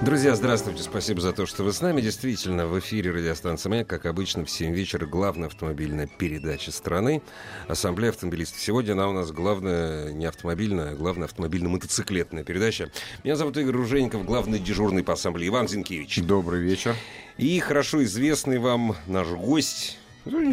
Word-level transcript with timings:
Друзья, 0.00 0.36
здравствуйте. 0.36 0.84
Спасибо 0.84 1.20
за 1.20 1.32
то, 1.32 1.44
что 1.44 1.64
вы 1.64 1.72
с 1.72 1.80
нами. 1.80 2.00
Действительно, 2.00 2.68
в 2.68 2.78
эфире 2.78 3.10
радиостанции 3.10 3.68
«Маяк», 3.68 3.88
как 3.88 4.06
обычно, 4.06 4.44
в 4.44 4.50
7 4.50 4.72
вечера 4.72 5.06
главная 5.06 5.48
автомобильная 5.48 6.06
передача 6.06 6.70
страны. 6.70 7.20
Ассамблея 7.66 8.10
автомобилистов. 8.10 8.60
Сегодня 8.60 8.92
она 8.92 9.08
у 9.08 9.12
нас 9.12 9.32
главная 9.32 10.12
не 10.12 10.24
автомобильная, 10.24 10.92
а 10.92 10.94
главная 10.94 11.24
автомобильно-мотоциклетная 11.24 12.44
передача. 12.44 12.92
Меня 13.24 13.34
зовут 13.34 13.56
Игорь 13.56 13.74
Ружеников, 13.74 14.24
главный 14.24 14.60
дежурный 14.60 15.02
по 15.02 15.14
ассамблее 15.14 15.48
Иван 15.48 15.66
Зинкевич. 15.66 16.20
Добрый 16.22 16.60
вечер. 16.60 16.94
И 17.36 17.58
хорошо 17.58 18.04
известный 18.04 18.58
вам 18.60 18.94
наш 19.08 19.26
гость, 19.26 19.98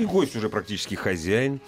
гость, 0.05 0.35
уже 0.35 0.49
практически 0.49 0.95
хозяин 0.95 1.61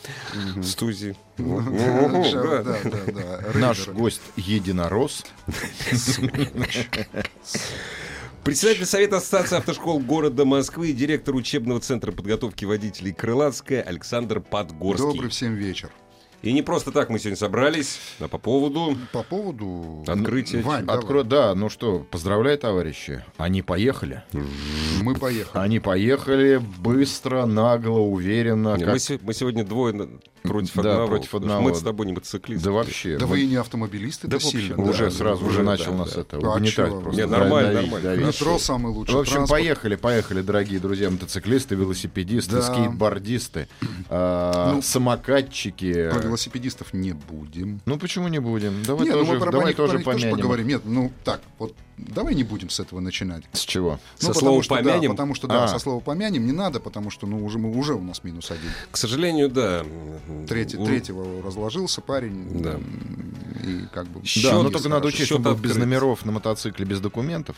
в 0.55 0.63
студии. 0.63 1.15
Наш 3.57 3.87
гость 3.87 4.21
единорос. 4.35 5.25
Председатель 8.43 8.85
Совета 8.85 9.17
Ассоциации 9.17 9.57
автошкол 9.57 9.99
города 9.99 10.45
Москвы 10.45 10.91
и 10.91 10.93
директор 10.93 11.35
учебного 11.35 11.81
центра 11.81 12.13
подготовки 12.13 12.63
водителей 12.63 13.11
Крылатская 13.11 13.81
Александр 13.81 14.39
Подгорский. 14.39 15.07
Добрый 15.07 15.29
всем 15.29 15.55
вечер. 15.55 15.91
И 16.43 16.53
не 16.53 16.61
просто 16.61 16.91
так 16.91 17.09
мы 17.09 17.17
сегодня 17.17 17.35
собрались, 17.35 17.99
а 18.19 18.27
по 18.27 18.37
поводу... 18.37 18.95
По 19.11 19.23
поводу... 19.23 20.03
Открытия. 20.07 20.61
Вань, 20.61 20.85
Откро... 20.87 21.23
Да, 21.23 21.55
ну 21.55 21.69
что, 21.69 22.05
поздравляю, 22.11 22.57
товарищи. 22.59 23.23
Они 23.37 23.63
поехали. 23.63 24.23
Мы 25.01 25.15
поехали. 25.15 25.63
Они 25.63 25.79
поехали 25.79 26.61
быстро, 26.79 27.45
нагло, 27.45 27.99
уверенно. 27.99 28.77
Как- 28.77 28.87
мы, 28.87 29.19
мы 29.23 29.33
сегодня 29.33 29.63
двое 29.63 30.09
против 30.47 30.73
Да, 30.75 30.81
одного. 30.81 31.07
против 31.07 31.35
одного. 31.35 31.61
Мы 31.61 31.75
с 31.75 31.81
тобой 31.81 32.05
не 32.07 32.13
мотоциклисты. 32.13 32.65
Да 32.65 32.71
вообще. 32.71 33.17
Да 33.17 33.25
мы- 33.25 33.31
вы 33.31 33.41
и 33.41 33.47
не 33.47 33.55
автомобилисты, 33.55 34.27
Да, 34.27 34.39
сильно. 34.39 34.81
уже 34.81 35.05
да. 35.05 35.11
сразу 35.11 35.45
уже, 35.45 35.63
начал 35.63 35.91
да, 35.91 35.97
нас 35.99 36.13
да. 36.13 36.21
это 36.21 36.37
А 36.37 36.55
угнетать 36.55 36.89
просто. 36.89 37.11
Не, 37.21 37.25
нормально, 37.27 37.73
давить, 37.73 37.91
нормально. 37.91 38.09
давить. 38.17 38.27
Метро 38.27 38.59
самый 38.59 38.91
лучший 38.93 39.15
В 39.15 39.17
общем, 39.19 39.33
транспорт. 39.33 39.61
поехали, 39.61 39.95
поехали, 39.95 40.41
дорогие 40.41 40.79
друзья, 40.79 41.09
мотоциклисты, 41.09 41.75
велосипедисты, 41.75 42.55
Да. 42.57 42.61
скейтбордисты, 42.61 43.67
а, 44.09 44.73
Ну, 44.73 44.81
самокатчики. 44.81 46.09
Про 46.11 46.19
велосипедистов 46.21 46.93
не 46.93 47.13
будем. 47.13 47.81
Ну 47.85 47.97
почему 47.99 48.27
не 48.27 48.39
будем? 48.39 48.83
Давай 48.83 49.05
Нет, 49.05 49.15
ну 49.15 49.19
тоже, 49.21 49.33
мы 49.33 49.39
про 49.39 49.51
давай 49.51 49.73
тоже 49.73 49.99
помянем. 49.99 50.35
поговорим. 50.35 50.67
Нет, 50.67 50.81
ну 50.85 51.11
так, 51.23 51.41
вот 51.59 51.73
давай 51.97 52.35
не 52.35 52.43
будем 52.43 52.69
с 52.69 52.79
этого 52.79 52.99
начинать. 52.99 53.43
С 53.53 53.61
чего? 53.61 53.99
Со 54.17 54.27
ну, 54.27 54.33
слова 54.33 54.39
потому 54.59 54.63
что, 54.63 54.75
«помянем»? 54.75 55.09
Да, 55.09 55.13
потому 55.13 55.35
что, 55.35 55.47
да, 55.47 55.63
А. 55.63 55.67
со 55.67 55.79
слова 55.79 55.99
помянем 55.99 56.45
не 56.45 56.51
надо, 56.51 56.79
потому 56.79 57.09
что, 57.09 57.27
ну, 57.27 57.43
уже, 57.43 57.59
мы, 57.59 57.77
уже 57.77 57.93
у 57.93 58.01
нас 58.01 58.23
минус 58.23 58.51
один. 58.51 58.69
К 58.91 58.97
сожалению, 58.97 59.49
да. 59.49 59.83
Третий, 60.47 60.77
У- 60.77 60.85
третьего 60.85 61.41
разложился 61.41 62.01
парень. 62.01 62.61
Да. 62.61 62.79
И 63.63 63.85
как 63.93 64.07
бы... 64.07 64.21
Счёт- 64.21 64.43
Да, 64.43 64.63
но 64.63 64.69
только 64.69 64.89
надо 64.89 65.07
учесть, 65.07 65.25
что 65.25 65.37
он 65.37 65.43
был 65.43 65.55
без 65.55 65.75
номеров 65.75 66.25
на 66.25 66.31
мотоцикле, 66.31 66.85
без 66.85 66.99
документов. 66.99 67.55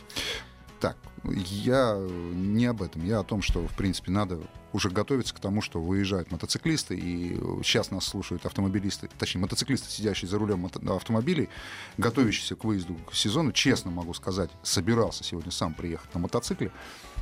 Так, 0.80 0.98
я 1.26 1.98
не 2.00 2.66
об 2.66 2.82
этом. 2.82 3.04
Я 3.04 3.20
о 3.20 3.24
том, 3.24 3.42
что, 3.42 3.68
в 3.68 3.74
принципе, 3.74 4.12
надо 4.12 4.40
уже 4.72 4.90
готовиться 4.90 5.34
к 5.34 5.40
тому, 5.40 5.62
что 5.62 5.82
выезжают 5.82 6.32
мотоциклисты, 6.32 6.96
и 6.96 7.36
сейчас 7.64 7.92
нас 7.92 8.06
слушают 8.06 8.46
автомобилисты, 8.46 9.10
точнее, 9.18 9.42
мотоциклисты, 9.42 9.90
сидящие 9.90 10.30
за 10.30 10.38
рулем 10.38 10.66
автомобилей, 10.66 11.50
готовящиеся 11.98 12.56
к 12.56 12.64
выезду 12.64 12.96
к 13.10 13.14
сезону, 13.14 13.52
честно 13.52 13.92
могу 13.92 14.14
сказать, 14.14 14.52
собирался 14.64 15.24
сегодня 15.24 15.52
сам 15.52 15.74
приехать 15.74 16.14
на 16.14 16.22
мотоцикле, 16.22 16.72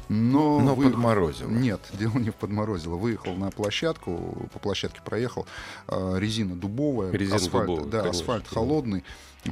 но... 0.09 0.59
Но 0.59 0.75
выехал- 0.75 0.93
подморозило. 0.93 1.49
Нет, 1.49 1.81
дело 1.93 2.17
не 2.17 2.29
в 2.29 2.35
подморозило. 2.35 2.95
Выехал 2.95 3.33
на 3.35 3.49
площадку, 3.51 4.47
по 4.53 4.59
площадке 4.59 5.01
проехал, 5.03 5.45
а, 5.87 6.17
резина 6.17 6.55
дубовая, 6.55 7.11
Резина 7.11 7.35
асфальт, 7.37 7.65
дубовая, 7.67 7.85
да, 7.91 7.99
конечно, 8.01 8.21
асфальт 8.21 8.47
холодный. 8.47 9.03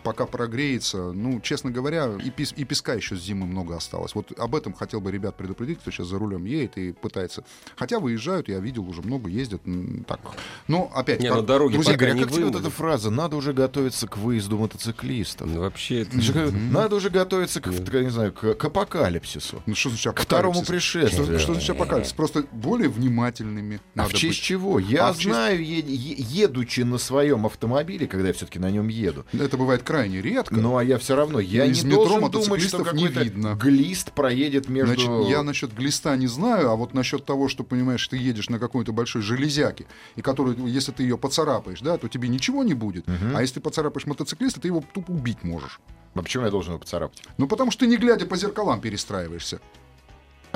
Пока 0.04 0.26
прогреется, 0.26 1.14
ну, 1.14 1.40
честно 1.40 1.72
говоря, 1.72 2.10
и, 2.22 2.30
пес- 2.30 2.54
и 2.58 2.66
песка 2.66 2.96
еще 2.96 3.16
с 3.16 3.22
зимы 3.22 3.46
много 3.46 3.78
осталось. 3.78 4.14
Вот 4.14 4.38
об 4.38 4.54
этом 4.56 4.74
хотел 4.74 5.00
бы 5.00 5.10
ребят 5.10 5.36
предупредить, 5.38 5.80
кто 5.80 5.90
сейчас 5.90 6.08
за 6.08 6.18
рулем 6.20 6.44
едет 6.44 6.78
и 6.78 6.92
пытается. 6.92 7.46
Хотя 7.78 8.00
выезжают, 8.02 8.50
я 8.50 8.60
видел, 8.60 8.90
уже 8.90 9.02
много 9.04 9.30
ездят. 9.30 9.62
Так. 10.06 10.20
Но 10.68 10.92
опять, 10.94 11.22
Не, 11.22 11.28
как- 11.30 11.38
ну, 11.38 11.44
дороги 11.44 11.74
друзья, 11.76 11.94
не 12.14 12.24
как 12.24 12.32
тебе 12.34 12.46
вот 12.46 12.56
эта 12.60 12.70
фраза? 12.70 13.10
Надо 13.10 13.38
уже 13.38 13.54
готовиться 13.54 14.08
к 14.08 14.18
выезду 14.18 14.58
мотоциклистов. 14.58 15.48
Ну, 15.48 15.62
вообще, 15.62 16.02
это- 16.02 16.52
Надо 16.52 16.96
уже 16.98 17.10
готовиться 17.10 17.62
к, 17.62 17.72
к, 17.72 17.94
не 18.02 18.10
знаю, 18.10 18.34
к, 18.34 18.54
к 18.56 18.66
апокалипсису. 18.66 19.62
ну, 19.66 19.76
что 19.76 19.90
значит 19.92 20.14
К 20.14 20.26
второму 20.50 20.66
пришествию. 20.66 21.26
Что, 21.26 21.40
что 21.40 21.54
значит 21.54 21.70
апокалипсис? 21.72 22.14
Просто 22.14 22.46
более 22.52 22.90
внимательными 22.90 23.78
А 23.96 23.98
надо 24.00 24.10
в 24.10 24.14
честь 24.14 24.38
быть. 24.40 24.44
чего? 24.44 24.80
Я 24.80 25.08
А 25.10 25.14
в 25.14 25.18
честь- 25.18 25.28
знаю, 25.30 25.64
е- 25.64 25.84
едучи 25.86 26.82
на 26.82 26.98
своем 26.98 27.46
автомобиле, 27.46 28.08
когда 28.08 28.28
я 28.28 28.34
все-таки 28.34 28.60
на 28.60 28.70
нем 28.72 28.88
еду. 28.88 29.26
Это 29.34 29.58
бывает 29.58 29.84
крайне 29.84 30.22
редко. 30.22 30.56
Ну 30.56 30.78
а 30.78 30.84
я 30.84 30.98
все 30.98 31.16
равно, 31.16 31.40
я 31.40 31.66
Из 31.66 31.84
не 31.84 31.90
метро 31.90 32.06
должен 32.06 32.32
думать, 32.32 32.62
что 32.62 32.80
мотоциклистов 32.80 32.94
не 32.94 33.04
какой-то 33.08 33.24
видно. 33.24 33.56
глист 33.62 34.12
проедет 34.12 34.70
между... 34.70 34.94
Значит, 34.96 35.30
я 35.30 35.44
насчет 35.44 35.74
глиста 35.74 36.16
не 36.16 36.28
знаю, 36.28 36.70
а 36.70 36.76
вот 36.76 36.94
насчет 36.94 37.26
того, 37.26 37.48
что, 37.48 37.64
понимаешь, 37.64 38.08
ты 38.08 38.18
едешь 38.18 38.50
на 38.50 38.60
какой-то 38.60 38.92
большой 38.94 39.22
железяке, 39.22 39.86
и 40.16 40.22
которую, 40.22 40.66
если 40.68 40.92
ты 40.92 41.04
ее 41.04 41.18
поцарапаешь, 41.18 41.82
да, 41.82 41.98
то 41.98 42.08
тебе 42.08 42.28
ничего 42.30 42.64
не 42.64 42.74
будет. 42.74 43.06
А 43.34 43.42
если 43.42 43.56
ты 43.56 43.62
поцарапаешь 43.62 44.06
мотоциклиста, 44.06 44.60
ты 44.62 44.68
его 44.68 44.84
тупо 44.94 45.12
убить 45.12 45.44
можешь. 45.44 45.80
А 46.14 46.22
почему 46.22 46.46
я 46.46 46.50
должен 46.52 46.72
его 46.74 46.80
поцарапать? 46.80 47.22
Ну, 47.38 47.48
потому 47.48 47.72
что 47.72 47.82
ты 47.82 47.88
не 47.88 47.98
глядя 47.98 48.26
по 48.26 48.38
зеркалам 48.38 48.80
перестраиваешься. 48.80 49.60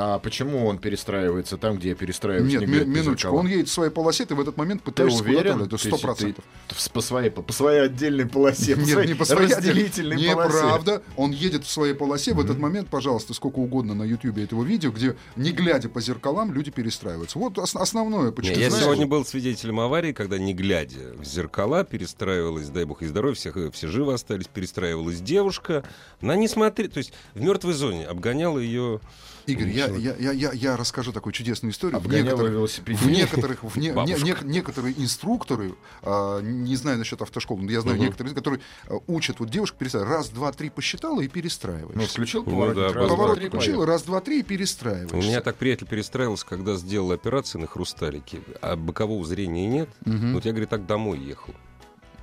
А 0.02 0.18
почему 0.20 0.66
он 0.66 0.78
перестраивается 0.78 1.58
там, 1.58 1.78
где 1.78 1.90
я 1.90 1.96
перестраиваюсь? 1.96 2.52
Нет, 2.54 2.62
не 2.62 2.68
ми- 2.68 2.80
по 2.80 2.86
минуточку. 2.86 3.36
Он 3.36 3.48
едет 3.48 3.68
в 3.68 3.72
своей 3.72 3.92
полосе, 3.92 4.26
ты 4.26 4.34
в 4.34 4.40
этот 4.40 4.56
момент 4.56 4.82
Ты 4.82 4.92
пытаешься 4.92 5.18
куда-то 5.20 5.38
уверен? 5.40 5.58
влезть. 5.58 5.70
То 5.72 5.78
Сто 5.78 5.98
процентов. 5.98 6.46
ты 6.70 6.76
По 6.94 7.02
своей, 7.02 7.30
по 7.30 7.52
своей 7.54 7.82
отдельной 7.82 8.26
полосе, 8.26 8.76
по 8.76 8.80
Нет, 8.80 8.90
своей 8.90 9.08
не 9.10 9.14
по 9.14 9.26
своей 9.26 9.50
разделительной 9.54 10.16
отдельной- 10.16 10.34
полосе. 10.36 10.58
Неправда. 10.58 11.02
Он 11.18 11.32
едет 11.32 11.66
в 11.66 11.70
своей 11.70 11.94
полосе. 11.94 12.34
В 12.34 12.40
этот 12.40 12.58
момент, 12.60 12.88
пожалуйста, 12.88 13.34
сколько 13.34 13.60
угодно 13.60 13.94
на 13.94 14.04
Ютьюбе 14.04 14.44
этого 14.46 14.64
видео, 14.64 14.92
где, 14.92 15.18
не 15.36 15.52
глядя 15.52 15.90
по 15.90 16.00
зеркалам, 16.00 16.54
люди 16.54 16.72
перестраиваются. 16.72 17.38
Вот 17.38 17.58
ос- 17.60 17.76
основное. 17.76 18.28
Не, 18.28 18.32
Почему, 18.32 18.58
я 18.58 18.70
знаешь, 18.70 18.86
сегодня 18.86 19.06
был 19.06 19.26
свидетелем 19.26 19.80
аварии, 19.82 20.14
когда, 20.14 20.38
не 20.38 20.54
глядя 20.54 21.14
в 21.18 21.26
зеркала, 21.26 21.84
перестраивалась, 21.84 22.70
дай 22.70 22.86
бог 22.86 23.02
и 23.02 23.08
здоровья, 23.08 23.36
всех, 23.36 23.58
все 23.74 23.88
живы 23.88 24.14
остались, 24.14 24.48
перестраивалась 24.48 25.20
девушка. 25.20 25.84
Она 26.22 26.36
не 26.38 26.48
смотрит, 26.48 26.94
то 26.94 27.00
есть 27.00 27.12
в 27.36 27.42
мертвой 27.42 27.74
зоне 27.74 28.06
обгоняла 28.08 28.60
ее... 28.60 29.02
Игорь, 29.46 29.70
я, 29.70 29.88
я, 29.98 30.16
я, 30.18 30.32
я, 30.32 30.52
я 30.54 30.78
расскажу 30.78 31.12
такую 31.12 31.34
чудесную 31.34 31.72
историю. 31.72 32.00
В 32.00 32.04
Обгоняла 32.06 32.26
некоторых, 32.26 32.52
велосипедист. 32.54 33.04
в 33.04 33.10
некоторых, 33.10 33.64
в 33.64 33.78
не- 33.78 33.90
не- 33.90 34.24
не- 34.24 34.36
некоторые 34.54 34.94
инструкторы, 35.02 35.76
а, 36.02 36.40
не 36.42 36.76
знаю 36.76 36.98
насчет 36.98 37.22
автошкол, 37.22 37.58
но 37.58 37.72
я 37.72 37.82
знаю 37.82 37.98
Мгм. 37.98 38.06
некоторые, 38.06 38.36
которые 38.36 38.62
а, 38.88 38.96
учат 39.08 39.40
вот 39.40 39.50
девушек 39.50 39.76
перестраивать. 39.78 40.10
Раз, 40.12 40.30
два, 40.30 40.52
три 40.52 40.70
посчитала 40.70 41.22
и 41.22 41.28
перестраиваешь. 41.28 41.96
Ну, 41.96 42.06
включил 42.06 42.44
Ну 42.44 42.52
поворотник, 42.52 42.76
да, 42.78 42.94
раз, 42.94 42.94
два, 42.94 43.08
Поворот 43.10 43.38
включила, 43.40 43.60
поехал. 43.60 43.86
раз, 43.86 44.04
два, 44.04 44.22
три 44.22 44.40
и 44.40 44.44
У 44.44 44.46
перестраиваешь. 44.46 45.24
меня 45.26 45.42
так 45.42 45.56
приятель 45.56 45.88
перестраивался, 45.88 46.46
когда 46.46 46.76
сделал 46.76 47.12
операции 47.12 47.58
на 47.60 47.68
хрусталике, 47.68 48.40
а 48.62 48.76
бокового 48.76 49.26
зрения 49.26 49.68
нет. 49.68 49.90
Вот 50.06 50.46
я, 50.46 50.52
говорит, 50.52 50.70
так 50.70 50.86
домой 50.86 51.20
ехал. 51.20 51.54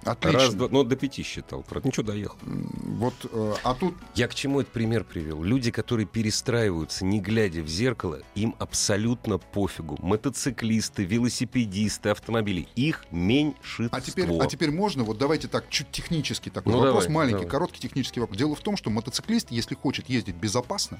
Отлично. 0.06 0.40
Раз, 0.40 0.54
два, 0.54 0.68
ну, 0.70 0.84
до 0.84 0.96
пяти 0.96 1.22
считал, 1.22 1.62
правда. 1.62 1.88
Ничего, 1.88 2.06
доехал. 2.06 2.36
Вот, 2.42 3.14
э, 3.30 3.54
а 3.64 3.74
тут 3.74 3.94
Я 4.14 4.28
к 4.28 4.34
чему 4.34 4.60
этот 4.60 4.72
пример 4.72 5.04
привел? 5.04 5.42
Люди, 5.42 5.70
которые 5.70 6.06
перестраиваются, 6.06 7.04
не 7.04 7.20
глядя 7.20 7.62
в 7.62 7.68
зеркало, 7.68 8.20
им 8.34 8.54
абсолютно 8.58 9.38
пофигу. 9.38 9.96
Мотоциклисты, 10.00 11.04
велосипедисты, 11.04 12.10
автомобили. 12.10 12.68
Их 12.76 13.04
меньшинство. 13.10 13.96
А 13.96 14.00
теперь, 14.00 14.28
а 14.40 14.46
теперь 14.46 14.70
можно, 14.70 15.04
вот 15.04 15.18
давайте 15.18 15.48
так, 15.48 15.68
чуть 15.70 15.90
технический 15.90 16.50
такой 16.50 16.72
Ну, 16.72 16.78
вопрос, 16.80 17.04
давай, 17.04 17.14
маленький, 17.14 17.38
давай. 17.38 17.50
короткий 17.50 17.80
технический 17.80 18.20
вопрос. 18.20 18.38
Дело 18.38 18.54
в 18.54 18.60
том, 18.60 18.76
что 18.76 18.90
мотоциклист, 18.90 19.50
если 19.50 19.74
хочет 19.74 20.08
ездить 20.08 20.36
безопасно, 20.36 20.98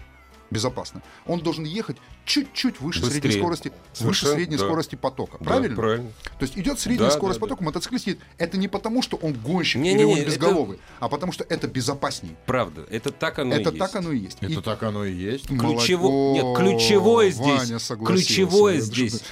безопасно, 0.50 1.02
он 1.26 1.40
должен 1.40 1.64
ехать 1.64 1.96
чуть-чуть 2.24 2.80
выше 2.80 3.00
Быстрее. 3.00 3.20
средней 3.20 3.38
скорости, 3.40 3.68
выше 3.68 3.76
Совершенно, 3.94 4.32
средней 4.34 4.56
да. 4.56 4.64
скорости 4.64 4.94
потока. 4.96 5.38
Да, 5.38 5.44
Правильно? 5.44 5.76
правильно. 5.76 6.10
То 6.38 6.42
есть 6.44 6.56
идет 6.58 6.78
средняя 6.80 7.08
Да, 7.10 7.14
скорость 7.16 7.38
да, 7.40 7.44
потока, 7.46 7.64
мотоциклист 7.64 8.06
едет. 8.06 8.20
Это 8.38 8.56
не 8.58 8.68
потому, 8.68 9.02
что 9.02 9.16
он 9.16 9.32
гонщик 9.34 9.80
Не-не-не, 9.80 10.02
или 10.02 10.04
он 10.12 10.18
это- 10.18 10.26
безголовый, 10.26 10.78
а 11.00 11.08
потому 11.08 11.32
что 11.32 11.44
это 11.48 11.68
безопаснее. 11.68 12.34
Правда, 12.46 12.84
это 12.90 13.10
так 13.12 13.38
оно 13.38 13.54
и 13.54 13.60
это 13.60 13.70
есть. 13.70 13.78
так 13.78 13.94
оно 13.96 14.12
и 14.12 14.18
есть. 14.18 14.38
Это 14.40 14.52
И- 14.52 14.60
так 14.62 14.82
оно 14.82 15.04
и 15.04 15.12
есть. 15.12 15.46
Ключево- 15.46 16.08
Молодец. 16.10 16.44
Нет, 16.44 16.56
ключевое 16.56 17.30
здесь- 17.30 17.46
Ваня 17.90 18.06
ключевое 18.06 18.74
Это 18.76 18.84
здесь. 18.84 19.22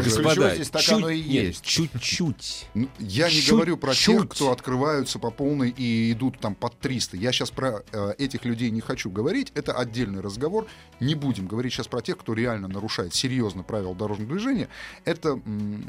Господа, 0.00 0.30
Случилось, 0.34 0.70
так 0.70 0.82
чуть- 0.82 0.92
оно 0.94 1.08
и 1.10 1.22
нет, 1.22 1.44
есть. 1.44 1.64
чуть-чуть. 1.64 2.66
Ну, 2.74 2.88
Я 2.98 3.26
не 3.28 3.34
Чуть-чуть. 3.34 3.50
говорю 3.52 3.76
про 3.76 3.94
тех, 3.94 4.28
кто 4.28 4.50
открываются 4.50 5.18
по 5.18 5.30
полной 5.30 5.70
и 5.70 6.12
идут 6.12 6.38
там 6.38 6.54
под 6.54 6.78
300. 6.78 7.16
Я 7.16 7.32
сейчас 7.32 7.50
про 7.50 7.82
э, 7.92 8.14
этих 8.18 8.44
людей 8.44 8.70
не 8.70 8.80
хочу 8.80 9.10
говорить. 9.10 9.52
Это 9.54 9.72
отдельный 9.74 10.20
разговор. 10.20 10.66
Не 11.00 11.14
будем 11.14 11.46
говорить 11.46 11.72
сейчас 11.72 11.88
про 11.88 12.00
тех, 12.00 12.16
кто 12.18 12.34
реально 12.34 12.68
нарушает 12.68 13.14
серьезно 13.14 13.62
правила 13.62 13.94
дорожного 13.94 14.30
движения. 14.30 14.68
Это 15.04 15.30
м, 15.30 15.84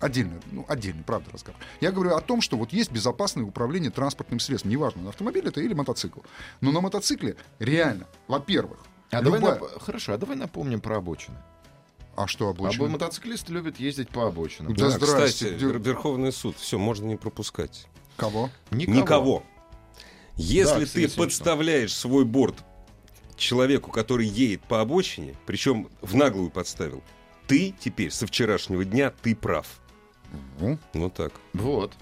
отдельный, 0.00 0.40
ну, 0.52 0.64
отдельный, 0.68 1.02
правда, 1.04 1.30
разговор. 1.32 1.60
Я 1.80 1.92
говорю 1.92 2.14
о 2.16 2.20
том, 2.20 2.40
что 2.40 2.56
вот 2.56 2.72
есть 2.72 2.90
безопасное 2.92 3.44
управление 3.44 3.90
транспортным 3.90 4.40
средством. 4.40 4.70
Неважно, 4.70 5.02
на 5.02 5.08
автомобиль 5.10 5.46
это 5.46 5.60
или 5.60 5.74
мотоцикл. 5.74 6.20
Но 6.60 6.72
на 6.72 6.80
мотоцикле 6.80 7.36
реально, 7.58 8.06
во-первых, 8.28 8.78
А 9.10 9.22
давай 9.22 9.40
любая- 9.40 9.58
нап- 9.58 9.80
Хорошо, 9.80 10.12
а 10.14 10.18
давай 10.18 10.36
напомним 10.36 10.80
про 10.80 10.96
обочины. 10.96 11.36
А 12.16 12.26
что 12.26 12.48
А 12.48 12.50
обычно? 12.50 12.86
мотоциклисты 12.88 13.52
любят 13.52 13.78
ездить 13.80 14.08
по 14.08 14.26
обочинам. 14.26 14.74
Да 14.74 14.84
Да, 14.84 14.90
здрасте, 14.90 15.46
кстати, 15.46 15.62
Верховный 15.62 16.32
суд, 16.32 16.56
все, 16.58 16.78
можно 16.78 17.06
не 17.06 17.16
пропускать. 17.16 17.86
Кого? 18.16 18.50
Никого. 18.70 19.42
Если 20.36 20.84
Да, 20.84 20.90
ты 20.90 21.08
подставляешь 21.08 21.94
свой 21.94 22.24
борт 22.24 22.56
человеку, 23.36 23.90
который 23.90 24.26
едет 24.26 24.62
по 24.62 24.80
обочине, 24.80 25.34
причем 25.46 25.88
в 26.00 26.14
наглую 26.14 26.50
подставил, 26.50 27.02
ты 27.46 27.74
теперь 27.78 28.10
со 28.10 28.26
вчерашнего 28.26 28.84
дня 28.84 29.12
ты 29.22 29.34
прав. 29.34 29.66
Ну, 30.60 30.78
Ну 30.92 31.10
так. 31.10 31.32
Вот. 31.52 31.92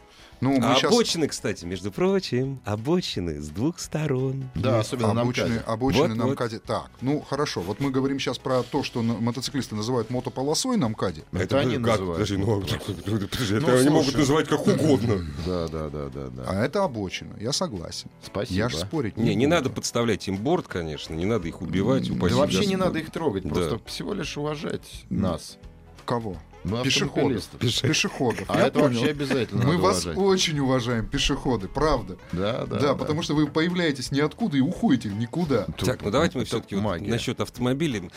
Ну, 0.42 0.58
мы 0.60 0.66
А 0.66 0.74
щас- 0.74 0.92
обочины, 0.92 1.28
кстати, 1.28 1.64
между 1.64 1.90
прочим, 1.90 2.60
обочины 2.64 3.40
с 3.40 3.48
двух 3.48 3.78
сторон. 3.78 4.50
Да, 4.54 4.78
Есть 4.78 4.88
особенно 4.92 5.14
на 5.14 5.22
обочины, 5.22 5.46
МКАДе. 5.48 5.64
обочины 5.66 6.08
Вот, 6.08 6.14
на 6.16 6.24
вот. 6.26 6.32
МКАДе. 6.34 6.58
Так, 6.58 6.90
ну 7.00 7.20
хорошо. 7.22 7.60
Вот 7.62 7.80
мы 7.80 7.90
говорим 7.90 8.18
сейчас 8.18 8.38
про 8.38 8.62
то, 8.62 8.82
что 8.82 9.00
на- 9.02 9.14
мотоциклисты 9.14 9.74
называют 9.74 10.10
мотополосой 10.10 10.76
на 10.76 10.88
МКАДе. 10.88 11.24
Это 11.32 11.60
они 11.60 11.76
как? 11.76 11.86
называют. 11.86 12.12
Подожди, 12.14 12.36
ну, 12.36 12.60
подожди, 12.60 13.54
это 13.56 13.66
Ну, 13.66 13.76
они 13.78 13.88
могут 13.88 14.14
называть 14.14 14.48
как 14.48 14.66
угодно. 14.66 15.24
Да, 15.46 15.68
да, 15.68 15.88
да, 15.88 16.08
да, 16.08 16.26
да. 16.28 16.44
А 16.46 16.64
это 16.64 16.84
обочина. 16.84 17.34
Я 17.40 17.52
согласен. 17.52 18.10
Спасибо. 18.22 18.54
Я 18.56 18.68
же 18.68 18.78
спорить 18.78 19.16
Не, 19.16 19.34
не 19.34 19.46
буду. 19.46 19.56
надо 19.56 19.70
подставлять 19.70 20.26
им 20.28 20.36
борт, 20.36 20.66
конечно, 20.68 21.14
не 21.14 21.24
надо 21.24 21.48
их 21.48 21.62
убивать, 21.62 22.08
Да 22.08 22.36
вообще 22.36 22.66
не 22.66 22.76
надо 22.76 22.98
их 22.98 23.10
трогать, 23.10 23.44
просто 23.44 23.80
всего 23.86 24.12
лишь 24.12 24.36
уважать 24.36 25.04
нас. 25.08 25.58
Кого? 26.04 26.36
Ну, 26.64 26.82
Пешеходов. 26.84 27.38
автомобилистов. 27.38 27.60
Пешеходов. 27.88 28.44
А 28.50 28.58
Я 28.60 28.66
это 28.68 28.78
понял. 28.78 28.98
вообще 29.00 29.10
обязательно 29.10 29.64
Мы 29.64 29.72
надо 29.72 29.82
вас 29.82 30.04
уважать. 30.04 30.18
очень 30.22 30.58
уважаем, 30.60 31.06
пешеходы, 31.08 31.66
правда. 31.68 32.16
Да, 32.30 32.66
да, 32.66 32.78
Да, 32.78 32.94
потому 32.94 33.22
что 33.22 33.34
вы 33.34 33.48
появляетесь 33.48 34.12
ниоткуда 34.12 34.56
и 34.58 34.60
уходите 34.60 35.08
никуда. 35.08 35.64
Так, 35.78 36.02
ну 36.02 36.10
давайте 36.12 36.38
мы 36.38 36.44
все-таки 36.44 36.76
магия. 36.76 37.10
насчет 37.10 37.40
автомобилей. 37.40 38.10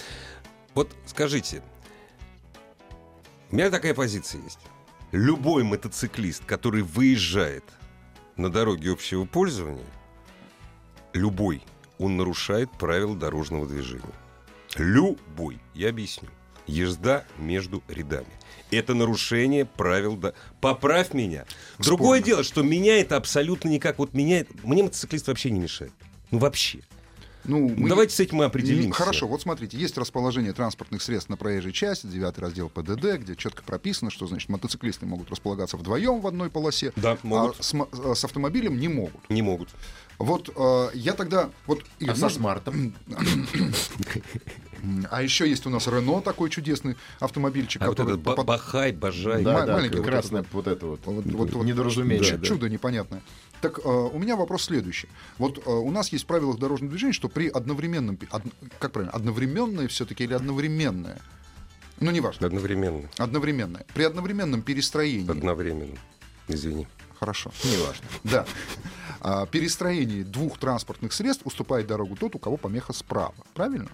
Вот 0.76 0.92
скажите, 1.08 1.64
у 3.52 3.56
меня 3.56 3.70
такая 3.72 3.94
позиция 3.94 4.42
есть. 4.44 4.60
Любой 5.12 5.64
мотоциклист, 5.64 6.44
который 6.46 6.82
выезжает 6.84 7.64
на 8.38 8.52
дороге 8.52 8.92
общего 8.92 9.26
пользования, 9.26 9.86
любой, 11.14 11.64
он 11.98 12.18
нарушает 12.18 12.70
правила 12.72 13.16
дорожного 13.16 13.66
движения. 13.66 14.04
Любой. 14.78 15.60
Я 15.74 15.90
объясню. 15.90 16.28
Езда 16.68 17.24
между 17.38 17.84
рядами. 17.88 18.28
Это 18.72 18.94
нарушение 18.94 19.66
правил. 19.66 20.16
до- 20.18 20.34
Поправь 20.62 21.14
меня. 21.14 21.46
Другое 21.78 22.20
Спорно. 22.20 22.26
дело, 22.26 22.44
что 22.44 22.64
меня 22.64 23.00
это 23.00 23.16
абсолютно 23.18 23.70
никак. 23.70 24.00
Вот 24.00 24.14
меня, 24.14 24.40
это- 24.42 24.54
мне 24.64 24.84
мотоциклист 24.84 25.28
вообще 25.28 25.52
не 25.52 25.60
мешает. 25.60 25.94
Ну 26.32 26.40
вообще. 26.40 26.80
Ну, 27.48 27.70
Ну, 27.70 27.76
мы- 27.78 27.90
Давайте 27.90 28.16
с 28.16 28.20
этим 28.20 28.38
мы 28.38 28.46
определимся. 28.46 28.92
Хорошо, 28.98 29.28
вот 29.28 29.40
смотрите, 29.40 29.78
есть 29.78 29.96
расположение 30.00 30.52
транспортных 30.52 31.04
средств 31.04 31.30
на 31.30 31.38
проезжей 31.38 31.74
части, 31.74 32.08
девятый 32.08 32.42
раздел 32.42 32.70
ПДД, 32.70 33.18
где 33.20 33.36
четко 33.36 33.62
прописано, 33.62 34.10
что 34.10 34.26
значит 34.26 34.50
мотоциклисты 34.50 35.06
могут 35.06 35.30
располагаться 35.30 35.78
вдвоем 35.78 36.22
в 36.22 36.26
одной 36.28 36.50
полосе, 36.50 36.92
Да, 36.96 37.20
могут. 37.22 37.60
а 37.60 37.64
с, 37.64 37.76
э, 37.76 38.16
с 38.16 38.24
автомобилем 38.26 38.80
не 38.80 38.88
могут. 38.88 39.30
Не 39.30 39.44
могут. 39.44 39.70
Вот 40.18 40.50
э, 40.56 40.88
я 40.96 41.14
тогда, 41.14 41.52
вот 41.68 41.84
Игорь, 42.00 42.14
А 42.14 42.16
со 42.16 42.22
можно- 42.24 42.40
смартом? 42.40 42.96
а 45.12 45.22
еще 45.22 45.50
есть 45.50 45.66
у 45.66 45.70
нас 45.70 45.88
Рено 45.88 46.22
такой 46.22 46.50
чудесный 46.50 46.96
автомобильчик, 47.20 47.82
А 47.82 47.88
вот 47.88 47.98
который 47.98 48.14
этот 48.14 48.24
ба- 48.24 48.32
попад- 48.36 48.46
Бахай, 48.46 48.92
Бажай. 48.92 49.44
Да, 49.44 49.66
да, 49.66 49.74
маленький 49.74 49.98
вот 49.98 50.06
красное 50.06 50.42
этот 50.42 50.54
вот 50.54 50.68
это 50.68 50.86
вот. 50.86 51.00
Вот- 51.06 51.26
вот- 51.26 51.52
вот 51.54 51.64
Недоразумение. 51.66 52.24
чу- 52.24 52.40
чудо 52.42 52.70
непонятное. 52.70 53.22
Так 53.62 53.80
э, 53.80 53.82
у 53.90 54.18
меня 54.20 54.36
вопрос 54.36 54.64
следующий. 54.64 55.08
Вот 55.38 55.60
э, 55.66 55.70
у 55.70 55.92
нас 55.92 56.10
есть 56.10 56.26
в 56.26 56.28
правилах 56.28 56.58
дорожного 56.60 56.92
движения, 56.92 57.14
что 57.14 57.30
при 57.30 57.48
одновременном, 57.48 58.18
од- 58.32 58.44
как 58.80 58.92
правильно, 58.92 59.14
одновременное 59.14 59.88
все-таки 59.88 60.24
или 60.24 60.34
одновременное? 60.34 61.20
Ну, 62.00 62.12
неважно. 62.12 62.46
Одновременно. 62.48 63.10
Одновременное. 63.18 63.86
При 63.94 64.04
одновременном 64.04 64.62
перестроении. 64.62 65.32
Одновременно. 65.32 65.98
Извини. 66.48 66.88
Хорошо. 67.20 67.52
Неважно. 67.64 68.06
Да. 68.24 68.46
А, 69.22 69.46
перестроении 69.48 70.22
двух 70.24 70.60
транспортных 70.60 71.14
средств 71.14 71.46
уступает 71.48 71.88
дорогу 71.88 72.16
тот, 72.16 72.36
у 72.36 72.40
кого 72.40 72.58
помеха 72.58 72.94
справа. 72.94 73.34
Правильно? 73.56 73.88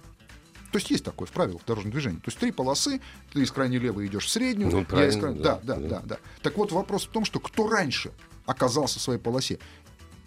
То 0.72 0.78
есть 0.78 0.90
есть 0.90 1.04
такое 1.04 1.28
в 1.28 1.32
правилах 1.32 1.62
дорожного 1.66 1.92
движения. 1.92 2.18
То 2.18 2.28
есть 2.28 2.38
три 2.38 2.52
полосы, 2.52 3.02
ты 3.34 3.42
из 3.42 3.52
крайней 3.52 3.78
левой 3.78 4.08
идешь 4.08 4.26
в 4.26 4.30
среднюю. 4.30 4.72
Ну, 4.72 4.86
я 4.98 5.08
из 5.08 5.18
крайней- 5.18 5.42
да, 5.42 5.60
да, 5.64 5.76
да, 5.76 5.88
да. 5.88 6.02
да. 6.06 6.18
Так 6.42 6.58
вот 6.58 6.72
вопрос 6.72 7.06
в 7.06 7.10
том, 7.10 7.26
что 7.26 7.40
кто 7.40 7.68
раньше 7.70 8.12
оказался 8.46 9.00
в 9.00 9.02
своей 9.02 9.20
полосе. 9.20 9.60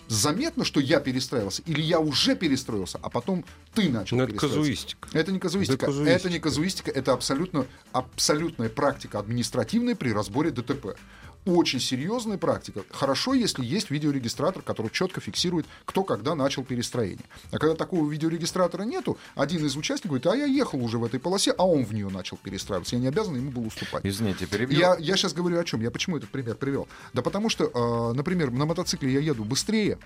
Заметно, 0.06 0.64
что 0.67 0.81
я 0.81 1.00
перестраивался, 1.00 1.62
или 1.64 1.81
я 1.81 1.99
уже 1.99 2.37
перестроился, 2.37 2.99
а 3.00 3.08
потом 3.08 3.43
ты 3.73 3.88
начал 3.88 4.19
Ну, 4.19 4.25
это 4.25 4.35
казуистика. 4.35 5.08
Это 5.14 5.32
не 5.32 5.38
казуистика. 5.38 5.76
Это 5.76 5.87
казуистика. 5.87 6.17
Это 6.17 6.31
не 6.31 6.38
казуистика, 6.41 6.90
это 6.90 7.12
абсолютно, 7.14 7.67
абсолютная 7.93 8.69
практика 8.69 9.19
административная 9.19 9.94
при 9.94 10.12
разборе 10.12 10.50
ДТП. 10.50 10.97
Очень 11.46 11.81
серьезная 11.81 12.38
практика. 12.38 12.85
Хорошо, 12.91 13.35
если 13.35 13.64
есть 13.64 13.91
видеорегистратор, 13.91 14.62
который 14.62 14.91
четко 14.91 15.20
фиксирует, 15.20 15.67
кто 15.85 16.02
когда 16.02 16.35
начал 16.35 16.64
перестроение. 16.64 17.25
А 17.52 17.58
когда 17.58 17.75
такого 17.75 18.11
видеорегистратора 18.11 18.85
нету, 18.85 19.19
один 19.35 19.64
из 19.67 19.76
участников 19.76 20.20
говорит, 20.23 20.26
а 20.26 20.37
я 20.37 20.46
ехал 20.46 20.82
уже 20.82 20.96
в 20.99 21.05
этой 21.05 21.20
полосе, 21.20 21.52
а 21.58 21.67
он 21.67 21.85
в 21.85 21.93
нее 21.93 22.08
начал 22.08 22.38
перестраиваться. 22.38 22.96
Я 22.96 23.02
не 23.02 23.08
обязан 23.08 23.37
ему 23.37 23.50
был 23.50 23.67
уступать. 23.67 24.00
Извините, 24.05 24.46
перебью. 24.46 24.79
Я, 24.79 24.96
я 24.99 25.17
сейчас 25.17 25.35
говорю 25.35 25.58
о 25.58 25.64
чем? 25.64 25.82
Я 25.82 25.91
почему 25.91 26.17
этот 26.17 26.31
пример 26.31 26.55
привел? 26.56 26.88
Да 27.12 27.20
потому 27.23 27.50
что, 27.50 27.64
э, 27.64 28.17
например, 28.17 28.50
на 28.50 28.64
мотоцикле 28.64 29.12
я 29.12 29.20
еду 29.20 29.44
быстрее, 29.44 29.99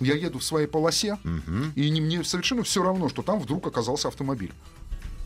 я 0.00 0.14
еду 0.14 0.38
в 0.40 0.44
своей 0.44 0.66
полосе, 0.66 1.18
и 1.74 1.88
не- 1.90 2.00
мне 2.02 2.22
совершенно 2.24 2.62
все 2.64 2.82
равно, 2.82 3.08
что 3.08 3.22
там 3.22 3.40
вдруг 3.40 3.66
оказался 3.66 4.08
автомобиль 4.08 4.52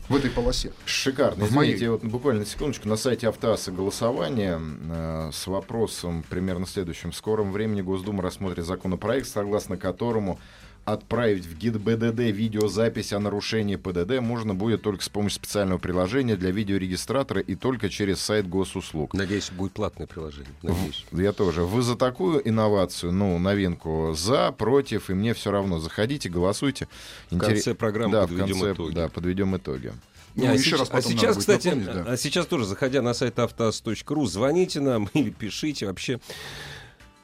в 0.09 0.15
этой 0.15 0.29
полосе. 0.29 0.71
Шикарно. 0.85 1.45
В 1.45 1.51
моей. 1.51 1.75
Извините, 1.75 1.91
вот 1.91 2.03
буквально 2.03 2.45
секундочку. 2.45 2.87
На 2.87 2.95
сайте 2.95 3.27
Автоаса 3.27 3.71
голосование 3.71 4.59
э, 4.59 5.29
с 5.33 5.47
вопросом 5.47 6.23
примерно 6.29 6.65
следующим. 6.65 7.11
В 7.11 7.15
скором 7.15 7.51
времени 7.51 7.81
Госдума 7.81 8.23
рассмотрит 8.23 8.65
законопроект, 8.65 9.27
согласно 9.27 9.77
которому 9.77 10.39
отправить 10.87 11.45
в 11.45 11.57
ГИД-БДД 11.57 12.31
видеозапись 12.31 13.11
о 13.11 13.19
нарушении 13.19 13.75
ПДД 13.75 14.21
можно 14.21 14.55
будет 14.55 14.81
только 14.81 15.03
с 15.03 15.09
помощью 15.09 15.35
специального 15.35 15.79
приложения 15.79 16.37
для 16.37 16.49
видеорегистратора 16.49 17.41
и 17.41 17.55
только 17.55 17.89
через 17.89 18.21
сайт 18.21 18.47
госуслуг. 18.47 19.13
Надеюсь, 19.13 19.51
будет 19.51 19.73
платное 19.73 20.07
приложение. 20.07 20.49
Надеюсь. 20.63 21.05
Я 21.11 21.33
тоже. 21.33 21.63
Вы 21.63 21.81
за 21.81 21.97
такую 21.97 22.47
инновацию, 22.47 23.11
ну, 23.11 23.37
новинку, 23.37 24.13
за, 24.15 24.53
против, 24.53 25.09
и 25.09 25.13
мне 25.13 25.33
все 25.33 25.51
равно. 25.51 25.79
Заходите, 25.79 26.29
голосуйте. 26.29 26.87
В 27.29 27.37
конце 27.37 27.75
программы 27.75 28.13
да, 28.13 28.21
подведем 28.21 28.59
конце, 28.59 28.71
итоги. 28.71 28.95
Да, 28.95 29.09
подведем 29.09 29.57
итоги. 29.57 29.91
Ну, 30.35 30.47
а, 30.47 30.53
еще 30.53 30.69
сеч- 30.75 30.79
раз 30.79 30.89
а 30.91 31.01
сейчас, 31.01 31.35
кстати, 31.35 31.73
да. 31.73 32.05
а 32.07 32.15
сейчас 32.15 32.45
тоже, 32.45 32.65
заходя 32.65 33.01
на 33.01 33.13
сайт 33.13 33.39
автоаз.ру, 33.39 34.25
звоните 34.25 34.79
нам 34.79 35.09
или 35.13 35.31
пишите 35.31 35.87
вообще 35.87 36.19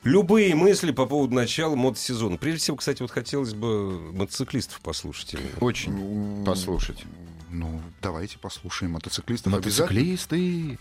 любые 0.04 0.56
мысли 0.56 0.92
по 0.92 1.06
поводу 1.06 1.34
начала 1.36 1.76
мотосезона. 1.76 2.38
Прежде 2.38 2.60
всего, 2.60 2.78
кстати, 2.78 3.02
вот 3.02 3.12
хотелось 3.12 3.54
бы 3.54 4.12
мотоциклистов 4.14 4.80
послушать. 4.82 5.36
Очень 5.60 6.44
послушать. 6.46 7.04
Ну, 7.50 7.82
давайте 8.02 8.40
послушаем 8.40 8.94
мотоциклистов. 8.94 9.54
Мотоциклисты. 9.54 10.80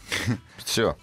Все. 0.65 0.97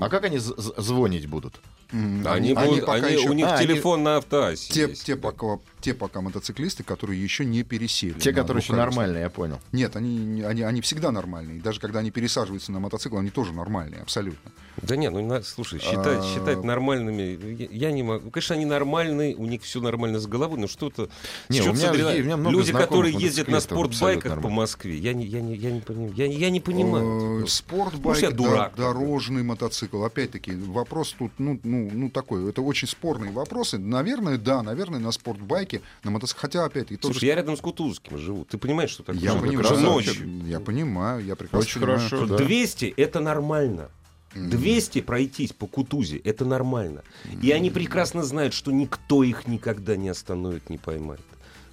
А 0.00 0.08
как 0.08 0.24
они 0.24 0.38
звонить 0.38 1.26
будут? 1.26 1.60
Они, 1.90 2.28
они 2.28 2.54
будут- 2.54 2.86
пока 2.86 3.06
они- 3.06 3.16
еще- 3.16 3.30
у 3.30 3.32
них 3.32 3.46
А, 3.46 3.54
они- 3.56 3.66
телефон 3.66 4.02
на 4.02 4.18
автоасе. 4.18 4.72
Те, 4.72 4.80
есть. 4.88 5.04
те, 5.06 5.16
пока, 5.16 5.58
те 5.80 5.94
пока 5.94 6.20
мотоциклисты, 6.20 6.82
которые 6.82 7.22
еще 7.22 7.44
не 7.44 7.62
пересели. 7.62 8.18
Те, 8.18 8.32
которые 8.32 8.62
еще 8.62 8.74
нормальные, 8.74 9.22
я 9.22 9.30
понял. 9.30 9.60
Нет, 9.72 9.96
они, 9.96 10.16
не- 10.16 10.42
они, 10.42 10.62
они 10.62 10.80
всегда 10.80 11.10
нормальные. 11.10 11.60
Даже 11.60 11.80
когда 11.80 12.00
они 12.00 12.10
пересаживаются 12.10 12.72
на 12.72 12.80
мотоцикл, 12.80 13.16
они 13.18 13.30
тоже 13.30 13.52
нормальные, 13.52 14.00
абсолютно. 14.02 14.50
Да 14.82 14.96
нет, 14.96 15.12
ну 15.12 15.42
слушай, 15.42 15.80
считать, 15.80 16.20
А. 16.20 16.34
считать 16.34 16.62
нормальными, 16.62 17.54
я, 17.60 17.68
я 17.88 17.92
не 17.92 18.02
могу. 18.02 18.30
Конечно, 18.30 18.54
они 18.54 18.64
нормальные, 18.64 19.34
у 19.34 19.44
них 19.46 19.62
все 19.62 19.80
нормально 19.80 20.20
с 20.20 20.26
головой, 20.26 20.58
но 20.58 20.68
что-то... 20.68 21.08
Не, 21.48 21.60
у 21.62 21.72
меня 21.72 21.92
есть- 21.92 22.20
у 22.20 22.24
меня 22.24 22.36
много 22.36 22.56
Люди, 22.56 22.72
которые 22.72 23.14
ездят 23.14 23.48
на 23.48 23.60
спортбайках 23.60 24.40
по 24.40 24.48
Москве, 24.48 24.96
я 24.96 25.12
не, 25.14 25.26
я 25.26 25.40
не, 25.40 25.56
я 25.56 25.70
не, 25.70 25.80
понимаю, 25.80 26.12
я, 26.14 26.26
я 26.26 26.50
не 26.50 26.60
понимаю. 26.60 27.44
Э, 27.44 27.46
Спортбайк, 27.48 28.22
я 28.22 28.30
да, 28.30 28.36
дурак 28.36 28.74
дорожный 28.76 29.42
мотоцикл. 29.42 30.02
Опять-таки, 30.04 30.52
вопрос 30.52 31.14
тут, 31.18 31.32
ну, 31.38 31.58
ну, 31.62 31.90
ну, 31.92 32.10
такой. 32.10 32.48
Это 32.48 32.62
очень 32.62 32.88
спорные 32.88 33.32
вопросы. 33.32 33.78
Наверное, 33.78 34.38
да, 34.38 34.62
наверное, 34.62 35.00
на 35.00 35.10
спортбайке, 35.12 35.67
на 36.04 36.10
мотоцикле. 36.10 36.40
Хотя, 36.40 36.64
опять-таки, 36.64 36.96
тоже... 36.96 37.14
Слушай, 37.14 37.26
я 37.26 37.34
рядом 37.36 37.56
с 37.56 37.60
Кутузовским 37.60 38.18
живу. 38.18 38.44
Ты 38.44 38.58
понимаешь, 38.58 38.90
что 38.90 39.02
такое? 39.02 39.20
я 39.22 39.30
Что 39.30 39.40
понимаю, 39.40 39.68
такое 39.68 39.82
ночью. 39.82 40.46
Я 40.46 40.60
понимаю, 40.60 41.24
я 41.24 41.36
прекрасно 41.36 41.58
Очень 41.58 41.80
понимаю. 41.80 42.08
хорошо. 42.08 42.26
Да. 42.26 42.36
200 42.36 42.94
это 42.96 43.20
нормально. 43.20 43.88
200 44.34 45.00
пройтись 45.00 45.52
по 45.52 45.66
Кутузе 45.66 46.18
это 46.18 46.44
нормально. 46.44 47.02
И 47.42 47.50
они 47.50 47.70
прекрасно 47.70 48.22
знают, 48.22 48.54
что 48.54 48.70
никто 48.70 49.22
их 49.22 49.46
никогда 49.46 49.96
не 49.96 50.08
остановит, 50.10 50.70
не 50.70 50.78
поймает. 50.78 51.20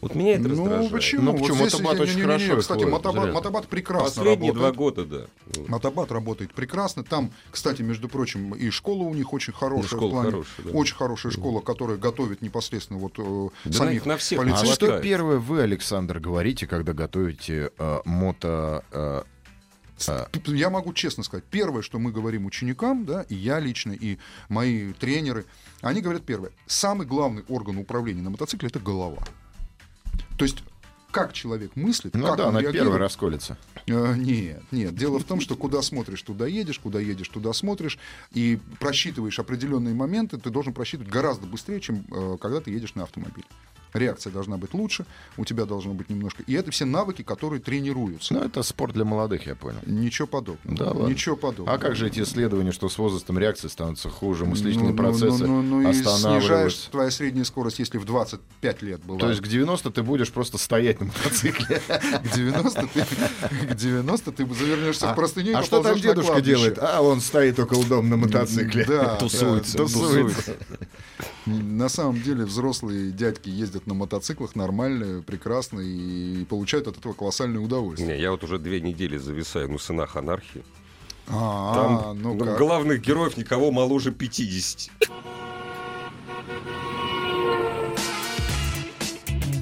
Вот 0.05 0.13
меня 0.13 0.33
это 0.35 0.43
Ну, 0.43 0.49
раздражает. 0.49 0.91
почему? 0.91 1.21
Ну, 1.23 1.31
Вот 1.31 1.41
почему? 1.41 1.63
Мотобат 1.63 1.95
не- 1.95 2.01
очень 2.01 2.11
не- 2.13 2.21
не- 2.21 2.21
не- 2.21 2.27
хорошо 2.27 2.57
Кстати, 2.59 2.77
ходит, 2.79 2.93
мотобат, 2.93 3.23
зря. 3.23 3.33
мотобат 3.33 3.67
прекрасно 3.67 4.05
Последние 4.23 4.53
два 4.53 4.67
работает. 4.67 5.09
года, 5.09 5.27
да. 5.55 5.61
Мотобат 5.67 6.11
работает 6.11 6.53
прекрасно. 6.53 7.03
Там, 7.03 7.31
кстати, 7.49 7.81
между 7.81 8.07
прочим, 8.07 8.53
и 8.53 8.69
школа 8.69 9.01
у 9.03 9.15
них 9.15 9.33
очень 9.33 9.53
хорошая. 9.53 9.87
школа 9.87 10.07
в 10.07 10.11
плане- 10.11 10.29
хорошая, 10.31 10.65
да. 10.65 10.71
Очень 10.77 10.95
хорошая 10.95 11.31
школа, 11.31 11.61
которая 11.61 11.97
готовит 11.97 12.43
непосредственно 12.43 12.99
вот 12.99 13.13
э, 13.17 13.49
Да 13.65 13.73
самих 13.73 14.05
на- 14.05 14.17
всех 14.17 14.39
А 14.39 14.43
Полицейских. 14.43 14.73
что 14.75 14.85
хватает. 14.85 15.03
первое 15.03 15.37
вы, 15.39 15.61
Александр, 15.63 16.19
говорите, 16.19 16.67
когда 16.67 16.93
готовите 16.93 17.71
э, 17.75 17.99
мото... 18.05 18.83
э, 18.91 19.23
э, 20.07 20.25
Я 20.45 20.69
могу 20.69 20.93
честно 20.93 21.23
сказать, 21.23 21.45
первое, 21.49 21.81
что 21.81 21.97
мы 21.97 22.11
говорим 22.11 22.45
ученикам, 22.45 23.05
да, 23.05 23.23
и 23.23 23.33
я 23.33 23.59
лично, 23.59 23.91
и 23.93 24.19
мои 24.49 24.93
тренеры, 24.93 25.45
они 25.81 26.01
говорят 26.01 26.23
первое. 26.25 26.51
Самый 26.67 27.07
главный 27.07 27.43
орган 27.47 27.77
управления 27.79 28.21
на 28.21 28.29
мотоцикле 28.29 28.67
это 28.69 28.79
голова. 28.79 29.23
То 30.37 30.45
есть 30.45 30.63
как 31.11 31.31
человек 31.31 31.77
мыслит, 31.77 32.13
Ну 32.13 32.25
как 32.27 32.37
да, 32.37 32.47
он 32.49 32.55
на 32.55 32.57
реагирует. 32.59 32.83
первый 32.91 32.99
расколется. 32.99 33.57
Э, 33.87 34.15
Нет, 34.17 34.63
нет. 34.71 34.93
Дело 34.95 35.17
в 35.17 35.23
том, 35.23 35.39
что 35.39 35.55
куда 35.55 35.81
смотришь, 35.81 36.21
туда 36.21 36.45
едешь, 36.45 36.77
куда 36.79 36.99
едешь, 36.99 37.29
туда 37.29 37.53
смотришь, 37.53 37.97
и 38.33 38.59
просчитываешь 38.81 39.39
определенные 39.39 39.93
моменты, 39.93 40.37
ты 40.37 40.49
должен 40.49 40.73
просчитывать 40.73 41.09
гораздо 41.09 41.47
быстрее, 41.47 41.79
чем 41.79 42.05
э, 42.11 42.37
когда 42.41 42.59
ты 42.59 42.71
едешь 42.71 42.95
на 42.95 43.03
автомобиле. 43.03 43.47
Реакция 43.95 44.31
должна 44.31 44.57
быть 44.57 44.73
лучше, 44.73 45.05
у 45.37 45.45
тебя 45.45 45.65
должно 45.65 45.93
быть 45.93 46.09
немножко... 46.09 46.43
И 46.43 46.53
это 46.53 46.69
все 46.71 46.85
навыки, 46.85 47.21
которые 47.21 47.61
тренируются. 47.61 48.33
Ну, 48.33 48.41
это 48.41 48.61
спорт 48.61 48.93
для 48.93 49.05
молодых, 49.05 49.47
я 49.47 49.55
понял. 49.55 49.79
Ничего 49.85 50.27
подобного. 50.27 50.77
Да 50.77 50.85
ладно. 50.87 51.07
Ничего 51.07 51.35
подобного. 51.37 51.77
А 51.77 51.79
как 51.79 51.95
же 51.95 52.07
эти 52.07 52.19
исследования, 52.19 52.71
что 52.71 52.89
с 52.89 52.97
возрастом 52.97 53.39
реакции 53.39 53.69
становятся 53.69 54.09
хуже, 54.09 54.45
мыслительные 54.45 54.91
Ну, 54.91 54.91
ну, 54.91 54.97
процессы 54.97 55.47
ну, 55.47 55.61
ну, 55.61 55.81
ну, 55.81 55.93
снижаешь 55.93 56.15
останавливаются? 56.15 56.91
твоя 56.91 57.11
средняя 57.11 57.45
скорость, 57.45 57.79
если 57.79 57.97
в 57.97 58.05
25 58.05 58.81
лет 58.81 59.03
была. 59.03 59.19
То 59.19 59.29
есть 59.29 59.41
к 59.41 59.47
90 59.47 59.91
ты 59.91 60.03
будешь 60.03 60.31
просто 60.31 60.57
стоять 60.57 60.99
на 60.99 61.05
мотоцикле. 61.05 61.81
к 61.87 62.35
90 62.35 62.87
ты, 62.93 63.67
к 63.67 63.75
90 63.75 64.31
ты 64.31 64.53
завернешься 64.53 65.07
в 65.07 65.15
простыню 65.15 65.51
и 65.51 65.55
А 65.55 65.63
что 65.63 65.81
там 65.81 65.97
дедушка 65.97 66.41
делает? 66.41 66.77
А, 66.81 67.01
он 67.01 67.21
стоит 67.21 67.57
около 67.59 67.85
дома 67.85 68.09
на 68.09 68.17
мотоцикле. 68.17 68.85
Да, 68.85 69.15
Тусуется, 69.19 69.77
тусуется. 69.77 70.57
На 71.45 71.89
самом 71.89 72.21
деле 72.21 72.43
взрослые 72.43 73.11
дядьки 73.11 73.49
ездят 73.49 73.85
на 73.85 73.93
мотоциклах 73.93 74.55
нормально, 74.55 75.21
прекрасно 75.21 75.79
и 75.79 76.43
получают 76.45 76.87
от 76.87 76.97
этого 76.97 77.13
колоссальное 77.13 77.61
удовольствие. 77.61 78.15
Не, 78.15 78.21
я 78.21 78.31
вот 78.31 78.43
уже 78.43 78.57
две 78.57 78.81
недели 78.81 79.17
зависаю 79.17 79.71
на 79.71 79.77
сынах 79.77 80.15
анархии. 80.15 80.63
А, 81.27 81.73
Там 81.75 82.21
ну 82.21 82.33
ну, 82.33 82.45
как? 82.45 82.57
главных 82.57 83.01
героев 83.01 83.37
никого 83.37 83.71
моложе 83.71 84.11
50. 84.11 84.89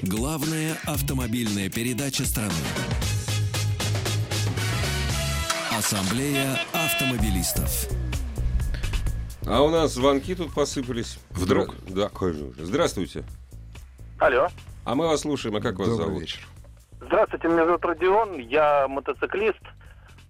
Главная 0.04 0.78
автомобильная 0.86 1.70
передача 1.70 2.26
страны. 2.26 2.54
Ассамблея 5.72 6.60
автомобилистов. 6.72 7.88
А 9.46 9.62
у 9.62 9.70
нас 9.70 9.94
звонки 9.94 10.36
тут 10.36 10.54
посыпались. 10.54 11.20
Вдруг? 11.32 11.76
Да, 11.88 12.10
конечно. 12.10 12.48
Здравствуйте. 12.58 13.24
Алло. 14.20 14.48
А 14.86 14.96
мы 14.96 15.08
вас 15.08 15.22
слушаем, 15.22 15.56
а 15.56 15.62
как 15.62 15.78
вас 15.80 15.88
Добрый 15.90 16.06
зовут? 16.08 16.22
вечер. 16.22 16.40
Здравствуйте, 17.02 17.48
меня 17.50 17.66
зовут 17.66 17.84
Родион, 17.86 18.38
я 18.40 18.88
мотоциклист 18.88 19.60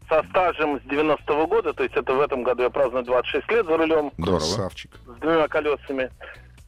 со 0.10 0.24
стажем 0.29 0.79
с 0.79 0.84
90-го 0.91 1.48
года, 1.48 1.74
то 1.74 1.84
есть 1.84 1.96
это 1.96 2.13
в 2.13 2.20
этом 2.22 2.43
году 2.43 2.63
я 2.63 2.70
праздную 2.70 3.05
26 3.05 3.50
лет 3.51 3.65
за 3.67 3.77
рулем 3.77 4.12
Здорово. 4.17 4.39
Красавчик. 4.39 4.91
с 5.05 5.20
двумя 5.22 5.48
колесами. 5.48 6.10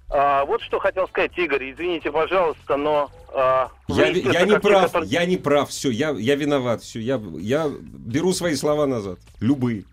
А, 0.10 0.46
вот 0.46 0.62
что 0.62 0.80
хотел 0.80 1.08
сказать, 1.08 1.36
Игорь, 1.38 1.72
извините, 1.74 2.12
пожалуйста, 2.12 2.78
но... 2.78 3.10
а, 3.34 3.70
Я, 3.88 4.12
ви- 4.12 4.22
я 4.32 4.46
не 4.46 4.60
прав, 4.60 4.84
который- 4.92 5.08
я 5.08 5.26
не 5.26 5.38
прав, 5.38 5.70
все, 5.70 5.90
я, 5.90 6.12
я 6.12 6.36
виноват, 6.36 6.84
все, 6.84 7.00
я, 7.00 7.20
я 7.40 7.68
беру 7.82 8.32
свои 8.34 8.56
слова 8.56 8.86
назад, 8.86 9.18
любые. 9.42 9.84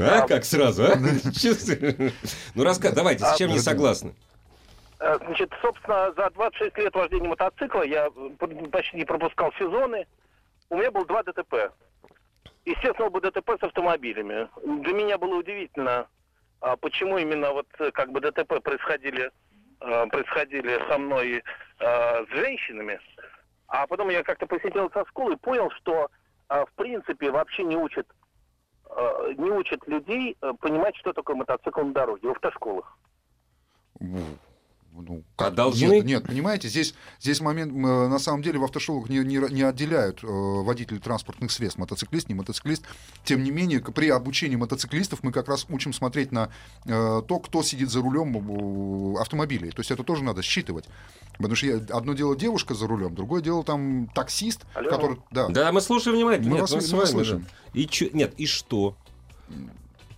А, 0.00 0.22
А. 0.22 0.26
как 0.26 0.44
сразу, 0.44 0.84
а? 0.84 0.96
Ну, 2.54 2.64
раска... 2.64 2.92
давайте, 2.92 3.24
с 3.24 3.36
чем 3.36 3.50
не 3.50 3.58
согласны? 3.58 4.14
Э, 4.98 5.18
Значит, 5.18 5.52
собственно, 5.60 6.12
за 6.16 6.30
26 6.30 6.78
лет 6.78 6.94
вождения 6.94 7.28
мотоцикла 7.28 7.82
я 7.82 8.10
почти 8.70 8.96
не 8.96 9.04
пропускал 9.04 9.52
сезоны. 9.58 10.06
У 10.70 10.76
меня 10.76 10.90
было 10.90 11.04
два 11.06 11.22
ДТП. 11.22 11.72
Естественно, 12.64 13.06
оба 13.08 13.20
ДТП 13.20 13.50
с 13.58 13.62
автомобилями. 13.62 14.48
Для 14.82 14.92
меня 14.94 15.18
было 15.18 15.36
удивительно, 15.36 16.06
а, 16.60 16.76
почему 16.76 17.18
именно 17.18 17.52
вот 17.52 17.66
э, 17.78 17.90
как 17.90 18.12
бы 18.12 18.20
ДТП 18.20 18.62
происходили, 18.62 19.30
э, 19.80 20.06
происходили 20.06 20.80
со 20.88 20.98
мной 20.98 21.42
с 21.82 22.26
женщинами. 22.28 23.00
А 23.68 23.86
потом 23.86 24.10
я 24.10 24.22
как-то 24.22 24.46
посетил 24.46 24.90
со 24.90 25.06
школы 25.06 25.32
и 25.32 25.36
понял, 25.38 25.70
что 25.70 26.10
в 26.50 26.68
принципе 26.76 27.30
вообще 27.30 27.62
не 27.62 27.74
учат 27.74 28.06
не 29.36 29.50
учат 29.50 29.86
людей 29.86 30.36
э, 30.40 30.52
понимать, 30.60 30.96
что 30.96 31.12
такое 31.12 31.36
мотоцикл 31.36 31.80
на 31.80 31.92
дороге 31.92 32.28
в 32.28 32.32
автошколах. 32.32 32.98
Ну, 34.92 35.22
как? 35.36 35.54
должны? 35.54 35.86
Нет, 35.86 36.04
нет, 36.04 36.26
понимаете, 36.26 36.68
здесь, 36.68 36.94
здесь 37.20 37.40
момент, 37.40 37.72
э, 37.72 37.76
на 38.08 38.18
самом 38.18 38.42
деле 38.42 38.58
в 38.58 38.64
автошколах 38.64 39.08
не, 39.08 39.18
не, 39.18 39.36
не 39.52 39.62
отделяют 39.62 40.22
э, 40.22 40.26
водителей 40.26 41.00
транспортных 41.00 41.52
средств, 41.52 41.78
мотоциклист, 41.78 42.28
не 42.28 42.34
мотоциклист. 42.34 42.84
Тем 43.24 43.42
не 43.44 43.50
менее, 43.50 43.80
при 43.80 44.08
обучении 44.10 44.56
мотоциклистов 44.56 45.22
мы 45.22 45.32
как 45.32 45.48
раз 45.48 45.64
учим 45.68 45.92
смотреть 45.92 46.32
на 46.32 46.50
э, 46.84 47.22
то, 47.26 47.38
кто 47.38 47.62
сидит 47.62 47.90
за 47.90 48.00
рулем 48.02 48.36
э, 49.16 49.20
автомобилей. 49.20 49.70
То 49.70 49.80
есть 49.80 49.90
это 49.90 50.02
тоже 50.02 50.24
надо 50.24 50.42
считывать. 50.42 50.86
Потому 51.36 51.54
что 51.54 51.66
я- 51.66 51.76
одно 51.96 52.12
дело 52.14 52.36
девушка 52.36 52.74
за 52.74 52.86
рулем, 52.86 53.14
другое 53.14 53.40
дело 53.42 53.62
там 53.64 54.08
таксист, 54.14 54.64
Алло. 54.74 54.90
который... 54.90 55.16
Да. 55.30 55.48
Да, 55.48 55.72
мы 55.72 55.80
слушаем 55.80 56.16
внимательно. 56.16 56.48
Мы 56.50 56.54
Нет, 56.56 56.62
вас- 56.62 56.72
мы 56.74 56.80
с 56.80 56.92
вами, 56.92 57.04
слышим. 57.04 57.38
да. 57.40 57.80
И 57.80 57.86
чё- 57.86 58.10
Нет, 58.12 58.34
и 58.36 58.46
что? 58.46 58.96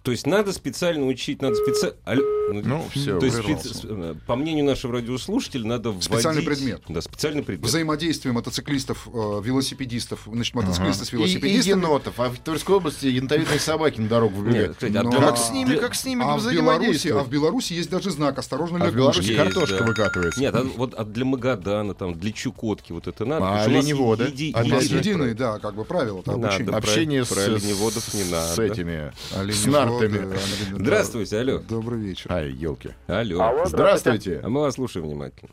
То 0.02 0.10
есть 0.10 0.26
надо 0.26 0.52
специально 0.52 1.06
учить, 1.06 1.40
надо 1.42 1.54
специально... 1.54 2.22
Ну, 2.52 2.84
все, 2.92 3.18
То 3.20 3.26
есть, 3.26 3.38
специ- 3.38 3.86
э, 3.88 4.14
по 4.26 4.34
мнению 4.36 4.64
нашего 4.64 4.94
радиослушателя, 4.94 5.64
надо 5.64 5.90
вводить... 5.90 6.04
Специальный 6.04 6.42
предмет. 6.42 6.82
Да, 6.88 7.00
специальный 7.00 7.42
предмет. 7.44 7.66
Взаимодействие 7.66 8.32
мотоциклистов, 8.32 9.06
э, 9.06 9.40
велосипедистов, 9.44 10.22
значит, 10.26 10.54
мотоциклисты 10.54 11.04
с 11.04 11.12
И, 11.12 11.14
и 11.14 11.18
велосипедистами. 11.18 11.80
енотов. 11.80 12.18
А 12.18 12.28
в 12.30 12.38
Тверской 12.38 12.76
области 12.76 13.06
янтовидные 13.06 13.60
собаки 13.60 14.00
на 14.00 14.08
дорогу 14.08 14.38
выбегают. 14.40 14.76
а 14.82 14.86
Но- 15.02 15.10
для- 15.10 15.20
Как 15.20 15.36
с 15.38 15.50
ними, 15.50 15.68
для- 15.68 15.78
как 15.78 15.94
с 15.94 16.04
ними 16.04 16.24
А 16.24 16.36
в, 16.36 16.52
Беларуси, 16.52 17.08
а 17.08 17.20
в 17.22 17.28
Беларуси 17.30 17.72
есть 17.74 17.88
даже 17.88 18.10
знак 18.10 18.38
«Осторожно, 18.38 18.84
А 18.84 18.90
в 18.90 18.94
Беларуси 18.94 19.18
лягушки». 19.18 19.30
Есть, 19.32 19.42
картошка 19.54 19.78
да. 19.78 19.84
выкатывается. 19.86 20.40
Нет, 20.40 20.54
а 20.54 20.62
вот 20.76 20.94
а 20.94 21.04
для 21.04 21.24
Магадана, 21.24 21.94
там, 21.94 22.14
для 22.18 22.32
Чукотки 22.32 22.90
вот 22.92 23.06
это 23.06 23.24
надо. 23.24 23.46
А 23.48 23.62
оленеводы? 23.64 24.24
еди- 24.24 24.50
А 24.54 24.64
Единый 24.64 24.98
единые, 24.98 25.34
да, 25.34 25.58
как 25.60 25.74
бы 25.76 25.84
правила-то 25.84 26.32
Не 26.32 26.38
надо. 26.40 26.76
Общение 26.76 27.24
про 27.24 27.36
с, 27.36 27.46
оленеводов 27.46 28.12
не 28.14 28.24
с 28.24 28.30
надо. 28.30 28.62
этими, 28.64 29.12
с 29.30 29.36
Оленеводы, 29.36 29.91
да. 30.00 30.36
Здравствуйте, 30.72 31.38
алло. 31.40 31.58
Добрый 31.58 31.98
вечер. 32.00 32.32
Ай, 32.32 32.50
елки. 32.50 32.90
Алло. 33.06 33.64
Здравствуйте. 33.64 34.40
А 34.42 34.48
мы 34.48 34.60
вас 34.62 34.74
слушаем 34.74 35.06
внимательно. 35.06 35.50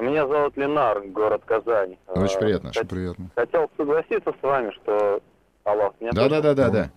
Меня 0.00 0.26
зовут 0.26 0.56
Ленар, 0.56 1.00
город 1.08 1.42
Казань. 1.44 1.96
Очень 2.08 2.36
А, 2.36 2.40
приятно. 2.40 2.70
Очень 2.70 2.86
приятно. 2.88 3.30
Хотел 3.36 3.70
согласиться 3.76 4.32
с 4.38 4.42
вами, 4.42 4.72
что... 4.82 5.20
Алло, 5.64 5.94
меня 6.00 6.12
слышно? 6.12 6.28
Да-да-да-да-да. 6.28 6.90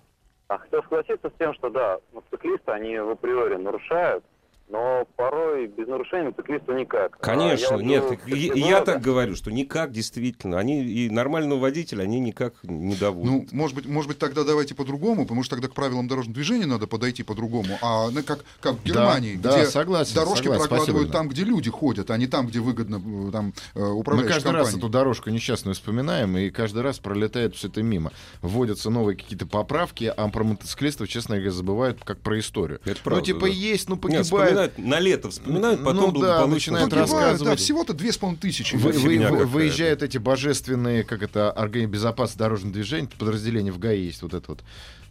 А, 0.48 0.58
хотел 0.58 0.82
согласиться 0.84 1.30
с 1.30 1.34
тем, 1.38 1.54
что 1.56 1.70
да, 1.70 2.00
мотоциклисты, 2.14 2.72
они 2.72 2.98
в 2.98 3.10
априори 3.12 3.56
нарушают, 3.58 4.24
но 4.68 5.06
порой 5.16 5.68
без 5.68 5.88
нарушений 5.88 6.26
мотоциклисту 6.26 6.74
никак. 6.74 7.20
Конечно, 7.20 7.76
А 7.76 7.80
я 7.80 7.84
нет, 7.86 8.04
ну, 8.26 8.36
я 8.36 8.78
ладно. 8.78 8.94
так 8.94 9.02
говорю, 9.02 9.36
что 9.36 9.52
никак 9.52 9.92
действительно. 9.92 10.58
Они 10.58 10.84
и 10.84 11.10
нормального 11.10 11.60
водителя 11.60 12.04
они 12.04 12.20
никак 12.20 12.56
не 12.64 12.96
доводят. 12.96 13.32
Ну, 13.32 13.48
может 13.58 13.76
быть, 13.76 13.86
может 13.86 14.08
быть, 14.10 14.18
тогда 14.18 14.44
давайте 14.44 14.74
по-другому, 14.74 15.24
потому 15.24 15.44
что 15.44 15.56
тогда 15.56 15.68
к 15.70 15.76
правилам 15.76 16.08
дорожного 16.08 16.34
движения 16.34 16.66
надо 16.66 16.88
подойти 16.88 17.22
по-другому. 17.22 17.78
А 17.82 18.10
ну, 18.10 18.24
как, 18.24 18.40
как 18.60 18.76
в 18.76 18.84
Да, 18.84 18.90
Германии, 18.90 19.36
да, 19.36 19.56
где 19.56 19.68
согласен, 19.68 20.16
дорожки 20.16 20.44
согласен, 20.44 20.68
прокладывают 20.68 21.10
спасибо, 21.10 21.14
там, 21.14 21.30
где 21.30 21.44
люди 21.44 21.70
ходят, 21.70 22.10
а 22.10 22.18
не 22.18 22.26
там, 22.28 22.48
где 22.48 22.60
выгодно 22.60 22.96
э, 23.28 23.32
там, 23.32 23.54
э, 23.76 23.80
Мы 23.80 23.94
управляющие 23.94 24.34
каждый 24.34 24.52
раз 24.52 24.68
компании. 24.70 24.80
эту 24.80 24.90
дорожку 24.90 25.30
несчастную 25.30 25.76
вспоминаем, 25.76 26.36
и 26.38 26.50
каждый 26.50 26.82
раз 26.82 26.98
пролетает 26.98 27.56
все 27.56 27.68
это 27.68 27.84
мимо. 27.84 28.12
Вводятся 28.42 28.90
новые 28.90 29.16
какие-то 29.16 29.46
поправки, 29.46 30.12
а 30.16 30.28
про 30.30 30.44
мотоциклистов, 30.44 31.08
честно 31.08 31.36
говоря, 31.36 31.52
забывают 31.52 32.04
как 32.04 32.20
про 32.20 32.40
историю. 32.40 32.80
Это 32.84 32.96
ну, 32.96 33.02
правда, 33.04 33.26
типа, 33.26 33.42
да. 33.42 33.48
есть, 33.48 33.90
ну, 33.90 33.96
Нет, 33.96 34.02
погибают. 34.02 34.55
Вспоминают, 34.64 34.78
на 34.78 35.00
лето 35.00 35.30
вспоминают, 35.30 35.84
потом 35.84 35.96
Ну 36.00 36.06
да, 36.08 36.12
благополучно 36.20 36.74
начинают 36.74 36.90
забывают. 36.92 37.10
Погибают, 37.10 37.32
рассказывать. 37.34 37.58
да, 37.60 37.64
всего-то 37.64 37.94
две 37.94 38.12
с 38.12 38.18
половиной 38.18 38.40
тысячи. 38.40 38.76
Вы- 38.76 38.92
вы- 38.92 39.46
выезжают 39.46 40.04
эти 40.04 40.18
божественные, 40.18 41.04
как 41.04 41.22
это, 41.24 41.52
органи 41.52 41.86
безопасности 41.86 42.40
дорожного 42.40 42.74
движения, 42.74 43.10
подразделение 43.18 43.72
в 43.74 43.80
ГАИ 43.80 44.06
есть 44.06 44.22
вот 44.22 44.34
это 44.34 44.46
вот. 44.48 44.64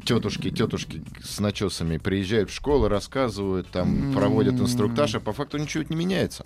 Тетушки, 0.05 0.51
тетушки 0.51 1.03
с 1.23 1.39
начесами 1.41 1.99
приезжают 1.99 2.51
в 2.51 2.55
школу, 2.55 2.89
рассказывают, 2.89 3.69
там 3.69 4.13
проводят 4.13 4.55
инструктаж, 4.61 5.15
а 5.15 5.21
по 5.21 5.33
факту 5.33 5.57
ничего 5.59 5.85
не 5.89 5.97
меняется. 5.97 6.45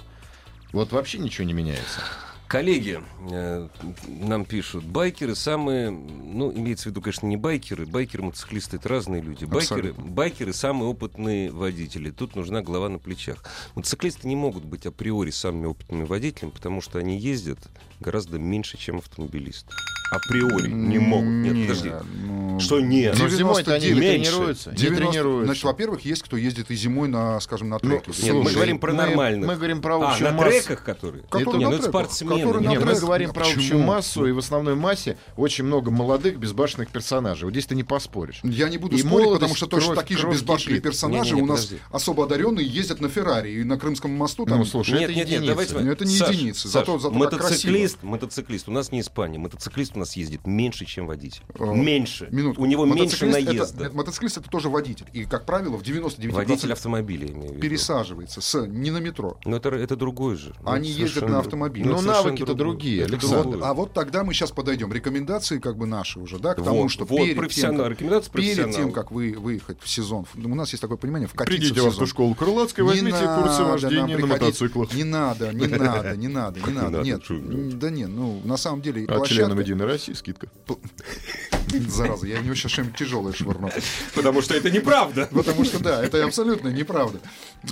Вот 0.72 0.92
вообще 0.92 1.18
ничего 1.18 1.46
не 1.46 1.54
меняется. 1.54 2.00
Коллеги 2.48 3.02
э, 3.30 3.68
нам 4.06 4.46
пишут, 4.46 4.82
байкеры 4.84 5.34
самые, 5.34 5.90
ну, 5.90 6.50
имеется 6.50 6.84
в 6.84 6.86
виду, 6.86 7.02
конечно, 7.02 7.26
не 7.26 7.36
байкеры, 7.36 7.84
байкеры, 7.84 8.22
мотоциклисты— 8.22 8.76
это 8.78 8.88
разные 8.88 9.20
люди. 9.20 9.44
Байкеры, 9.44 9.90
Абсолютно. 9.90 10.04
байкеры— 10.04 10.52
самые 10.54 10.88
опытные 10.88 11.50
водители. 11.52 12.10
Тут 12.10 12.36
нужна 12.36 12.62
голова 12.62 12.88
на 12.88 12.98
плечах. 12.98 13.44
Мотоциклисты 13.74 14.26
не 14.26 14.34
могут 14.34 14.64
быть 14.64 14.86
априори 14.86 15.30
самыми 15.30 15.66
опытными 15.66 16.04
водителями, 16.04 16.52
потому 16.52 16.80
что 16.80 16.98
они 16.98 17.18
ездят 17.18 17.58
гораздо 18.00 18.38
меньше, 18.38 18.78
чем 18.78 18.96
автомобилисты. 18.96 19.74
Априори 20.10 20.68
не 20.70 20.98
могут. 20.98 21.28
Нет, 21.28 21.68
подожди. 21.68 21.92
ну, 22.26 22.58
Что 22.60 22.80
нет? 22.80 23.16
Но 23.18 23.28
зимой-то 23.28 23.74
они 23.74 23.86
не 23.88 23.94
99, 23.94 24.24
тренируются. 24.26 24.70
Не 24.70 24.76
90 24.76 25.10
тренируются. 25.10 25.44
Значит, 25.46 25.64
во-первых, 25.64 26.00
есть 26.04 26.22
кто 26.22 26.36
ездит 26.36 26.70
и 26.70 26.74
зимой 26.74 27.08
на, 27.08 27.38
скажем, 27.40 27.68
на 27.68 27.78
Ну, 27.82 27.88
треке. 28.00 28.10
Нет, 28.22 28.34
мы 28.34 28.42
Слушай, 28.42 28.54
говорим 28.54 28.78
про 28.80 28.92
мы- 28.92 28.96
нормальных. 28.98 29.46
мы 29.48 29.56
говорим 29.56 29.80
про 29.82 30.00
А, 30.00 30.10
общую 30.10 30.30
на 30.30 30.36
массу. 30.36 30.50
треках, 30.50 30.82
которые? 30.84 31.22
Которые 31.24 31.58
не, 31.58 31.64
на 31.64 31.70
ну 31.70 31.76
это 31.76 31.84
треках, 31.84 32.00
спортсмены. 32.06 32.36
которые 32.40 32.64
на 32.64 32.68
Нет, 32.70 32.78
мы 32.80 32.84
треках. 32.86 33.02
говорим 33.02 33.30
А 33.30 33.32
про 33.34 33.44
почему? 33.44 33.60
общую 33.62 33.82
массу, 33.82 34.26
и 34.26 34.32
в 34.32 34.38
основной 34.38 34.74
массе 34.74 35.18
очень 35.36 35.64
много 35.64 35.90
молодых 35.90 36.38
безбашенных 36.38 36.88
персонажей. 36.90 37.44
Вот 37.44 37.50
здесь 37.52 37.66
ты 37.66 37.74
не 37.74 37.84
поспоришь. 37.84 38.40
Я 38.42 38.68
не 38.70 38.78
буду 38.78 38.96
И 38.96 39.00
спорить, 39.00 39.12
молодость, 39.26 39.40
потому 39.40 39.54
что 39.56 39.66
точно 39.66 39.86
кровь- 39.92 39.98
такие 39.98 40.18
же 40.18 40.28
безбашенные 40.28 40.78
кипит. 40.78 40.82
персонажи 40.90 41.30
Не-не-не, 41.34 41.42
у 41.42 41.46
нас 41.46 41.64
подожди. 41.66 41.82
особо 41.92 42.24
одаренные 42.24 42.66
ездят 42.66 43.00
на 43.00 43.08
Феррари 43.08 43.50
и 43.60 43.64
на 43.64 43.78
Крымском 43.78 44.10
мосту. 44.10 44.46
Там, 44.46 44.58
Ну, 44.58 44.64
слушай, 44.64 44.92
Нет, 44.98 45.02
это 45.10 45.12
нет, 45.12 45.16
нет, 45.28 45.28
единицы. 45.42 45.48
давайте... 45.48 45.74
Ну, 45.78 45.92
это 45.92 46.04
не 46.04 46.14
единицы, 46.14 46.66
зато- 46.68 46.98
зато 46.98 47.14
мотоциклист, 47.14 48.02
мотоциклист, 48.02 48.68
у 48.68 48.72
нас 48.72 48.90
не 48.90 49.00
Испания, 49.00 49.38
мотоциклист 49.38 49.94
у 49.98 50.00
нас 50.00 50.16
ездит 50.16 50.46
меньше, 50.46 50.84
чем 50.86 51.06
водитель. 51.06 51.42
Э, 51.58 51.64
меньше. 51.74 52.28
минутку. 52.30 52.62
У 52.62 52.66
него 52.66 52.84
меньше 52.86 53.26
это- 53.26 53.40
наезда. 53.44 53.84
нет, 53.84 53.94
мотоциклист 53.94 54.38
это 54.38 54.48
тоже 54.48 54.68
водитель. 54.68 55.06
И, 55.12 55.24
как 55.24 55.44
правило, 55.46 55.76
в 55.76 55.82
99% 55.82 56.32
Водитель 56.34 56.72
автомобиля, 56.72 57.26
имею 57.28 57.48
в 57.48 57.50
виду. 57.52 57.60
пересаживается 57.60 58.40
с 58.40 58.66
не 58.66 58.90
на 58.90 58.98
метро. 58.98 59.36
Но 59.44 59.56
это, 59.56 59.70
это 59.70 59.96
другой 59.96 60.36
же. 60.36 60.54
Ну, 60.62 60.70
Они 60.70 60.88
ездят 60.90 61.28
на 61.28 61.40
автомобиле. 61.40 61.84
Ну, 61.86 61.90
Ну, 61.92 61.96
это 61.96 62.02
совершенно 62.04 62.24
навыки-то 62.24 62.54
другое. 62.54 62.64
другие, 62.76 63.02
Это 63.02 63.12
Александр. 63.12 63.42
другое. 63.42 63.58
Вот, 63.60 63.66
а 63.66 63.74
вот 63.74 63.92
тогда 63.92 64.24
мы 64.24 64.32
сейчас 64.34 64.50
подойдем. 64.52 64.92
Рекомендации 64.92 65.58
как 65.58 65.76
бы 65.76 65.86
наши 65.86 66.18
уже, 66.20 66.38
да, 66.38 66.54
к 66.54 66.62
тому, 66.62 66.82
Вот, 66.82 66.90
что 66.90 67.04
вот, 67.04 67.16
перед, 67.18 67.30
тем, 67.34 67.38
профессионал, 67.38 67.82
как, 67.84 67.90
рекомендации 67.92 68.30
перед 68.30 68.70
тем, 68.74 68.92
как 68.92 69.10
вы 69.10 69.32
выехать 69.38 69.78
в 69.80 69.88
сезон, 69.88 70.26
у 70.36 70.54
нас 70.54 70.70
есть 70.70 70.80
такое 70.80 70.96
понимание, 70.96 71.28
вкатиться 71.28 71.58
Придите 71.58 71.72
в 71.74 71.76
в 71.76 71.78
сезон. 71.78 71.90
автошколу 71.92 72.34
Крылатской, 72.34 72.84
Не 72.84 72.90
возьмите 72.90 73.18
курсы 73.18 73.60
надо 73.60 73.64
вождения 73.64 74.18
на 74.18 74.26
мотоциклах. 74.26 74.94
Не 74.94 75.04
надо, 75.04 75.52
не 75.52 75.66
надо, 75.78 76.16
не 76.16 76.28
надо, 76.28 76.60
не 76.60 76.72
надо. 76.72 76.98
Нет, 77.02 77.22
да 77.78 77.90
нет, 77.90 78.08
ну, 78.10 78.40
на 78.44 78.56
самом 78.56 78.82
деле, 78.82 79.02
А 79.08 79.24
членам 79.26 79.56
площадка... 79.56 79.64
России 79.88 80.12
скидка. 80.12 80.48
Зараза, 81.88 82.26
я 82.26 82.38
в 82.40 82.44
него 82.44 82.54
сейчас 82.54 82.72
что-нибудь 82.72 82.96
тяжелое 82.96 83.32
швырну. 83.32 83.70
Потому 84.14 84.42
что 84.42 84.54
это 84.54 84.70
неправда. 84.70 85.28
Потому 85.32 85.64
что, 85.64 85.82
да, 85.82 86.02
это 86.04 86.24
абсолютно 86.24 86.68
неправда. 86.68 87.20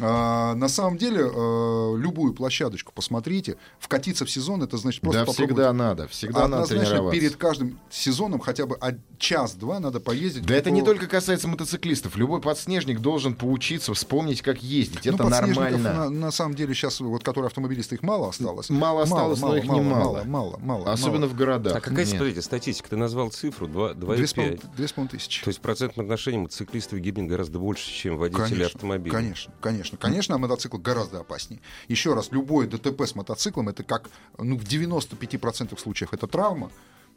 А, 0.01 0.55
на 0.55 0.69
самом 0.69 0.99
деле, 0.99 1.21
э, 1.23 1.95
любую 1.99 2.35
площадочку 2.35 2.93
посмотрите. 2.93 3.57
Вкатиться 3.79 4.25
в 4.25 4.31
сезон, 4.31 4.63
это 4.63 4.77
значит 4.77 5.01
просто 5.01 5.21
Да, 5.21 5.27
попробовать. 5.27 5.51
всегда 5.57 5.73
надо, 5.73 6.09
всегда 6.09 6.41
надо 6.49 6.55
Однозначно, 6.65 6.85
тренироваться. 6.87 7.21
перед 7.21 7.37
каждым 7.37 7.79
сезоном 7.91 8.41
хотя 8.41 8.67
бы 8.67 8.79
час-два 9.19 9.81
надо 9.81 10.01
поездить. 10.01 10.45
Да 10.47 10.55
это 10.55 10.71
не 10.71 10.83
только 10.83 11.07
касается 11.07 11.49
мотоциклистов. 11.49 12.17
Любой 12.17 12.41
подснежник 12.41 13.01
должен 13.01 13.35
поучиться 13.35 13.95
вспомнить, 13.95 14.43
как 14.43 14.63
ездить. 14.63 15.05
Ну, 15.05 15.15
Это 15.15 15.29
нормально. 15.29 15.93
На, 15.93 16.11
на 16.11 16.31
самом 16.31 16.55
деле 16.55 16.75
сейчас, 16.75 17.01
вот, 17.01 17.23
которые 17.25 17.47
автомобилисты, 17.49 17.95
их 17.97 18.03
мало 18.03 18.29
осталось. 18.29 18.69
Мало 18.71 19.03
осталось, 19.03 19.41
но 19.41 19.57
их 19.57 19.65
мало, 19.65 19.79
немало. 19.81 20.03
мало, 20.05 20.25
мало, 20.25 20.59
мало. 20.61 20.93
Особенно 20.93 21.21
мало. 21.21 21.29
в 21.31 21.35
городах. 21.37 21.77
А 21.77 21.81
какая, 21.81 22.05
Нет. 22.05 22.09
смотрите, 22.09 22.43
статистика? 22.43 22.91
Ты 22.91 22.97
назвал 22.97 23.31
цифру 23.31 23.67
2, 23.67 23.77
Две 23.77 23.77
с 23.77 23.85
пол- 23.85 23.86
2,5. 23.93 24.75
две 24.77 24.89
с 24.89 24.93
половиной 24.93 25.09
тысячи. 25.11 25.43
То 25.45 25.49
есть 25.49 25.59
в 25.59 25.63
процентном 25.63 26.07
отношении 26.07 26.39
мотоциклистов 26.39 26.99
гибнет 26.99 27.29
гораздо 27.29 27.59
больше, 27.59 27.91
чем 27.93 28.19
Конечно, 28.19 28.67
автомобилей. 28.67 29.11
Конечно, 29.11 29.53
конечно. 29.61 29.99
Конечно, 29.99 30.35
а 30.35 30.39
мотоцикл 30.39 30.79
гораздо 30.79 31.21
опаснее. 31.21 31.61
Еще 31.89 32.15
раз, 32.15 32.31
любое 32.33 32.67
ДТП 32.67 33.03
с 33.03 33.15
мотоциклом, 33.15 33.69
это 33.69 33.83
как, 33.83 34.11
ну, 34.39 34.57
в 34.57 34.63
95% 34.65 35.79
случаев 35.79 36.13
это 36.13 36.27
травма, 36.27 36.71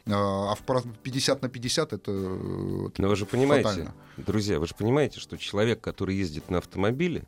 а 0.06 0.54
в 0.54 0.60
про- 0.60 0.82
50 1.02 1.42
на 1.42 1.48
50 1.48 1.92
это... 1.92 2.10
э, 2.10 2.88
Но 2.98 3.08
вы 3.08 3.16
же 3.16 3.26
понимаете, 3.26 3.68
Фатально. 3.68 3.94
друзья, 4.16 4.58
вы 4.58 4.66
же 4.66 4.74
понимаете, 4.74 5.20
что 5.20 5.36
человек, 5.36 5.80
который 5.80 6.16
ездит 6.16 6.50
на 6.50 6.58
автомобиле, 6.58 7.24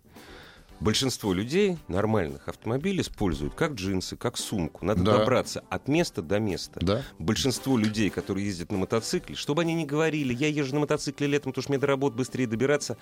большинство 0.82 1.32
людей 1.32 1.78
нормальных 1.88 2.48
автомобилей 2.48 3.00
используют 3.02 3.54
как 3.54 3.72
джинсы, 3.74 4.16
как 4.16 4.36
сумку. 4.36 4.84
Надо 4.84 5.02
Да. 5.02 5.18
добраться 5.18 5.64
от 5.70 5.88
места 5.88 6.22
до 6.22 6.38
места. 6.40 6.80
Да. 6.82 7.02
Большинство 7.18 7.78
людей, 7.78 8.10
которые 8.10 8.46
ездят 8.46 8.72
на 8.72 8.78
мотоцикле, 8.78 9.36
чтобы 9.36 9.62
они 9.62 9.74
ни 9.74 9.84
говорили, 9.84 10.34
я 10.34 10.48
езжу 10.48 10.74
на 10.74 10.80
мотоцикле 10.80 11.26
летом, 11.28 11.52
потому 11.52 11.62
что 11.62 11.72
мне 11.72 11.78
до 11.78 11.86
работы 11.86 12.16
быстрее 12.16 12.46
добираться, 12.46 12.96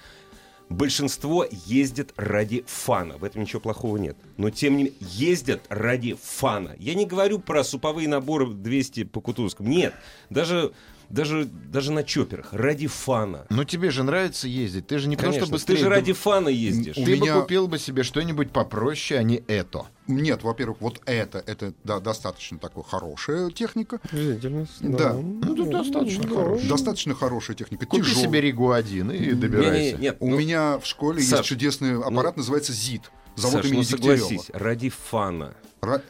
большинство 0.69 1.47
ездит 1.67 2.13
ради 2.17 2.65
фана. 2.67 3.17
В 3.19 3.25
этом 3.25 3.43
ничего 3.43 3.61
плохого 3.61 3.97
нет. 3.97 4.17
Но 4.37 4.51
тем 4.51 4.77
не 4.77 4.85
менее, 4.85 4.99
ездят 5.01 5.63
ради 5.69 6.17
фана. 6.23 6.77
Я 6.79 6.95
не 6.95 7.07
говорю 7.07 7.39
про 7.41 7.65
суповые 7.65 8.09
наборы 8.09 8.47
200 8.47 9.05
по 9.05 9.21
Кутузовскому. 9.21 9.69
Нет. 9.69 9.95
Даже, 10.29 10.73
даже, 11.11 11.45
даже 11.45 11.93
на 11.93 12.03
чоперах. 12.05 12.53
Ради 12.53 12.87
фана. 12.87 13.47
Но 13.51 13.65
тебе 13.65 13.91
же 13.91 14.03
нравится 14.03 14.49
ездить. 14.49 14.87
Ты 14.87 14.99
же 14.99 15.09
не 15.09 15.17
Конечно. 15.17 15.41
просто 15.41 15.53
быстрее. 15.53 15.75
Ты 15.75 15.81
же 15.83 15.89
да- 15.89 15.95
ради 15.97 16.13
фана 16.13 16.49
ездишь. 16.49 16.95
Ты 16.95 17.17
меня- 17.19 17.35
бы 17.35 17.41
купил 17.43 17.69
бы 17.69 17.79
себе 17.79 18.03
что-нибудь 18.03 18.51
попроще, 18.51 19.19
а 19.21 19.23
не 19.23 19.43
это. 19.49 19.87
Нет, 20.07 20.43
во-первых, 20.43 20.81
вот 20.81 21.01
это, 21.07 21.43
это 21.47 21.73
да, 21.85 22.01
достаточно 22.01 22.59
такая 22.59 22.83
хорошая 22.85 23.51
техника. 23.51 24.01
Да. 24.81 25.15
Ну, 25.15 25.55
тут 25.55 25.71
достаточно 25.71 26.29
хороший. 26.29 26.69
Достаточно 26.69 27.15
хорошая 27.15 27.57
техника. 27.57 27.87
Купи 27.87 28.03
тяжелая. 28.03 28.27
себе 28.27 28.41
Ригу 28.41 28.71
один 28.73 29.11
и 29.11 29.33
добирайся. 29.33 29.97
нет, 29.99 30.17
У 30.21 30.29
ну, 30.31 30.39
меня 30.39 30.79
в 30.79 30.87
школе 30.87 31.21
Саш, 31.23 31.39
есть 31.41 31.49
чудесный 31.49 31.99
аппарат, 32.01 32.37
называется 32.37 32.73
ЗИД. 32.73 33.11
Завод 33.37 33.63
Саш, 33.63 33.67
имени 33.67 33.79
ну 33.79 33.85
Дегтярева. 33.85 34.17
согласись, 34.27 34.51
ради 34.53 34.89
фана. 34.91 35.55
А- 35.81 36.01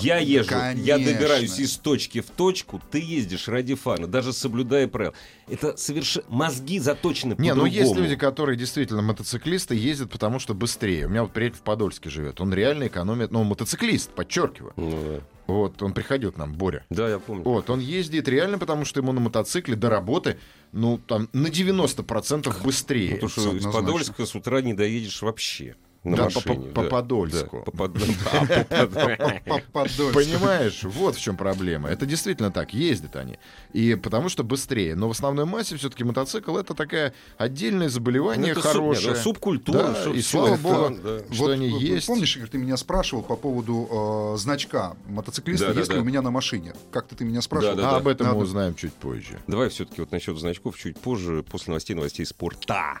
Я 0.00 0.18
езжу, 0.18 0.50
я 0.54 0.96
конечно. 0.96 0.98
добираюсь 0.98 1.58
из 1.58 1.76
точки 1.76 2.20
в 2.20 2.30
точку, 2.30 2.80
ты 2.90 3.00
ездишь 3.00 3.48
ради 3.48 3.74
фана, 3.74 4.06
даже 4.06 4.32
соблюдая 4.32 4.88
правила. 4.88 5.14
Это 5.48 5.76
совершенно... 5.76 6.26
Мозги 6.28 6.78
заточены 6.78 7.34
Не, 7.38 7.54
ну 7.54 7.62
по-другому. 7.62 7.66
есть 7.68 7.94
люди, 7.96 8.16
которые 8.16 8.56
действительно 8.56 9.02
мотоциклисты 9.02 9.74
ездят, 9.74 10.10
потому 10.10 10.38
что 10.38 10.54
быстрее. 10.54 11.06
У 11.06 11.08
меня 11.08 11.22
вот 11.22 11.32
приятель 11.32 11.58
в 11.58 11.62
Подольске 11.62 12.10
живет. 12.10 12.40
Он 12.40 12.52
реально 12.52 12.88
экономит, 12.88 13.30
ну, 13.30 13.44
мотоциклист, 13.44 14.10
подчеркиваю. 14.10 14.72
Ну, 14.76 14.90
да. 14.90 15.20
Вот, 15.46 15.82
он 15.82 15.92
приходил 15.92 16.30
к 16.30 16.36
нам, 16.36 16.52
Боря. 16.54 16.84
Да, 16.90 17.08
я 17.08 17.18
помню. 17.18 17.42
Вот, 17.42 17.70
он 17.70 17.80
ездит 17.80 18.28
реально, 18.28 18.58
потому 18.58 18.84
что 18.84 19.00
ему 19.00 19.10
на 19.12 19.20
мотоцикле 19.20 19.74
до 19.74 19.90
работы, 19.90 20.38
ну, 20.72 20.98
там, 20.98 21.28
на 21.32 21.48
90% 21.48 22.62
быстрее. 22.62 23.14
Потому 23.14 23.30
что 23.30 23.56
из. 23.56 23.64
Подольска 23.64 24.26
с 24.26 24.34
утра 24.34 24.60
не 24.60 24.74
доедешь 24.74 25.22
вообще. 25.22 25.74
На 26.02 26.16
Да, 26.16 26.24
машине. 26.24 26.42
по- 26.44 26.54
по- 26.54 26.82
по 26.82 26.88
Подольску. 26.88 27.62
Да, 27.66 27.72
по. 27.72 27.88
Понимаешь, 30.12 30.82
вот 30.84 31.16
в 31.16 31.20
чем 31.20 31.36
проблема. 31.36 31.88
Это 31.90 32.06
действительно 32.06 32.50
так, 32.50 32.72
ездят 32.72 33.16
они. 33.16 33.38
И 33.72 33.94
потому 33.96 34.28
что 34.28 34.42
быстрее. 34.42 34.94
Но 34.94 35.08
в 35.08 35.10
основной 35.10 35.44
массе 35.44 35.76
все-таки 35.76 36.04
мотоцикл 36.04 36.56
это 36.56 36.74
такая 36.74 37.12
отдельное 37.36 37.86
Ну, 37.86 37.92
заболевание 37.92 38.54
суб- 38.54 38.62
хорошее. 38.62 39.10
ну, 39.14 39.16
субкультура, 39.16 39.94
и 40.14 40.22
слава 40.22 40.56
богу, 40.56 40.96
что 41.32 41.50
они 41.50 41.68
есть. 41.68 42.06
Помнишь, 42.06 42.36
Игорь, 42.36 42.48
ты 42.48 42.58
меня 42.58 42.76
спрашивал 42.76 43.22
по 43.22 43.36
поводу 43.36 44.34
э, 44.34 44.38
значка 44.38 44.96
мотоциклиста, 45.06 45.72
есть 45.72 45.92
ли 45.92 45.98
у 45.98 46.04
меня 46.04 46.22
на 46.22 46.30
машине? 46.30 46.72
Как-то 46.92 47.14
ты 47.14 47.24
меня 47.24 47.42
спрашивал. 47.42 47.78
А 47.84 47.96
об 47.96 48.08
этом 48.08 48.28
мы 48.28 48.36
узнаем 48.36 48.74
чуть 48.74 48.94
позже. 48.94 49.38
Давай 49.46 49.68
все-таки 49.68 50.00
вот 50.00 50.12
насчет 50.12 50.38
значков 50.38 50.78
чуть 50.78 50.98
позже, 50.98 51.42
после 51.42 51.72
новостей 51.72 51.94
новостей 51.94 52.24
спорта. 52.24 53.00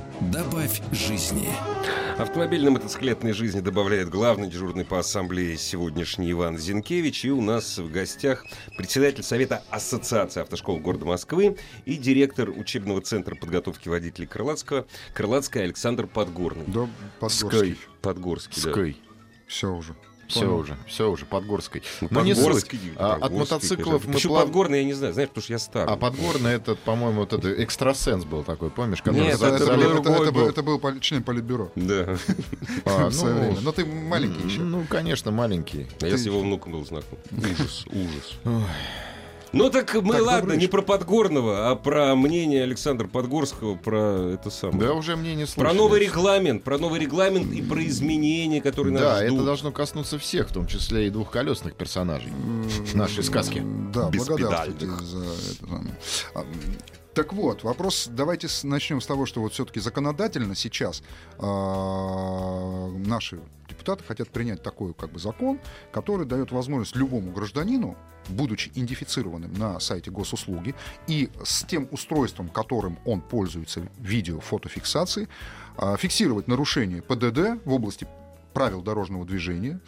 Добавь 0.31 0.81
жизни. 0.93 1.49
Автомобильно-мотоциклетной 2.17 3.33
жизни 3.33 3.59
добавляет 3.59 4.07
главный 4.07 4.49
дежурный 4.49 4.85
по 4.85 4.99
ассамблее 4.99 5.57
сегодняшний 5.57 6.31
Иван 6.31 6.57
Зинкевич. 6.57 7.25
И 7.25 7.31
у 7.31 7.41
нас 7.41 7.77
в 7.77 7.91
гостях 7.91 8.45
председатель 8.77 9.23
Совета 9.23 9.61
Ассоциации 9.69 10.41
автошкол 10.41 10.79
города 10.79 11.05
Москвы 11.05 11.57
и 11.83 11.97
директор 11.97 12.49
учебного 12.49 13.01
центра 13.01 13.35
подготовки 13.35 13.89
водителей 13.89 14.27
Крылатского, 14.27 14.85
Крылатская 15.13 15.63
Александр 15.63 16.07
Подгорный. 16.07 16.65
Да, 16.67 16.87
Подгорский. 17.19 17.77
Подгорский, 18.01 18.61
да. 18.63 18.73
Ской. 18.73 18.97
Все 19.47 19.73
уже. 19.73 19.95
Все 20.31 20.39
Понял. 20.41 20.57
уже, 20.59 20.77
все 20.87 21.11
уже, 21.11 21.25
Подгорской. 21.25 21.83
Ну, 22.01 22.07
Но 22.09 22.21
не 22.21 22.33
Подгорский, 22.33 22.79
суть. 22.79 22.91
А, 22.97 23.15
от 23.21 23.31
мотоциклов 23.33 24.05
мы 24.07 24.13
Почему 24.13 24.33
плав- 24.33 24.45
Подгорный, 24.45 24.79
я 24.79 24.85
не 24.85 24.93
знаю. 24.93 25.13
Знаешь, 25.13 25.29
потому 25.29 25.43
что 25.43 25.53
я 25.53 25.59
старый. 25.59 25.93
А 25.93 25.97
Подгорный 25.97 26.53
этот, 26.53 26.79
по-моему, 26.79 27.19
вот 27.21 27.33
это 27.33 27.51
экстрасенс 27.63 28.23
был 28.23 28.43
такой, 28.43 28.69
помнишь? 28.69 29.01
который 29.01 29.21
Нет, 29.21 29.37
за- 29.37 29.47
Это, 29.47 29.55
это 29.55 29.63
это, 29.65 29.73
залил- 29.73 29.89
был- 29.89 29.99
это- 30.01 30.11
это 30.23 30.31
был, 30.31 30.41
был. 30.41 30.49
это 30.49 30.63
был 30.63 30.99
член 31.01 31.23
политбюро 31.23 31.71
Да. 31.75 32.15
А, 32.85 33.09
ну. 33.11 33.57
Но 33.61 33.71
ты 33.71 33.85
маленький 33.85 34.47
еще. 34.47 34.61
Ну, 34.61 34.85
конечно, 34.89 35.31
маленький. 35.31 35.87
А 36.01 36.07
я 36.07 36.17
с 36.17 36.25
его 36.25 36.39
внуком 36.39 36.71
был 36.71 36.85
знаком. 36.85 37.19
Ужас, 37.31 37.85
ужас. 37.87 38.61
Ну 39.53 39.69
так 39.69 39.93
мы, 39.95 40.13
Так, 40.13 40.25
ладно, 40.25 40.53
не 40.53 40.67
про 40.67 40.81
Подгорного, 40.81 41.69
а 41.69 41.75
про 41.75 42.15
мнение 42.15 42.63
Александра 42.63 43.07
Подгорского, 43.07 43.75
про 43.75 44.31
это 44.33 44.49
самое. 44.49 44.79
Да 44.79 44.93
уже 44.93 45.15
мне 45.17 45.35
не 45.35 45.45
слышали. 45.45 45.63
Про 45.65 45.73
новый 45.73 45.99
регламент, 45.99 46.63
про 46.63 46.77
новый 46.77 46.99
регламент 46.99 47.51
и 47.51 47.61
про 47.61 47.85
изменения, 47.85 48.61
которые 48.61 48.93
нас 48.93 49.01
Да, 49.01 49.17
ждут. 49.25 49.35
это 49.37 49.45
должно 49.45 49.71
коснуться 49.71 50.17
всех, 50.19 50.49
в 50.49 50.53
том 50.53 50.67
числе 50.67 51.07
и 51.07 51.09
двухколесных 51.09 51.75
персонажей 51.75 52.31
нашей 52.93 53.23
сказки. 53.23 53.61
Да, 53.93 54.09
Без 54.09 54.25
благодарствуйте 54.25 54.85
за 54.85 55.17
это 55.19 55.85
Так 57.13 57.33
вот, 57.33 57.63
вопрос, 57.63 58.07
давайте 58.09 58.47
начнем 58.63 59.01
с 59.01 59.05
того, 59.05 59.25
что 59.25 59.41
вот 59.41 59.51
все-таки 59.51 59.81
законодательно 59.81 60.55
сейчас 60.55 61.03
а, 61.39 62.87
наши 63.05 63.41
депутаты 63.67 64.05
хотят 64.05 64.29
принять 64.29 64.63
такой 64.63 64.93
как 64.93 65.11
бы 65.11 65.19
закон, 65.19 65.59
который 65.91 66.25
дает 66.25 66.53
возможность 66.53 66.95
любому 66.95 67.33
гражданину, 67.33 67.97
будучи 68.29 68.69
идентифицированным 68.69 69.53
на 69.53 69.81
сайте 69.81 70.09
госуслуги 70.09 70.73
и 71.07 71.29
с 71.43 71.65
тем 71.65 71.89
устройством, 71.91 72.47
которым 72.47 72.97
он 73.03 73.19
пользуется 73.19 73.81
видео-фотофиксацией, 73.99 75.27
а, 75.75 75.97
фиксировать 75.97 76.47
нарушения 76.47 77.01
ПДД 77.01 77.61
в 77.65 77.73
области 77.73 78.07
правил 78.53 78.81
дорожного 78.81 79.25
движения, 79.25 79.81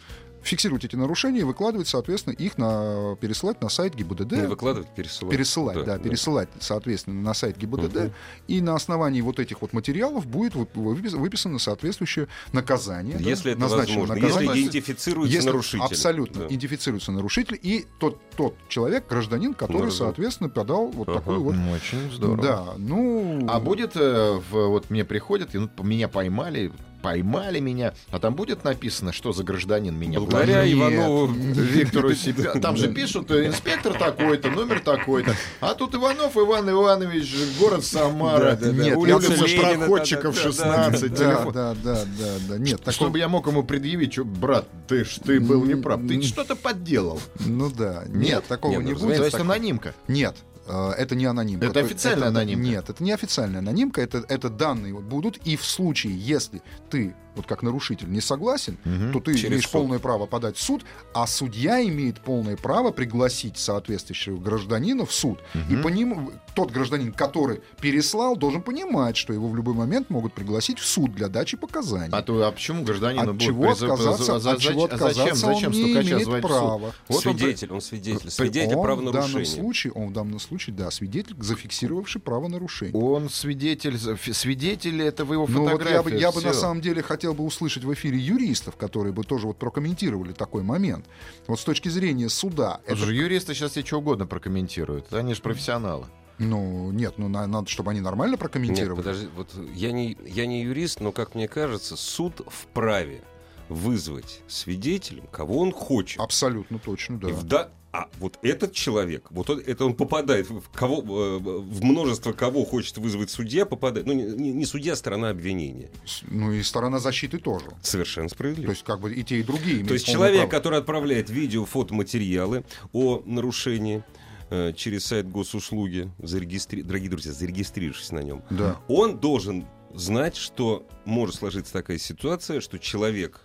фиксировать 0.44 0.84
эти 0.84 0.94
нарушения 0.96 1.40
и 1.40 1.42
выкладывать, 1.42 1.88
соответственно, 1.88 2.34
их 2.34 2.58
на 2.58 3.16
пересылать 3.20 3.60
на 3.62 3.68
сайт 3.68 3.94
ГИБДД. 3.94 4.32
Не 4.32 4.46
выкладывать, 4.46 4.88
пересылать. 4.94 5.34
Пересылать, 5.34 5.84
да, 5.84 5.98
пересылать, 5.98 6.48
соответственно, 6.60 7.20
на 7.22 7.34
сайт 7.34 7.56
ГИБДД. 7.56 7.94
Мгм. 7.96 8.12
И 8.48 8.60
на 8.60 8.74
основании 8.74 9.20
вот 9.22 9.38
этих 9.40 9.62
вот 9.62 9.72
материалов 9.72 10.26
будет 10.26 10.54
выписано 10.54 11.58
соответствующее 11.58 12.28
наказание. 12.52 13.18
да, 13.18 13.24
Если 13.28 13.52
это 13.52 13.60
назначено 13.62 14.00
возможно. 14.00 14.14
наказание. 14.22 14.50
Если 14.50 14.62
идентифицируется 14.62 15.34
Если 15.34 15.48
нарушитель. 15.48 15.84
Абсолютно. 15.84 16.40
Да. 16.42 16.46
Идентифицируется 16.48 17.12
нарушитель 17.12 17.58
и 17.62 17.86
тот, 17.98 18.20
тот 18.36 18.54
человек, 18.68 19.08
гражданин, 19.08 19.54
который, 19.54 19.76
Наверное. 19.76 19.96
соответственно, 19.96 20.50
подал 20.50 20.88
вот 20.88 21.08
Ага. 21.08 21.18
такую 21.18 21.42
вот... 21.42 21.54
Ну, 21.54 21.72
Очень 21.72 22.10
здорово. 22.12 22.42
Да, 22.42 22.64
ну... 22.76 23.46
А 23.48 23.60
будет, 23.60 23.92
э, 23.96 24.40
в- 24.50 24.68
вот 24.68 24.90
мне 24.90 25.04
приходят, 25.04 25.54
и 25.54 25.58
ну, 25.58 25.70
меня 25.82 26.08
поймали, 26.08 26.70
поймали 27.04 27.60
меня, 27.60 27.92
а 28.10 28.18
там 28.18 28.34
будет 28.34 28.64
написано, 28.64 29.12
что 29.12 29.34
за 29.34 29.44
гражданин 29.44 29.94
меня 29.94 30.20
Благодаря 30.20 30.62
поймал? 30.62 30.90
Иванову 30.90 31.26
Виктору 31.26 32.14
себя. 32.14 32.52
Там 32.54 32.78
же 32.78 32.94
пишут, 32.94 33.30
э, 33.30 33.46
инспектор 33.46 33.92
такой-то, 33.92 34.48
номер 34.48 34.80
такой-то. 34.80 35.36
А 35.60 35.74
тут 35.74 35.94
Иванов 35.94 36.34
Иван 36.34 36.70
Иванович, 36.70 37.30
город 37.60 37.84
Самара, 37.84 38.58
улица 38.96 39.34
проходчиков 39.60 40.34
да, 40.34 40.42
да, 40.42 40.90
да, 40.90 40.98
16, 40.98 41.14
Да, 41.14 41.44
да, 41.44 41.74
да, 41.74 42.04
да, 42.04 42.34
да. 42.48 42.58
Нет, 42.58 42.80
Чтобы 42.88 43.18
я 43.18 43.28
мог 43.28 43.46
ему 43.48 43.64
предъявить, 43.64 44.14
что, 44.14 44.24
брат, 44.24 44.66
ты 44.88 45.04
ж 45.04 45.18
ты 45.22 45.40
был 45.40 45.62
неправ, 45.66 46.00
ты 46.08 46.22
что-то 46.22 46.56
подделал. 46.56 47.20
Ну 47.40 47.70
да, 47.70 48.04
нет, 48.08 48.44
такого 48.48 48.80
не 48.80 48.94
ну, 48.94 48.98
будет. 48.98 49.18
То 49.18 49.24
есть 49.26 49.38
анонимка. 49.38 49.94
Нет, 50.08 50.36
это 50.66 51.14
не 51.14 51.26
анонимка. 51.26 51.66
Это 51.66 51.80
официальная 51.80 52.28
анонимка? 52.28 52.64
Нет, 52.64 52.90
это 52.90 53.02
не 53.02 53.12
официальная 53.12 53.58
анонимка, 53.58 54.00
это, 54.00 54.24
это 54.28 54.48
данные 54.48 54.94
будут. 54.94 55.38
И 55.44 55.56
в 55.56 55.64
случае, 55.64 56.16
если 56.16 56.62
ты, 56.90 57.14
вот 57.34 57.46
как 57.46 57.62
нарушитель, 57.62 58.10
не 58.10 58.20
согласен, 58.20 58.76
то 59.12 59.20
ты 59.20 59.32
имеешь 59.32 59.62
суд. 59.64 59.72
полное 59.72 59.98
право 59.98 60.26
подать 60.26 60.56
в 60.56 60.62
суд, 60.62 60.84
а 61.12 61.26
судья 61.26 61.82
имеет 61.82 62.20
полное 62.20 62.56
право 62.56 62.90
пригласить 62.90 63.56
соответствующего 63.58 64.38
гражданина 64.38 65.04
в 65.06 65.12
суд. 65.12 65.38
И 65.70 65.76
по 65.76 65.88
ним, 65.88 66.30
тот 66.54 66.70
гражданин, 66.70 67.12
который 67.12 67.60
переслал, 67.80 68.36
должен 68.36 68.62
понимать, 68.62 69.16
что 69.16 69.32
его 69.32 69.48
в 69.48 69.56
любой 69.56 69.74
момент 69.74 70.10
могут 70.10 70.32
пригласить 70.34 70.78
в 70.78 70.86
суд 70.86 71.14
для 71.14 71.28
дачи 71.28 71.56
показаний. 71.56 72.10
А 72.12 72.22
то 72.22 72.46
а 72.46 72.52
почему 72.52 72.84
гражданину 72.84 73.22
От 73.22 73.28
будут 73.28 73.42
чего 73.42 73.64
призыв- 73.64 73.90
отказаться, 73.92 74.38
за- 74.38 74.50
от 74.52 74.58
чего 74.60 74.84
а 74.84 74.88
зачем, 74.88 74.94
отказаться 75.06 75.46
зачем 75.46 75.72
он 75.72 75.78
не 75.78 75.92
имеет 75.92 76.42
права. 76.42 76.92
Вот 77.08 77.26
он 77.26 77.34
свидетель, 77.38 77.72
он 77.72 77.80
свидетель. 77.80 78.20
При- 78.20 78.28
Свидетель 78.30 78.74
он 78.76 78.82
В 78.84 78.86
данном 78.86 79.02
правонарушения. 79.12 79.44
случае, 79.44 79.92
он 79.94 80.08
в 80.08 80.12
данном 80.12 80.38
случае, 80.40 80.76
да, 80.76 80.90
свидетель, 80.90 81.34
зафиксировавший 81.40 82.20
правонарушение. 82.20 82.94
Он 82.94 83.28
свидетель, 83.30 83.98
свидетель 84.34 85.02
этого 85.02 85.32
его 85.32 85.46
Ну 85.48 85.62
вот 85.62 85.70
фотографии. 85.72 85.94
я 85.94 86.02
бы, 86.02 86.10
я 86.12 86.32
бы 86.32 86.40
на 86.42 86.52
самом 86.52 86.80
деле 86.80 87.02
хотел 87.02 87.23
бы 87.32 87.44
услышать 87.44 87.84
в 87.84 87.92
эфире 87.94 88.18
юристов, 88.18 88.76
которые 88.76 89.12
бы 89.12 89.24
тоже 89.24 89.46
вот 89.46 89.56
прокомментировали 89.58 90.32
такой 90.32 90.62
момент. 90.62 91.06
Вот 91.46 91.58
с 91.58 91.64
точки 91.64 91.88
зрения 91.88 92.28
суда, 92.28 92.80
это, 92.86 92.96
Слушай, 92.96 93.16
юристы 93.16 93.54
сейчас 93.54 93.72
тебе 93.72 93.86
что 93.86 93.98
угодно 93.98 94.26
прокомментируют. 94.26 95.12
Они 95.12 95.32
же 95.34 95.40
профессионалы. 95.42 96.06
ну 96.38 96.90
нет, 96.92 97.14
ну 97.16 97.28
на- 97.28 97.46
надо, 97.46 97.68
чтобы 97.70 97.92
они 97.92 98.00
нормально 98.00 98.32
Нет, 98.32 98.40
прокомментировали. 98.40 98.96
подожди, 98.96 99.28
вот 99.36 99.48
я 99.74 99.92
не, 99.92 100.16
я 100.26 100.46
не 100.46 100.62
юрист, 100.62 101.00
но, 101.00 101.12
как 101.12 101.34
мне 101.34 101.48
кажется, 101.48 101.96
суд 101.96 102.40
вправе 102.48 103.22
вызвать 103.68 104.40
свидетелем, 104.46 105.26
кого 105.32 105.58
он 105.60 105.72
хочет. 105.72 106.20
Абсолютно 106.20 106.78
точно, 106.78 107.18
да. 107.18 107.28
И 107.30 107.32
в 107.32 107.44
да- 107.44 107.70
А 107.96 108.08
вот 108.18 108.40
этот 108.42 108.72
человек, 108.72 109.28
вот 109.30 109.48
он, 109.50 109.60
это 109.64 109.84
он 109.84 109.94
попадает 109.94 110.50
в, 110.50 110.68
кого, 110.72 111.00
в 111.00 111.84
множество 111.84 112.32
кого 112.32 112.64
хочет 112.64 112.98
вызвать 112.98 113.30
судья, 113.30 113.64
попадает. 113.66 114.04
Ну, 114.04 114.12
не, 114.14 114.52
не- 114.52 114.64
судья, 114.66 114.94
а 114.94 114.96
сторона 114.96 115.28
обвинения. 115.30 115.90
Ну 116.28 116.50
и 116.50 116.60
сторона 116.64 116.98
защиты 116.98 117.38
тоже. 117.38 117.66
Совершенно 117.82 118.28
То 118.28 118.34
справедливо. 118.34 118.70
есть 118.70 118.82
как 118.82 118.98
бы 119.00 119.14
и 119.14 119.22
те, 119.22 119.38
и 119.38 119.42
другие 119.44 119.84
То 119.84 119.94
есть 119.94 120.06
человек, 120.06 120.38
право. 120.48 120.50
который 120.50 120.80
отправляет 120.80 121.30
видео, 121.30 121.64
фотоматериалы 121.64 122.64
о 122.92 123.22
нарушении 123.26 124.02
э, 124.50 124.72
через 124.72 125.04
сайт 125.04 125.28
госуслуги, 125.30 126.10
зарегистри... 126.18 126.82
дорогие 126.82 127.10
друзья, 127.10 127.30
зарегистрировавшись 127.32 128.10
на 128.10 128.24
нем, 128.24 128.42
Да. 128.50 128.76
он 128.88 129.18
должен 129.20 129.66
знать, 129.94 130.34
что 130.34 130.84
может 131.04 131.36
сложиться 131.36 131.72
такая 131.72 131.98
ситуация, 131.98 132.60
что 132.60 132.80
человек, 132.80 133.42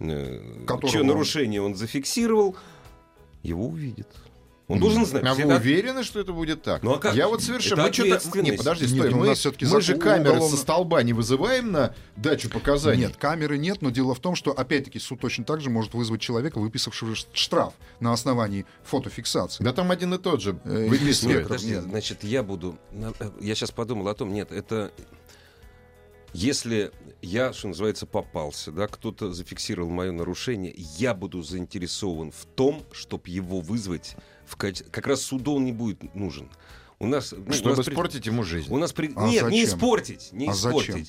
э, 0.00 0.40
чье 0.90 1.04
нарушение 1.04 1.62
он 1.62 1.76
зафиксировал, 1.76 2.56
его 3.42 3.66
увидит. 3.66 4.08
Он 4.68 4.78
должен 4.78 5.04
знать. 5.04 5.24
А 5.26 5.34
вы 5.34 5.42
это- 5.42 5.56
уверены, 5.56 6.02
что 6.02 6.20
это 6.20 6.32
будет 6.32 6.62
так? 6.62 6.82
Ну, 6.82 6.92
а 6.94 6.98
как 6.98 7.14
Я 7.14 7.28
вот 7.28 7.42
совершенно... 7.42 7.82
Это 7.82 8.02
Мы. 8.02 8.42
Не, 8.42 8.52
подожди, 8.52 8.86
Нет, 8.86 8.94
стой. 8.94 9.12
у 9.12 9.16
мы, 9.18 9.26
нас 9.26 9.38
всё-таки 9.38 9.66
мы 9.66 9.82
же 9.82 9.96
камеры 9.98 10.30
уголовно- 10.36 10.56
со 10.56 10.62
столба 10.62 11.02
не 11.02 11.12
вызываем 11.12 11.72
на 11.72 11.94
дачу 12.16 12.48
показаний? 12.48 13.06
Нет, 13.06 13.16
камеры 13.16 13.58
нет, 13.58 13.82
но 13.82 13.90
дело 13.90 14.14
в 14.14 14.20
том, 14.20 14.34
что, 14.34 14.52
опять-таки, 14.52 14.98
суд 14.98 15.20
точно 15.20 15.44
так 15.44 15.60
же 15.60 15.68
может 15.68 15.92
вызвать 15.92 16.22
человека, 16.22 16.58
выписавшего 16.58 17.14
штраф 17.34 17.74
на 18.00 18.12
основании 18.14 18.64
фотофиксации. 18.84 19.62
Да 19.62 19.72
там 19.74 19.90
один 19.90 20.14
и 20.14 20.18
тот 20.18 20.40
же 20.40 20.56
Э, 20.64 20.86
выписывает. 20.88 21.38
Нет, 21.40 21.48
подожди, 21.48 21.70
нет. 21.72 21.82
значит, 21.82 22.24
я 22.24 22.42
буду... 22.42 22.78
э, 22.92 23.12
Я 23.40 23.54
сейчас 23.54 23.72
подумал 23.72 24.08
о 24.08 24.14
том, 24.14 24.32
нет, 24.32 24.52
это... 24.52 24.90
Если 26.32 26.92
я, 27.20 27.52
что 27.52 27.68
называется, 27.68 28.06
попался, 28.06 28.72
да, 28.72 28.86
кто-то 28.88 29.32
зафиксировал 29.32 29.90
мое 29.90 30.12
нарушение, 30.12 30.72
я 30.76 31.14
буду 31.14 31.42
заинтересован 31.42 32.32
в 32.32 32.46
том, 32.46 32.82
чтобы 32.92 33.28
его 33.28 33.60
вызвать 33.60 34.16
в 34.46 34.56
качестве... 34.56 34.90
Как 34.90 35.06
раз 35.06 35.22
суду 35.22 35.54
он 35.54 35.64
не 35.64 35.72
будет 35.72 36.14
нужен. 36.14 36.50
У 36.98 37.06
нас... 37.06 37.32
ну, 37.32 37.44
у 37.48 37.52
Чтобы 37.52 37.76
нас 37.76 37.84
при- 37.84 37.92
испортить 37.92 38.26
ему 38.26 38.44
жизнь. 38.44 38.72
У 38.72 38.78
нас 38.78 38.92
при... 38.92 39.12
А 39.14 39.26
Нет, 39.26 39.48
не 39.50 39.64
зачем? 39.64 39.78
испортить, 39.78 40.28
не 40.32 40.48
А 40.48 40.54
зачем? 40.54 41.04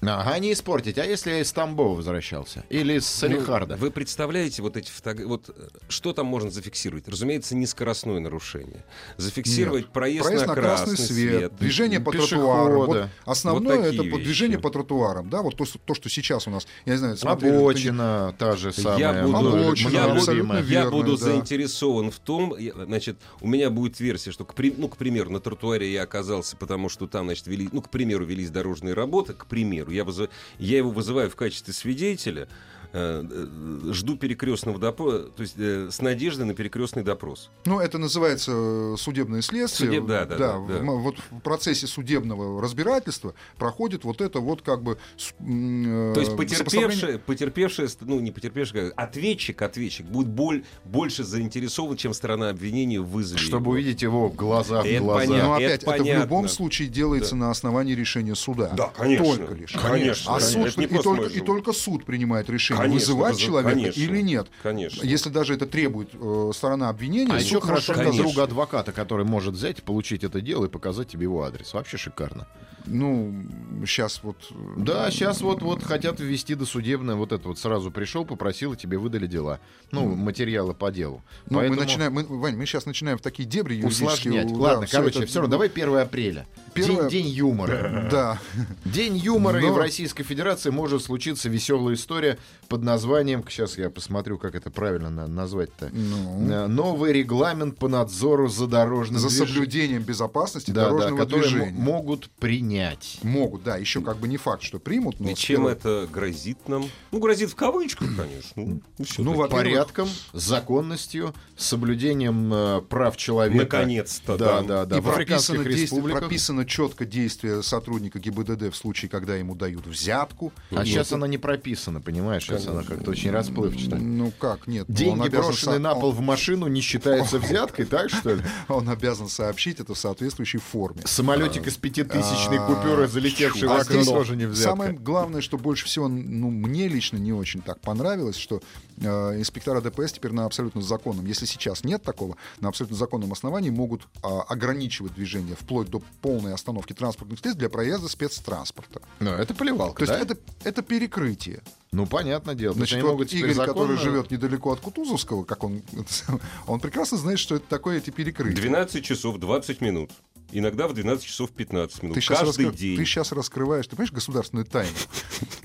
Ага, 0.00 0.38
не 0.38 0.52
испортить. 0.52 0.98
А 0.98 1.04
если 1.04 1.30
я 1.30 1.40
из 1.40 1.52
Тамбова 1.52 1.94
возвращался? 1.96 2.64
Или 2.70 2.94
из 2.94 3.06
Салихарда? 3.06 3.74
Ну, 3.76 3.80
Вы 3.80 3.90
представляете 3.90 4.62
вот 4.62 4.76
эти 4.76 4.90
фотографии? 4.90 5.28
Вот 5.28 5.50
э, 5.50 5.68
что 5.88 6.12
там 6.12 6.26
можно 6.26 6.50
зафиксировать? 6.50 7.08
Разумеется, 7.08 7.56
не 7.56 7.66
скоростное 7.66 8.20
нарушение. 8.20 8.84
Зафиксировать 9.16 9.84
Нет. 9.84 9.92
проезд, 9.92 10.24
Проезд 10.24 10.46
на 10.46 10.54
красный, 10.54 10.96
свет. 10.96 11.56
движение 11.56 12.00
по 12.00 12.12
пешехода. 12.12 12.28
тротуарам. 12.36 12.86
Вот 12.86 13.08
основное 13.24 13.78
Вот 13.78 13.86
это 13.94 14.02
вещи. 14.02 14.16
движение 14.24 14.58
по 14.58 14.70
тротуарам, 14.70 15.28
да, 15.30 15.42
вот 15.42 15.56
то, 15.56 15.64
что- 15.64 15.78
то, 15.78 15.94
что 15.94 16.08
сейчас 16.08 16.46
у 16.46 16.50
нас, 16.50 16.66
я 16.86 16.92
не 16.92 16.98
знаю, 16.98 17.16
смотрели, 17.16 17.56
Обочина 17.56 18.34
та 18.38 18.56
же 18.56 18.72
самая. 18.72 18.98
Я 18.98 19.22
буду, 19.26 19.48
Обочина, 19.56 19.88
я 19.90 20.08
буду- 20.14 20.32
любимая. 20.32 20.62
я 20.64 20.90
буду 20.90 21.16
да. 21.18 21.24
заинтересован 21.24 22.10
в 22.10 22.18
том, 22.18 22.56
я- 22.58 22.72
значит, 22.74 23.16
у 23.40 23.48
меня 23.48 23.70
будет 23.70 23.98
версия, 24.00 24.30
что, 24.32 24.44
к, 24.44 24.54
ну, 24.76 24.88
к 24.88 24.96
примеру, 24.96 25.30
на 25.30 25.40
тротуаре 25.40 25.92
я 25.92 26.02
оказался, 26.02 26.56
потому 26.56 26.88
что 26.88 27.06
там, 27.06 27.26
значит, 27.26 27.46
вели, 27.46 27.68
ну, 27.72 27.82
к 27.82 27.90
примеру, 27.90 28.24
велись 28.24 28.50
дорожные 28.50 28.94
работы, 28.94 29.32
к 29.34 29.46
примеру, 29.46 29.87
я, 29.90 30.02
вызы- 30.04 30.30
я 30.58 30.78
его 30.78 30.90
вызываю 30.90 31.30
в 31.30 31.36
качестве 31.36 31.72
свидетеля, 31.74 32.48
жду 32.92 34.16
перекрестного 34.16 34.78
допроса, 34.78 35.24
то 35.36 35.42
есть 35.42 35.54
э, 35.58 35.88
с 35.90 36.00
надеждой 36.00 36.46
на 36.46 36.54
перекрестный 36.54 37.02
допрос. 37.02 37.50
Ну, 37.64 37.80
это 37.80 37.98
называется 37.98 38.52
э, 38.54 38.94
судебное 38.98 39.42
следствие. 39.42 39.90
Судеб- 39.90 40.06
да, 40.06 40.24
да, 40.24 40.36
да, 40.36 40.58
в 40.58 40.68
да. 40.68 40.74
м- 40.78 41.02
Вот 41.02 41.16
в 41.30 41.40
процессе 41.40 41.86
судебного 41.86 42.60
разбирательства 42.62 43.34
проходит 43.58 44.04
вот 44.04 44.20
это 44.20 44.40
вот 44.40 44.62
как 44.62 44.82
бы... 44.82 44.98
э, 45.40 46.12
То 46.14 46.20
есть 46.20 46.36
потерпевший, 46.36 47.18
потерпевший, 47.18 47.88
ну 48.00 48.20
не 48.20 48.30
потерпевший, 48.30 48.90
а 48.90 49.02
ответчик, 49.02 49.60
ответчик 49.62 50.06
будет 50.06 50.28
боль, 50.28 50.64
больше 50.84 51.24
заинтересован, 51.24 51.96
чем 51.96 52.14
сторона 52.14 52.50
обвинения 52.50 53.00
в 53.00 53.06
вызове. 53.08 53.38
Чтобы 53.40 53.64
его. 53.66 53.72
увидеть 53.72 54.02
его 54.02 54.28
глаза 54.28 54.82
в 54.82 54.86
Это 54.86 55.02
глаза. 55.02 55.20
понятно. 55.26 55.48
Но 55.48 55.56
это 55.56 55.64
опять, 55.66 55.82
это, 55.82 55.90
в 55.92 55.96
понятно. 55.98 56.22
любом 56.22 56.48
случае 56.48 56.88
делается 56.88 57.36
на 57.36 57.50
основании 57.50 57.94
решения 57.94 58.34
суда. 58.34 58.70
Да, 58.76 58.88
конечно. 58.96 59.36
Только 59.36 59.54
лишь. 59.54 59.72
Конечно, 59.72 60.32
А 60.34 60.38
конечно. 60.38 60.70
суд, 60.70 60.84
Это 60.84 60.94
и, 60.94 61.02
только, 61.02 61.24
и 61.34 61.40
только 61.40 61.72
суд 61.72 62.04
принимает 62.04 62.48
решение, 62.50 62.77
Конечно, 62.82 63.14
вызывать 63.14 63.34
вызов- 63.34 63.46
человека 63.46 63.74
конечно. 63.74 64.00
или 64.00 64.20
нет. 64.20 64.48
Конечно. 64.62 65.04
Если 65.04 65.30
даже 65.30 65.54
это 65.54 65.66
требует 65.66 66.10
э, 66.14 66.50
сторона 66.54 66.88
обвинения, 66.88 67.32
А 67.32 67.38
суд 67.40 67.46
еще 67.46 67.60
хорошо, 67.60 67.94
когда 67.94 68.12
друга 68.12 68.42
адвоката, 68.44 68.92
который 68.92 69.24
может 69.24 69.54
взять, 69.54 69.82
получить 69.82 70.24
это 70.24 70.40
дело 70.40 70.66
и 70.66 70.68
показать 70.68 71.08
тебе 71.08 71.24
его 71.24 71.42
адрес. 71.42 71.72
Вообще 71.74 71.96
шикарно. 71.96 72.46
Ну, 72.90 73.44
сейчас 73.86 74.20
вот... 74.22 74.36
э, 74.50 74.54
Да, 74.78 75.10
сейчас 75.10 75.40
вот, 75.40 75.62
вот 75.62 75.82
хотят 75.82 76.20
ввести 76.20 76.54
досудебное, 76.54 77.14
вот 77.14 77.32
это 77.32 77.48
вот 77.48 77.58
сразу 77.58 77.90
пришел, 77.90 78.24
попросил, 78.24 78.72
и 78.72 78.76
тебе 78.76 78.98
выдали 78.98 79.26
дела. 79.26 79.60
Ну, 79.90 80.06
материалы 80.14 80.74
по 80.74 80.90
делу. 80.90 81.22
Ну, 81.50 81.58
Поэтому 81.58 81.78
мы 81.78 81.84
начинаем, 81.86 82.12
мы, 82.12 82.24
Вань, 82.24 82.56
мы 82.56 82.66
сейчас 82.66 82.86
начинаем 82.86 83.18
в 83.18 83.20
такие 83.20 83.48
дебри 83.48 83.82
усложнять. 83.84 84.48
да, 84.48 84.54
Ладно, 84.58 84.86
всё 84.86 84.98
короче, 84.98 85.18
это- 85.20 85.26
все 85.28 85.40
равно, 85.40 85.50
давай 85.52 85.68
1 85.68 85.96
апреля. 86.02 86.46
Первое- 86.74 87.08
День, 87.08 87.24
день 87.24 87.32
юмора. 87.34 88.08
Да. 88.10 88.38
День 88.84 89.16
юмора, 89.16 89.60
и 89.60 89.70
в 89.70 89.76
Российской 89.78 90.22
Федерации 90.24 90.70
может 90.70 91.02
случиться 91.02 91.48
веселая 91.48 91.94
история 91.94 92.38
под 92.68 92.82
названием, 92.82 93.44
сейчас 93.48 93.78
я 93.78 93.90
посмотрю, 93.90 94.38
как 94.38 94.54
это 94.54 94.70
правильно 94.70 95.10
на- 95.10 95.26
назвать-то. 95.26 95.90
Ну. 95.92 96.48
Э, 96.50 96.66
Новый 96.66 97.12
регламент 97.12 97.76
по 97.78 97.88
надзору 97.88 98.48
за 98.48 98.66
дорожным 98.66 99.18
За 99.20 99.28
движ- 99.28 99.46
соблюдением 99.48 100.02
безопасности 100.02 100.70
да, 100.70 100.84
да, 100.84 100.90
дорожного 100.90 101.26
движения. 101.26 101.72
могут 101.72 102.28
принять. 102.38 102.77
Могут, 103.22 103.62
да, 103.64 103.76
еще 103.76 104.00
как 104.02 104.18
бы 104.18 104.28
не 104.28 104.36
факт, 104.36 104.62
что 104.62 104.78
примут, 104.78 105.20
но 105.20 105.30
И 105.30 105.34
чем 105.34 105.56
первого- 105.56 105.70
это 105.72 106.08
грозит 106.12 106.68
нам? 106.68 106.86
Ну, 107.12 107.18
грозит 107.18 107.50
в 107.50 107.54
кавычках, 107.56 108.08
конечно. 108.16 108.52
Ну, 108.56 108.80
Ну, 108.98 109.04
ну, 109.18 109.32
во- 109.32 109.42
Во-первых- 109.42 109.50
порядком, 109.50 110.08
законностью, 110.32 111.34
соблюдением 111.56 112.52
э, 112.52 112.80
прав 112.88 113.16
человека. 113.16 113.58
Наконец-то, 113.64 114.36
да, 114.36 114.60
да. 114.62 114.62
да, 114.62 114.84
да. 114.86 114.98
и 114.98 115.00
В 115.00 115.04
прописано, 115.04 115.58
действие- 115.64 115.82
республиках. 115.82 116.20
прописано 116.22 116.64
четко 116.66 117.04
действие 117.04 117.62
сотрудника 117.62 118.18
ГИБДД 118.18 118.72
в 118.72 118.76
случае, 118.76 119.08
когда 119.08 119.36
ему 119.36 119.54
дают 119.54 119.86
взятку. 119.86 120.52
А 120.70 120.84
сейчас 120.84 121.12
она 121.12 121.26
не 121.28 121.38
прописана, 121.38 122.00
понимаешь? 122.00 122.44
Сейчас 122.44 122.66
она 122.66 122.82
как-то 122.82 123.10
очень 123.10 123.30
расплывчатая. 123.30 123.98
Ну 124.00 124.32
как, 124.38 124.66
нет. 124.66 124.86
Деньги, 124.88 125.28
брошенные 125.28 125.76
со- 125.76 125.78
на 125.78 125.94
пол 125.94 126.10
он- 126.10 126.16
в 126.16 126.20
машину, 126.20 126.66
не 126.66 126.80
считаются 126.80 127.38
взяткой, 127.38 127.86
так 127.86 128.10
что 128.10 128.34
ли? 128.34 128.42
Он 128.68 128.88
обязан 128.88 129.28
сообщить 129.28 129.80
это 129.80 129.94
в 129.94 129.98
соответствующей 129.98 130.58
форме. 130.58 131.02
Самолетик 131.04 131.66
из 131.66 131.76
пятитысячной 131.76 132.57
А, 132.58 132.66
купюры, 132.66 133.06
залетевший 133.08 133.68
в 133.68 133.72
А 133.72 133.80
окно, 133.80 134.04
тоже 134.04 134.36
не 134.36 134.46
взятка. 134.46 134.70
Самое 134.70 134.92
главное, 134.92 135.40
что 135.40 135.58
больше 135.58 135.86
всего, 135.86 136.08
ну, 136.08 136.50
мне 136.50 136.88
лично 136.88 137.16
не 137.16 137.32
очень 137.32 137.62
так 137.62 137.80
понравилось, 137.80 138.36
что 138.36 138.60
э, 138.96 139.04
инспектора 139.38 139.80
ДПС 139.80 140.12
теперь 140.12 140.32
на 140.32 140.44
абсолютно 140.44 140.82
законном, 140.82 141.26
если 141.26 141.46
сейчас 141.46 141.84
нет 141.84 142.02
такого, 142.02 142.36
на 142.60 142.68
абсолютно 142.68 142.96
законном 142.96 143.32
основании 143.32 143.70
могут 143.70 144.02
а, 144.22 144.42
ограничивать 144.42 145.14
движение 145.14 145.56
вплоть 145.56 145.88
до 145.88 146.02
полной 146.22 146.54
остановки 146.54 146.92
транспортных 146.92 147.38
средств 147.40 147.58
для 147.58 147.68
проезда 147.68 148.08
спецтранспорта. 148.08 149.00
Ну, 149.20 149.30
это 149.30 149.54
поливалка, 149.54 150.04
То 150.04 150.12
есть 150.12 150.26
да? 150.26 150.34
это, 150.34 150.40
это 150.64 150.82
перекрытие. 150.82 151.62
Ну, 151.90 152.06
понятное 152.06 152.54
дело. 152.54 152.72
Есть 152.72 152.78
Значит, 152.78 152.94
они 152.94 153.02
вот 153.02 153.10
могут 153.12 153.32
Игорь, 153.32 153.52
законно- 153.52 153.66
который 153.66 153.96
живет 153.96 154.30
недалеко 154.30 154.72
от 154.72 154.80
Кутузовского, 154.80 155.44
как 155.44 155.64
он, 155.64 155.82
он 156.66 156.80
прекрасно 156.80 157.16
знает, 157.16 157.38
что 157.38 157.56
это 157.56 157.66
такое 157.66 157.98
эти 157.98 158.10
перекрытия. 158.10 158.60
12 158.60 159.04
часов 159.04 159.38
20 159.38 159.80
минут. 159.80 160.10
Иногда 160.50 160.88
в 160.88 160.94
12 160.94 161.24
часов 161.24 161.50
15 161.50 162.02
минут. 162.02 162.14
Ты 162.14 162.20
сейчас, 162.22 162.40
Каждый 162.40 162.70
день. 162.72 162.96
ты 162.96 163.04
сейчас 163.04 163.32
раскрываешь, 163.32 163.86
ты 163.86 163.96
понимаешь, 163.96 164.12
государственную 164.12 164.64
тайну. 164.64 164.92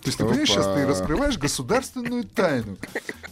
То 0.02 0.08
есть 0.08 0.18
ты 0.18 0.26
понимаешь, 0.26 0.50
сейчас 0.50 0.66
ты 0.66 0.86
раскрываешь 0.86 1.38
государственную 1.38 2.26
тайну. 2.26 2.78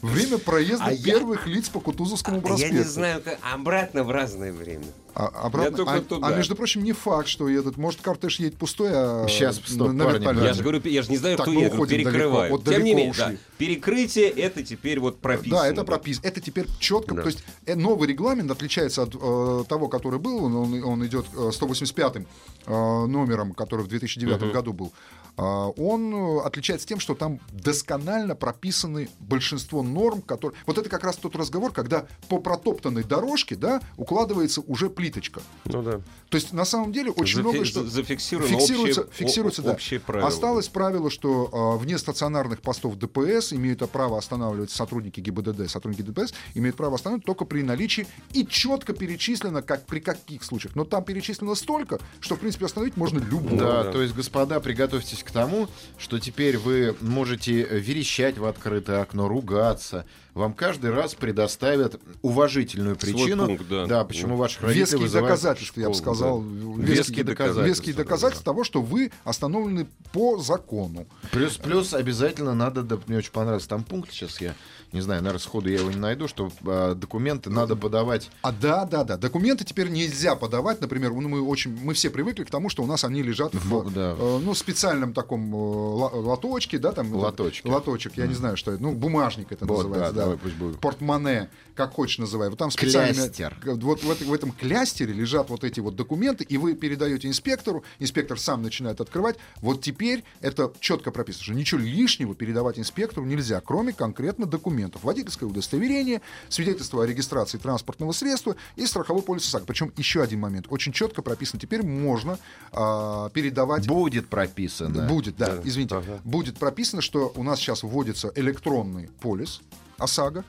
Время 0.02 0.38
проезда 0.40 0.86
А 0.88 0.92
я- 0.92 1.04
первых 1.04 1.46
лиц 1.48 1.70
по 1.70 1.80
Кутузовскому 1.80 2.38
Я 2.38 2.42
проспекту. 2.42 2.76
не 2.76 2.84
знаю, 2.84 3.22
как 3.22 3.38
обратно 3.54 4.04
в 4.04 4.10
разное 4.10 4.52
время. 4.52 4.86
А, 5.14 5.28
обратно- 5.28 5.78
Я 5.86 5.92
а- 5.98 6.02
туда. 6.02 6.28
а 6.28 6.36
между 6.36 6.56
прочим, 6.56 6.84
не 6.84 6.94
факт, 6.94 7.28
что 7.28 7.48
этот, 7.50 7.78
может, 7.78 8.02
кортеж 8.02 8.40
едет 8.40 8.58
пустой, 8.58 8.90
а 8.94 9.28
Щас, 9.28 9.58
стоп, 9.58 9.90
на- 9.90 9.94
на 9.94 10.20
парни. 10.20 10.44
Я 10.44 10.54
же 10.54 10.64
говорю, 10.64 10.82
я 10.86 11.02
же 11.04 11.10
не 11.12 11.18
знаю, 11.18 11.38
Так, 11.38 11.46
кто 11.46 11.54
едет, 11.54 11.72
далеко, 11.72 11.86
перекрывают. 11.86 12.52
вот 12.52 12.64
Тем 12.64 12.84
не 12.84 12.94
менее, 12.96 13.14
да, 13.18 13.34
перекрытие 13.58 14.30
это 14.30 14.64
теперь 14.64 15.00
вот 15.00 15.20
прописано. 15.20 15.62
Да, 15.62 15.68
это 15.68 15.84
прописано. 15.84 16.26
Это 16.28 16.40
теперь 16.42 16.66
четко. 16.80 17.14
Да. 17.16 17.22
То 17.24 17.28
есть 17.28 17.44
э, 17.66 17.76
новый 17.76 18.08
регламент 18.08 18.50
отличается 18.50 19.04
от 19.04 19.14
э, 19.14 19.64
того, 19.68 19.88
который 19.90 20.18
был. 20.20 20.46
Он, 20.46 20.84
он, 20.84 21.06
идет 21.06 21.26
э, 21.36 21.52
185-м 21.52 22.26
э, 22.66 22.72
номером, 23.06 23.54
который 23.54 23.84
в 23.86 23.88
2009 23.90 24.42
Мгм. 24.42 24.52
году 24.52 24.74
был. 24.74 24.94
А, 25.38 25.68
он 25.70 26.14
э, 26.14 26.42
отличается 26.42 26.88
тем, 26.88 27.00
что 27.00 27.16
там 27.16 27.40
досконально 27.52 28.36
прописаны 28.36 29.10
большинство 29.20 29.84
норм, 29.84 30.22
которые... 30.22 30.58
Вот 30.66 30.78
это 30.78 30.90
как 30.90 31.04
раз 31.04 31.16
тот 31.18 31.36
разговор, 31.36 31.72
когда 31.72 32.06
по 32.30 32.40
протоптанной 32.40 33.04
дорожке 33.04 33.56
да, 33.56 33.82
укладывается 33.98 34.62
уже 34.62 34.90
плиточка. 34.90 35.42
Ну 35.66 35.82
да. 35.82 36.02
То 36.30 36.38
есть 36.38 36.54
на 36.54 36.66
самом 36.66 36.92
деле 36.92 37.12
очень 37.12 37.40
Зафи- 37.40 37.42
много 37.42 37.66
что... 37.66 37.84
за- 37.84 37.90
зафиксировано 37.90 38.50
Фиксируется, 38.50 39.02
общее- 39.02 39.14
фиксируется, 39.14 39.62
да. 39.62 39.72
общее 39.72 40.00
правило. 40.00 40.28
Осталось 40.28 40.68
правило, 40.68 41.10
что 41.10 41.50
а, 41.52 41.78
вне 41.78 41.98
стационарных 41.98 42.62
постов 42.62 42.98
ДПС 42.98 43.54
имеют 43.54 43.82
право 43.92 44.18
останавливать 44.18 44.70
сотрудники 44.72 45.20
ГИБДД, 45.20 45.70
сотрудники 45.70 46.04
ДПС 46.04 46.34
имеют 46.54 46.76
право 46.76 46.96
останавливать 46.96 47.26
только 47.26 47.46
при 47.46 47.64
наличии 47.64 48.08
и 48.34 48.46
четко 48.46 48.94
перечислено, 48.94 49.62
как 49.62 49.86
при 49.86 50.00
каких 50.00 50.44
случаях. 50.44 50.76
Но 50.76 50.86
там 50.86 51.04
перечислено 51.04 51.56
столько, 51.56 52.00
что 52.20 52.36
в 52.36 52.40
принципе 52.40 52.66
остановить 52.66 52.98
можно 52.98 53.20
любого. 53.20 53.58
Да, 53.58 53.84
да. 53.86 53.92
то 53.92 54.02
есть, 54.02 54.14
господа, 54.14 54.60
приготовьтесь 54.60 55.21
к 55.24 55.32
тому, 55.32 55.68
что 55.98 56.20
теперь 56.20 56.58
вы 56.58 56.96
можете 57.02 57.64
верещать 57.64 58.38
в 58.38 58.46
открытое 58.46 59.02
окно, 59.02 59.28
ругаться. 59.28 60.06
Вам 60.34 60.54
каждый 60.54 60.92
раз 60.92 61.14
предоставят 61.14 62.00
уважительную 62.22 62.98
Свой 63.00 63.14
причину. 63.14 63.48
пункт, 63.48 63.66
да. 63.68 64.04
почему 64.06 64.38
ваших 64.38 64.62
родителей 64.62 65.04
Веские 65.04 65.22
доказательства, 65.22 65.80
в 65.80 65.84
я 65.84 65.90
бы 65.90 65.96
школу, 65.96 66.16
сказал. 66.16 66.42
да. 66.42 66.84
Веские 66.84 67.24
доказательства, 67.26 67.68
Веские 67.68 67.96
да, 67.96 68.04
доказательства 68.04 68.46
того, 68.46 68.64
что 68.64 68.82
вы 68.82 69.12
остановлены 69.26 69.88
по 70.14 70.38
закону. 70.38 71.06
Плюс, 71.32 71.58
плюс 71.58 71.94
обязательно 71.94 72.54
надо, 72.54 72.82
да, 72.84 72.98
мне 73.08 73.18
очень 73.18 73.32
понравился 73.32 73.68
там 73.68 73.84
пункт, 73.84 74.12
сейчас 74.12 74.40
я 74.40 74.56
не 74.92 75.00
знаю, 75.00 75.22
наверное, 75.22 75.40
сходу 75.40 75.70
я 75.70 75.80
его 75.80 75.90
не 75.90 75.98
найду, 75.98 76.28
что 76.28 76.52
а, 76.66 76.96
документы 76.96 77.50
надо 77.50 77.76
подавать. 77.78 78.30
А 78.42 78.52
да, 78.52 78.84
да, 78.86 79.06
да. 79.06 79.16
Документы 79.16 79.64
теперь 79.64 79.90
нельзя 79.90 80.36
подавать. 80.36 80.82
Например, 80.82 81.14
ну, 81.14 81.30
мы 81.30 81.42
очень, 81.42 81.78
мы 81.82 81.94
все 81.94 82.10
привыкли 82.10 82.44
к 82.44 82.50
тому, 82.52 82.68
что 82.70 82.84
у 82.84 82.86
нас 82.86 83.06
они 83.06 83.22
лежат 83.24 83.54
в, 83.56 83.70
В- 83.70 83.94
да. 83.94 84.16
э, 84.20 84.40
ну, 84.44 84.54
специальном 84.54 85.14
таком 85.14 85.54
э, 85.54 85.58
лоточке, 85.58 86.78
да, 86.78 86.92
там. 86.92 87.14
Лоточке. 87.14 87.70
Лоточек, 87.70 88.18
я 88.18 88.28
не 88.28 88.34
знаю, 88.34 88.58
что 88.58 88.72
это. 88.74 88.84
Ну, 88.84 88.92
бумажник 88.94 89.52
это 89.54 89.66
Вот, 89.66 89.78
называется, 89.88 90.14
да, 90.14 90.21
да. 90.21 90.21
Давай 90.24 90.38
пусть 90.38 90.56
будет. 90.56 90.80
Портмоне, 90.80 91.50
как 91.76 91.94
хочешь 91.94 92.18
называй. 92.18 92.50
Вот 92.50 92.60
там 92.60 92.72
специально. 92.72 93.14
Клястер. 93.14 93.58
Вот 93.64 94.04
в, 94.04 94.26
в 94.26 94.34
этом 94.34 94.52
клястере 94.52 95.14
лежат 95.14 95.50
вот 95.50 95.64
эти 95.64 95.80
вот 95.80 95.96
документы, 95.96 96.44
и 96.44 96.58
вы 96.58 96.76
передаете 96.76 97.28
инспектору, 97.28 97.84
инспектор 98.00 98.40
сам 98.40 98.62
начинает 98.62 99.02
открывать. 99.02 99.38
Вот 99.62 99.82
теперь 99.82 100.24
это 100.42 100.72
четко 100.80 101.12
прописано, 101.12 101.44
что 101.46 101.54
ничего 101.54 101.82
лишнего 101.82 102.36
передавать 102.36 102.80
инспектору 102.80 103.26
нельзя, 103.26 103.62
кроме 103.62 103.94
конкретно 103.94 104.46
документов. 104.46 105.04
Водительское 105.04 105.50
удостоверение, 105.50 106.22
свидетельство 106.50 107.04
о 107.04 107.08
регистрации 107.08 107.58
транспортного 107.58 108.12
средства 108.12 108.56
и 108.76 108.86
страховой 108.86 109.24
полис 109.24 109.48
ОСАГО. 109.48 109.66
Причем 109.66 109.92
еще 109.98 110.22
один 110.22 110.40
момент. 110.40 110.68
Очень 110.70 110.92
четко 110.92 111.22
прописано. 111.22 111.60
Теперь 111.60 111.84
можно 111.84 112.38
а, 112.72 113.30
передавать... 113.30 113.88
Будет 113.88 114.28
прописано. 114.28 115.08
Будет, 115.08 115.38
да, 115.38 115.56
Да. 115.56 115.62
извините. 115.64 115.96
Ага. 115.96 116.20
Будет 116.24 116.58
прописано, 116.58 117.02
что 117.02 117.32
у 117.36 117.44
нас 117.44 117.60
сейчас 117.60 117.84
вводится 117.84 118.32
электронный 118.36 119.10
полис 119.20 119.62
ОСАГО 120.02 120.44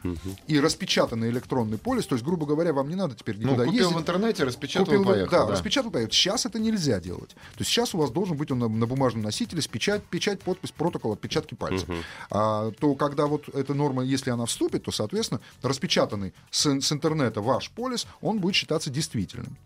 и 0.46 0.58
распечатанный 0.60 1.30
электронный 1.30 1.78
полис. 1.78 2.06
То 2.06 2.14
есть, 2.14 2.24
грубо 2.24 2.46
говоря, 2.46 2.72
вам 2.72 2.88
не 2.88 2.94
надо 2.94 3.14
теперь 3.14 3.36
Ну, 3.38 3.50
никуда 3.50 3.64
купил 3.66 3.80
ездить. 3.80 3.96
в 3.96 4.00
интернете, 4.00 4.44
распечатал 4.44 4.86
Купил, 4.86 5.04
поехал. 5.04 5.30
да, 5.30 5.44
да. 5.46 5.52
распечатал, 5.52 5.90
поехал. 5.90 6.12
Сейчас 6.12 6.46
это 6.46 6.58
нельзя 6.58 7.00
делать. 7.00 7.30
То 7.30 7.58
есть 7.60 7.70
сейчас 7.70 7.94
у 7.94 7.98
вас 7.98 8.10
должен 8.10 8.36
быть 8.36 8.50
он 8.50 8.58
на, 8.58 8.68
на 8.68 8.86
бумажном 8.86 9.22
носителе 9.22 9.62
с 9.62 9.68
печать, 9.68 10.02
печать, 10.04 10.40
подпись, 10.42 10.70
протокол, 10.72 11.12
отпечатки 11.12 11.54
пальцев. 11.54 11.88
А, 12.30 12.70
то 12.72 12.94
когда 12.94 13.26
вот 13.26 13.48
эта 13.54 13.74
норма, 13.74 14.02
если 14.02 14.30
она 14.30 14.46
вступит, 14.46 14.84
то, 14.84 14.90
соответственно, 14.92 15.40
распечатанный 15.62 16.32
с, 16.50 16.66
с 16.80 16.92
интернета 16.92 17.40
ваш 17.40 17.70
полис, 17.70 18.06
он 18.20 18.38
будет 18.38 18.54
считаться 18.54 18.90
действительным. 18.90 19.56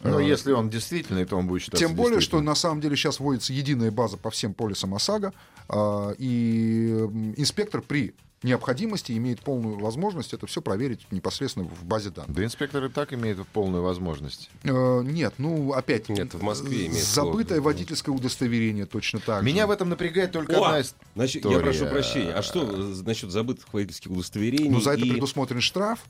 Ну, 0.00 0.18
А, 0.18 0.22
если 0.22 0.52
он 0.52 0.68
действительный, 0.68 1.24
то 1.24 1.36
он 1.36 1.46
будет 1.46 1.62
считаться 1.62 1.86
тем 1.86 1.96
более, 1.96 2.20
что 2.20 2.40
на 2.42 2.54
самом 2.54 2.80
деле 2.82 2.94
сейчас 2.96 3.20
вводится 3.20 3.52
единая 3.54 3.90
база 3.90 4.16
по 4.18 4.30
всем 4.30 4.52
полисам 4.52 4.94
ОСАГО, 4.94 5.32
а, 5.68 6.14
и 6.18 6.90
инспектор 7.36 7.80
при 7.80 8.14
необходимости, 8.44 9.12
имеет 9.12 9.40
полную 9.40 9.78
возможность 9.78 10.32
это 10.34 10.46
все 10.46 10.62
проверить 10.62 11.06
непосредственно 11.10 11.66
в 11.66 11.84
базе 11.84 12.10
данных. 12.10 12.34
Да 12.36 12.44
инспекторы 12.44 12.88
так 12.88 13.12
имеют 13.12 13.46
полную 13.48 13.82
возможность. 13.82 14.50
Э, 14.62 15.02
нет, 15.02 15.34
ну 15.38 15.72
опять 15.72 16.08
Нет, 16.08 16.34
в 16.34 16.42
Москве 16.42 16.86
имеет 16.86 17.04
забытое 17.04 17.44
сложность. 17.58 17.64
водительское 17.64 18.14
удостоверение 18.14 18.86
точно 18.86 19.20
так 19.20 19.40
же. 19.42 19.46
Меня 19.46 19.66
в 19.66 19.70
этом 19.70 19.88
напрягает 19.88 20.32
только 20.32 20.52
О! 20.58 20.64
одна. 20.64 20.82
Значит, 21.14 21.44
я 21.44 21.50
история. 21.50 21.64
прошу 21.64 21.86
прощения. 21.86 22.32
А 22.32 22.42
что 22.42 22.62
э, 22.62 22.94
насчет 23.04 23.30
забытых 23.30 23.72
водительских 23.72 24.10
удостоверений? 24.10 24.68
Ну, 24.68 24.80
за 24.80 24.92
это 24.92 25.04
и- 25.04 25.10
предусмотрен 25.10 25.60
штраф 25.60 26.00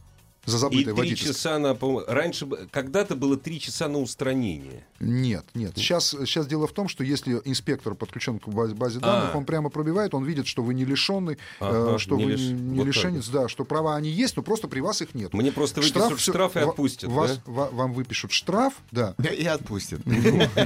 за 0.46 0.57
И 0.57 0.61
забытое 0.61 0.94
три 0.94 1.16
часа 1.16 1.59
на... 1.59 1.76
Раньше, 2.07 2.46
когда-то 2.70 3.16
было 3.16 3.37
три 3.37 3.61
часа 3.61 3.88
на 3.88 3.98
устранение. 3.98 4.85
Нет, 5.00 5.44
нет. 5.54 5.72
Сейчас, 5.76 6.11
сейчас 6.11 6.46
дело 6.46 6.66
в 6.66 6.72
том, 6.72 6.88
что 6.88 7.04
если 7.04 7.40
инспектор 7.44 7.94
подключен 7.94 8.38
к 8.38 8.48
базе, 8.48 8.74
данных, 8.98 9.30
А. 9.35 9.37
он 9.37 9.44
прямо 9.44 9.68
пробивает, 9.70 10.14
он 10.14 10.24
видит, 10.24 10.46
что 10.46 10.62
вы 10.62 10.74
не 10.74 10.85
лишенный, 10.85 11.38
э, 11.61 11.96
что 11.98 12.16
не 12.16 12.24
вы 12.24 12.33
лиш- 12.33 12.52
не 12.52 12.78
вот 12.78 12.87
так 12.87 12.87
лишенец, 12.87 13.28
да, 13.28 13.48
что 13.48 13.64
права 13.64 13.96
они 13.96 14.09
есть, 14.11 14.37
но 14.37 14.42
просто 14.42 14.68
при 14.68 14.80
вас 14.80 15.02
их 15.02 15.14
нет. 15.14 15.33
Мне 15.35 15.52
просто 15.52 15.80
выпишут 15.80 16.18
всё- 16.18 16.33
штраф 16.33 16.57
и 16.57 16.61
отпустят, 16.61 17.11
вас- 17.11 17.37
да? 17.37 17.42
ва- 17.52 17.68
вам 17.72 17.92
выпишут 17.92 18.33
штраф, 18.33 18.74
да. 18.92 19.14
И 19.18 19.44
отпустят. 19.46 20.00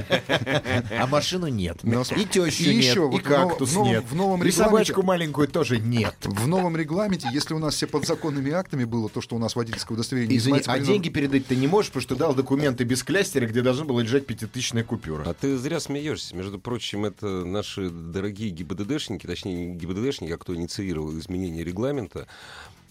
А 0.99 1.07
машину 1.07 1.47
нет. 1.47 1.79
И 1.83 2.25
тещу 2.25 2.63
И 2.69 2.75
нет. 2.75 2.97
И 3.13 3.19
кактус 3.19 3.75
нет. 3.75 4.03
в 4.09 4.15
новом 4.15 4.43
И 4.43 4.51
собачку 4.51 5.03
маленькую 5.03 5.47
тоже 5.47 5.79
нет. 5.79 6.15
В 6.23 6.47
новом 6.47 6.75
регламенте, 6.77 7.27
если 7.33 7.53
у 7.53 7.59
нас 7.59 7.75
все 7.75 7.87
подзаконными 7.87 8.51
актами 8.51 8.83
было 8.85 9.09
то, 9.09 9.21
что 9.21 9.35
у 9.35 9.39
нас 9.39 9.55
водительское 9.69 9.95
удостоверение 9.95 10.37
Извини, 10.37 10.61
а 10.65 10.79
деньги 10.79 11.09
передать 11.09 11.45
ты 11.47 11.55
не 11.55 11.67
можешь, 11.67 11.91
потому 11.91 12.01
что 12.01 12.15
дал 12.15 12.33
документы 12.33 12.83
без 12.83 13.03
клястера, 13.03 13.45
где 13.47 13.61
должна 13.61 13.85
была 13.85 14.01
лежать 14.01 14.25
пятитысячная 14.25 14.83
купюра. 14.83 15.23
А 15.27 15.33
ты 15.33 15.57
зря 15.57 15.79
смеешься. 15.79 16.35
Между 16.35 16.59
прочим, 16.59 17.05
это 17.05 17.45
наши 17.45 17.89
дорогие 17.89 18.49
ГИБДДшники, 18.49 19.27
точнее, 19.27 19.67
не 19.67 19.75
ГИБДДшники, 19.75 20.31
а 20.31 20.37
кто 20.37 20.55
инициировал 20.55 21.17
изменение 21.17 21.63
регламента, 21.63 22.27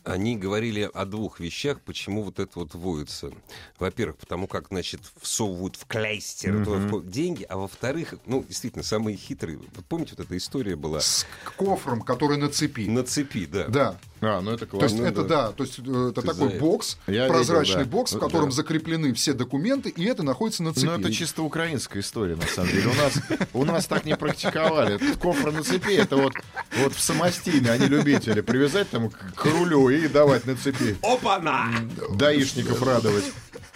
они 0.08 0.36
говорили 0.36 0.88
о 0.92 1.04
двух 1.04 1.40
вещах, 1.40 1.80
почему 1.80 2.22
вот 2.22 2.38
это 2.38 2.58
вот 2.58 2.74
вводится. 2.74 3.30
Во-первых, 3.78 4.16
потому 4.16 4.46
как, 4.46 4.68
значит, 4.68 5.00
всовывают 5.20 5.76
в 5.76 5.84
в 5.84 5.86
ко- 5.86 7.00
деньги, 7.04 7.44
а 7.44 7.56
во-вторых, 7.56 8.14
ну, 8.26 8.44
действительно, 8.46 8.82
самые 8.82 9.16
хитрые. 9.16 9.58
Вот 9.58 9.84
помните, 9.86 10.14
вот 10.16 10.26
эта 10.26 10.36
история 10.36 10.76
была 10.76 11.00
С 11.00 11.26
кофром, 11.56 12.02
который 12.02 12.36
на 12.38 12.48
цепи. 12.48 12.82
на 12.88 13.02
цепи, 13.04 13.46
да. 13.46 13.66
Да. 13.68 13.98
А, 14.20 14.40
ну 14.40 14.50
это 14.50 14.66
То 14.66 14.78
есть 14.82 14.96
классно. 14.96 15.06
это 15.06 15.22
да, 15.24 15.52
то 15.52 15.62
есть 15.62 15.78
э, 15.78 16.08
это 16.10 16.22
Ты 16.22 16.26
такой 16.26 16.48
это. 16.48 16.58
бокс, 16.58 16.98
Я 17.06 17.28
прозрачный 17.28 17.76
видел, 17.84 17.90
да. 17.90 17.96
бокс, 17.98 18.10
в 18.12 18.14
Ну, 18.16 18.20
котором 18.20 18.46
да. 18.48 18.54
закреплены 18.56 19.12
все 19.14 19.32
документы, 19.32 19.90
и 19.90 20.04
это 20.06 20.24
находится 20.24 20.64
на 20.64 20.74
цепи. 20.74 20.86
Ну, 20.86 20.98
это 20.98 21.12
чисто 21.12 21.42
украинская 21.44 22.02
история, 22.02 22.34
на 22.34 22.46
самом 22.46 22.70
деле. 22.72 22.88
У 22.88 22.94
нас, 22.94 23.12
у 23.52 23.64
нас 23.64 23.86
так 23.86 24.04
не 24.06 24.16
практиковали. 24.16 24.94
Этот 24.96 25.18
кофр 25.18 25.52
на 25.52 25.62
цепи, 25.62 25.92
это 25.92 26.16
вот, 26.16 26.32
вот 26.78 26.94
в 26.94 27.00
самостийно 27.00 27.70
они 27.72 27.86
любители. 27.86 28.40
Привязать 28.40 28.90
там 28.90 29.10
к, 29.10 29.34
к 29.36 29.44
рулю 29.44 29.88
и 29.88 29.97
давать 30.06 30.46
на 30.46 30.54
цепи. 30.54 30.96
Опа-на! 31.02 31.70
Даишников 32.14 32.82
радовать. 32.82 33.24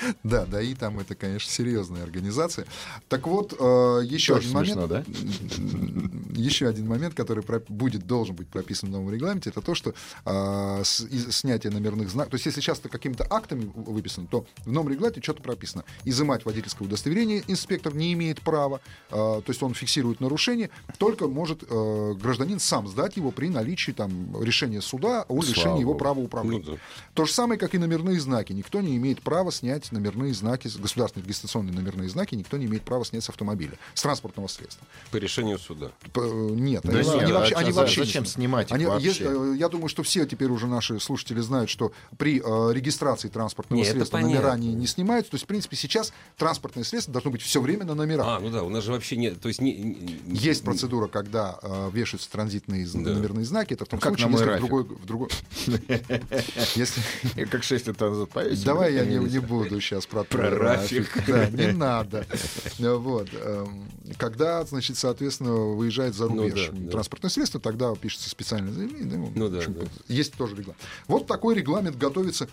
Да, 0.22 0.46
да, 0.46 0.60
и 0.60 0.74
там 0.74 0.98
это, 0.98 1.14
конечно, 1.14 1.50
серьезная 1.50 2.02
организация. 2.02 2.66
Так 3.08 3.26
вот, 3.26 3.54
э, 3.58 4.00
еще 4.04 4.34
Тоже 4.34 4.48
один 4.48 4.54
момент. 4.54 4.88
да? 4.88 5.04
Еще 6.34 6.66
один 6.66 6.88
момент, 6.88 7.14
который 7.14 7.44
будет, 7.68 8.06
должен 8.06 8.34
быть 8.34 8.48
прописан 8.48 8.88
в 8.88 8.92
новом 8.92 9.12
регламенте, 9.12 9.50
это 9.50 9.60
то, 9.60 9.74
что 9.74 9.90
из- 10.24 11.36
снятие 11.36 11.72
номерных 11.72 12.08
знаков. 12.10 12.30
То 12.30 12.34
есть, 12.36 12.46
если 12.46 12.60
сейчас 12.60 12.78
это 12.78 12.88
какими-то 12.88 13.26
актами 13.28 13.70
выписано, 13.74 14.26
то 14.26 14.46
в 14.64 14.70
новом 14.72 14.90
регламенте 14.90 15.20
что-то 15.22 15.42
прописано. 15.42 15.84
Изымать 16.04 16.44
водительское 16.44 16.86
удостоверение 16.86 17.42
инспектор 17.46 17.94
не 17.94 18.12
имеет 18.14 18.40
права, 18.40 18.80
э, 19.10 19.12
то 19.12 19.44
есть 19.46 19.62
он 19.62 19.74
фиксирует 19.74 20.20
нарушение, 20.20 20.70
только 20.98 21.28
может 21.28 21.64
э, 21.68 22.14
гражданин 22.20 22.58
сам 22.58 22.88
сдать 22.88 23.16
его 23.16 23.30
при 23.30 23.48
наличии 23.48 23.92
там, 23.92 24.42
решения 24.42 24.80
суда 24.80 25.24
о 25.28 25.42
лишении 25.42 25.80
его 25.80 25.94
права 25.94 26.20
управления. 26.20 26.64
Ну 26.66 26.72
да. 26.72 26.78
То 27.14 27.24
же 27.24 27.32
самое, 27.32 27.58
как 27.58 27.74
и 27.74 27.78
номерные 27.78 28.18
знаки. 28.20 28.52
Никто 28.52 28.80
не 28.80 28.96
имеет 28.96 29.22
права 29.22 29.52
снять 29.52 29.91
номерные 29.92 30.34
знаки, 30.34 30.68
государственные 30.78 31.24
регистрационные 31.24 31.74
номерные 31.74 32.08
знаки, 32.08 32.34
никто 32.34 32.56
не 32.56 32.66
имеет 32.66 32.82
права 32.82 33.04
снять 33.04 33.24
с 33.24 33.28
автомобиля, 33.28 33.78
с 33.94 34.02
транспортного 34.02 34.48
средства. 34.48 34.86
По 35.10 35.16
решению 35.16 35.58
суда. 35.58 35.90
П- 36.12 36.20
э, 36.22 36.50
Нет, 36.54 36.82
Да 36.84 36.98
они, 36.98 37.08
нет, 37.08 37.22
они 37.22 37.30
а 37.32 37.34
вообще, 37.34 37.50
чё, 37.54 37.58
они 37.58 37.72
за- 37.72 37.80
вообще 37.80 38.04
зачем 38.04 38.26
снимать 38.26 38.68
их 38.70 38.74
Они- 38.74 38.86
вообще? 38.86 39.06
есть, 39.08 39.20
э, 39.20 39.54
я 39.58 39.68
думаю, 39.68 39.88
что 39.88 40.02
все 40.02 40.24
теперь 40.26 40.50
уже 40.50 40.66
наши 40.66 40.98
слушатели 41.00 41.40
знают, 41.40 41.70
что 41.70 41.92
при 42.18 42.40
э, 42.44 42.72
регистрации 42.72 43.28
транспортного 43.28 43.80
Не, 43.80 43.84
это 43.86 43.96
средства 43.98 44.18
номера 44.18 44.56
не, 44.56 44.74
не 44.74 44.86
снимаются. 44.86 45.30
То 45.32 45.34
есть, 45.36 45.44
в 45.44 45.48
принципе, 45.48 45.76
сейчас 45.76 46.12
транспортное 46.36 46.84
средство 46.84 47.12
должно 47.12 47.30
быть 47.30 47.42
все 47.42 47.60
время 47.60 47.84
на 47.84 47.94
номерах. 47.94 48.26
А, 48.26 48.40
ну 48.40 48.50
да, 48.50 48.62
у 48.62 48.68
нас 48.68 48.84
же 48.84 48.92
вообще 48.92 49.16
нет... 49.16 49.40
То 49.40 49.48
есть 49.48 49.60
не, 49.60 49.72
не- 49.76 50.18
Есть 50.26 50.64
процедура, 50.64 51.06
когда 51.08 51.58
э, 51.62 51.90
вешаются 51.92 52.30
транзитные 52.30 52.86
Да. 52.92 52.98
номерные 53.12 53.44
знаки. 53.44 53.74
Это 53.74 53.84
в 53.84 53.88
том 53.88 54.00
Как 54.00 54.10
случае, 54.18 54.26
на 54.26 54.32
мой 54.32 54.40
если 54.40 54.54
в 54.56 54.58
другой, 54.60 54.84
в 54.84 55.06
другой... 55.06 55.28
Если... 56.74 57.02
Как 57.50 57.62
6 57.62 57.86
лет 57.88 58.00
назад 58.00 58.30
повесили. 58.30 58.64
Давай 58.64 58.94
я 58.94 59.04
не, 59.04 59.16
не 59.16 59.38
буду 59.38 59.71
сейчас 59.80 60.06
про, 60.06 60.24
Про 60.24 60.50
Рафик. 60.50 61.10
Да, 61.26 61.48
не 61.50 61.72
надо. 61.72 62.26
Вот. 62.78 63.28
эм, 63.32 63.88
Когда, 64.18 64.64
значит, 64.64 64.98
соответственно, 64.98 65.52
выезжает 65.54 66.14
за 66.14 66.26
Ну 66.28 66.42
рубеж 66.42 66.68
да, 66.72 66.78
да. 66.78 66.90
транспортное 66.92 67.30
средство, 67.30 67.60
тогда 67.60 67.94
пишется 67.94 68.28
специальное 68.30 68.72
заявление. 68.72 69.16
Ну, 69.18 69.32
Ну 69.34 69.48
да, 69.48 69.60
да. 69.66 69.80
Есть 70.08 70.34
тоже 70.34 70.52
регламент. 70.56 70.80
Вот 71.08 71.26
такой 71.26 71.54
регламент 71.54 71.96
готовится 71.96 72.48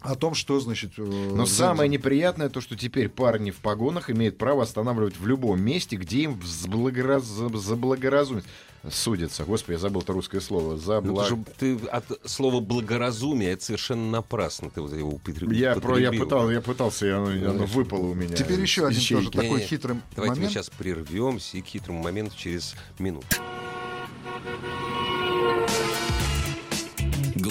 о 0.00 0.14
том, 0.14 0.34
что, 0.34 0.58
значит... 0.60 0.92
э, 0.98 1.02
Но 1.02 1.44
за- 1.46 1.54
самое 1.54 1.88
неприятное 1.88 2.48
то, 2.48 2.60
что 2.60 2.76
теперь 2.76 3.08
парни 3.08 3.50
в 3.50 3.56
погонах 3.58 4.10
имеют 4.10 4.38
право 4.38 4.62
останавливать 4.62 5.18
в 5.18 5.26
любом 5.26 5.60
месте, 5.60 5.96
где 5.96 6.20
им 6.22 6.40
заблагораз... 6.42 7.24
заблагоразумит. 7.24 8.44
Судится. 8.90 9.44
Господи, 9.44 9.74
я 9.74 9.78
забыл 9.78 10.00
это 10.00 10.14
русское 10.14 10.40
слово. 10.40 10.72
Ну, 10.72 10.76
Забла... 10.78 11.24
ты, 11.24 11.28
же- 11.28 11.44
ты 11.58 11.86
от 11.88 12.04
слова 12.24 12.60
благоразумие 12.60 13.50
это 13.50 13.62
совершенно 13.62 14.10
напрасно 14.10 14.70
ты 14.70 14.80
вот 14.80 14.92
его 14.94 15.10
употребил. 15.10 15.50
Я, 15.52 15.74
про, 15.74 15.98
я, 15.98 16.10
пытал, 16.10 16.50
я 16.50 16.62
пытался, 16.62 17.06
и 17.06 17.10
оно, 17.10 17.26
оно 17.26 17.66
выпало 17.66 18.06
у 18.06 18.14
меня. 18.14 18.34
Теперь 18.34 18.58
еще 18.58 18.86
один 18.86 18.98
ячейки. 18.98 19.24
тоже 19.26 19.30
такой 19.32 19.48
Не-не, 19.58 19.66
хитрый 19.66 19.96
Давайте 20.16 20.30
мы 20.30 20.36
момент. 20.36 20.52
сейчас 20.52 20.70
прервемся 20.70 21.58
и 21.58 21.60
к 21.60 21.66
хитрому 21.66 22.02
моменту 22.02 22.34
через 22.38 22.74
минуту. 22.98 23.26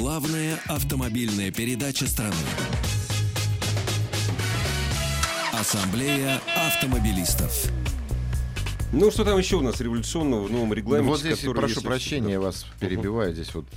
Главная 0.10 0.60
автомобильная 0.66 1.52
передача 1.52 2.08
страны. 2.08 2.34
Ассамблея 5.54 6.42
автомобилистов. 6.58 7.72
Ну, 8.92 9.12
что 9.12 9.24
там 9.24 9.38
еще 9.38 9.58
у 9.58 9.62
нас 9.62 9.80
революционного 9.80 10.46
в 10.48 10.52
новом 10.52 10.74
регламенте? 10.74 11.08
Вот 11.08 11.20
здесь, 11.20 11.38
который, 11.38 11.58
прошу 11.58 11.76
если- 11.76 11.86
прощения, 11.86 12.32
я 12.32 12.40
вас 12.40 12.66
перебиваю 12.80 13.36
здесь 13.36 13.54
вот. 13.54 13.68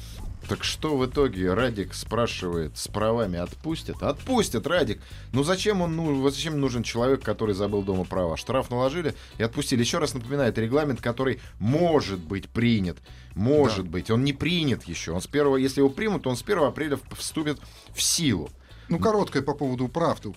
Так 0.52 0.64
что 0.64 0.98
в 0.98 1.06
итоге 1.06 1.54
Радик 1.54 1.94
спрашивает, 1.94 2.76
с 2.76 2.86
правами 2.86 3.38
отпустят? 3.38 4.02
Отпустят, 4.02 4.66
Радик. 4.66 5.00
Ну 5.32 5.44
зачем 5.44 5.80
он 5.80 5.96
ну, 5.96 6.28
зачем 6.28 6.60
нужен 6.60 6.82
человек, 6.82 7.22
который 7.22 7.54
забыл 7.54 7.82
дома 7.82 8.04
права? 8.04 8.36
Штраф 8.36 8.68
наложили 8.70 9.14
и 9.38 9.42
отпустили. 9.42 9.80
Еще 9.80 9.96
раз 9.96 10.12
напоминаю, 10.12 10.50
это 10.50 10.60
регламент, 10.60 11.00
который 11.00 11.40
может 11.58 12.20
быть 12.20 12.50
принят. 12.50 12.98
Может 13.34 13.88
быть. 13.88 14.10
Он 14.10 14.24
не 14.24 14.34
принят 14.34 14.84
еще. 14.84 15.12
Он 15.12 15.22
с 15.22 15.26
первого, 15.26 15.56
если 15.56 15.80
его 15.80 15.88
примут, 15.88 16.26
он 16.26 16.36
с 16.36 16.42
1 16.42 16.58
апреля 16.58 16.98
вступит 17.16 17.58
в 17.94 18.02
силу. 18.02 18.50
Ну, 18.90 18.98
короткое 18.98 19.40
по 19.40 19.54
поводу 19.54 19.88
прав. 19.88 20.20
Э, 20.22 20.28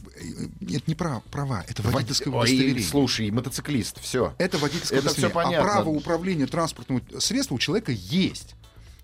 Это 0.62 0.84
не 0.88 0.96
прав, 0.96 1.24
права, 1.26 1.66
это 1.68 1.82
водительское 1.82 2.34
Ой, 2.34 2.40
удостоверение. 2.40 2.84
слушай, 2.84 3.30
мотоциклист, 3.32 4.00
все. 4.02 4.34
Это 4.38 4.60
водительское 4.60 5.00
Это 5.00 5.10
удостоверение. 5.10 5.44
понятно. 5.44 5.72
А 5.72 5.74
право 5.74 5.90
управления 5.90 6.46
транспортным 6.46 7.04
средством 7.20 7.58
у 7.58 7.60
человека 7.60 7.92
есть. 7.92 8.56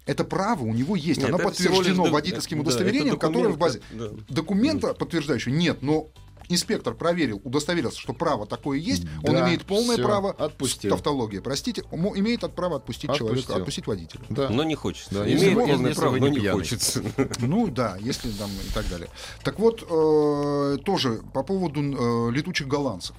Это 0.06 0.24
право 0.24 0.64
у 0.64 0.74
него 0.74 0.96
есть. 0.96 1.20
Нет, 1.20 1.30
Оно 1.30 1.38
подтверждено 1.38 1.82
лишь 1.84 1.96
док- 1.96 2.10
водительским 2.12 2.58
да, 2.58 2.62
удостоверением, 2.64 3.16
это 3.16 3.28
которое 3.28 3.50
в 3.50 3.58
документ, 3.58 3.60
базе. 3.60 3.82
да. 3.92 4.10
Документа 4.30 4.94
подтверждающего 4.96 5.54
нет, 5.54 5.84
но 5.84 6.08
инспектор 6.50 6.96
проверил, 6.96 7.40
удостоверился, 7.46 8.00
что 8.00 8.12
право 8.14 8.46
такое 8.48 8.80
есть, 8.80 9.04
он 9.24 9.36
Да, 9.36 9.46
имеет 9.46 9.64
полное 9.64 9.96
всё, 9.96 10.04
право, 10.04 10.32
отпустил. 10.32 10.90
тавтология, 10.92 11.40
простите, 11.40 11.84
мо- 11.92 12.18
имеет 12.18 12.44
от 12.44 12.56
права 12.56 12.78
отпустить 12.78 13.14
человека, 13.14 13.40
Отпустил. 13.42 13.56
отпустить 13.58 13.88
водителя. 13.88 14.22
Да. 14.30 14.50
Но 14.50 14.64
не 14.64 14.76
хочется. 14.76 15.14
Да, 15.14 15.24
Имеет 15.24 15.40
если 15.40 15.54
полное 15.54 15.90
если 15.90 15.94
право, 16.02 16.16
но 16.18 16.28
не 16.28 16.40
пьяный. 16.40 16.60
хочется. 16.60 17.04
Ну 17.40 17.68
да, 17.68 17.96
если 18.02 18.32
там 18.32 18.50
и 18.50 18.74
так 18.74 18.90
далее. 18.90 19.08
Так 19.44 19.60
вот, 19.60 19.84
э, 19.90 20.78
тоже 20.84 21.22
по 21.34 21.44
поводу 21.44 21.80
э, 21.80 22.32
летучих 22.34 22.68
голландцев 22.68 23.16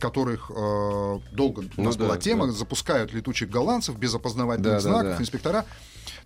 которых 0.00 0.50
э, 0.50 1.18
долго 1.32 1.60
у 1.60 1.64
Ну 1.76 1.84
нас 1.84 1.94
да, 1.96 2.04
была 2.06 2.16
тема, 2.18 2.46
да. 2.48 2.52
запускают 2.52 3.12
летучих 3.12 3.48
голландцев 3.48 3.96
без 3.96 4.12
опознавательных 4.12 4.64
Да, 4.68 4.74
да, 4.74 4.80
знаков, 4.80 5.16
да. 5.16 5.22
инспектора. 5.22 5.64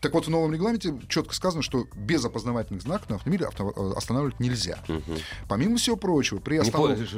Так 0.01 0.15
вот, 0.15 0.27
в 0.27 0.31
новом 0.31 0.53
регламенте 0.55 0.95
четко 1.09 1.35
сказано, 1.35 1.63
что 1.63 1.87
без 1.97 2.25
опознавательных 2.25 2.83
знаков 2.83 3.09
на 3.11 3.17
автомобиле 3.17 3.47
авто- 3.47 3.73
э, 3.77 3.97
останавливать 3.97 4.39
нельзя. 4.39 4.79
Помимо 5.49 5.77
всего 5.77 5.97
прочего, 5.97 6.39
при 6.39 6.55
Не 6.55 6.61
остановке... 6.61 7.05
То 7.05 7.17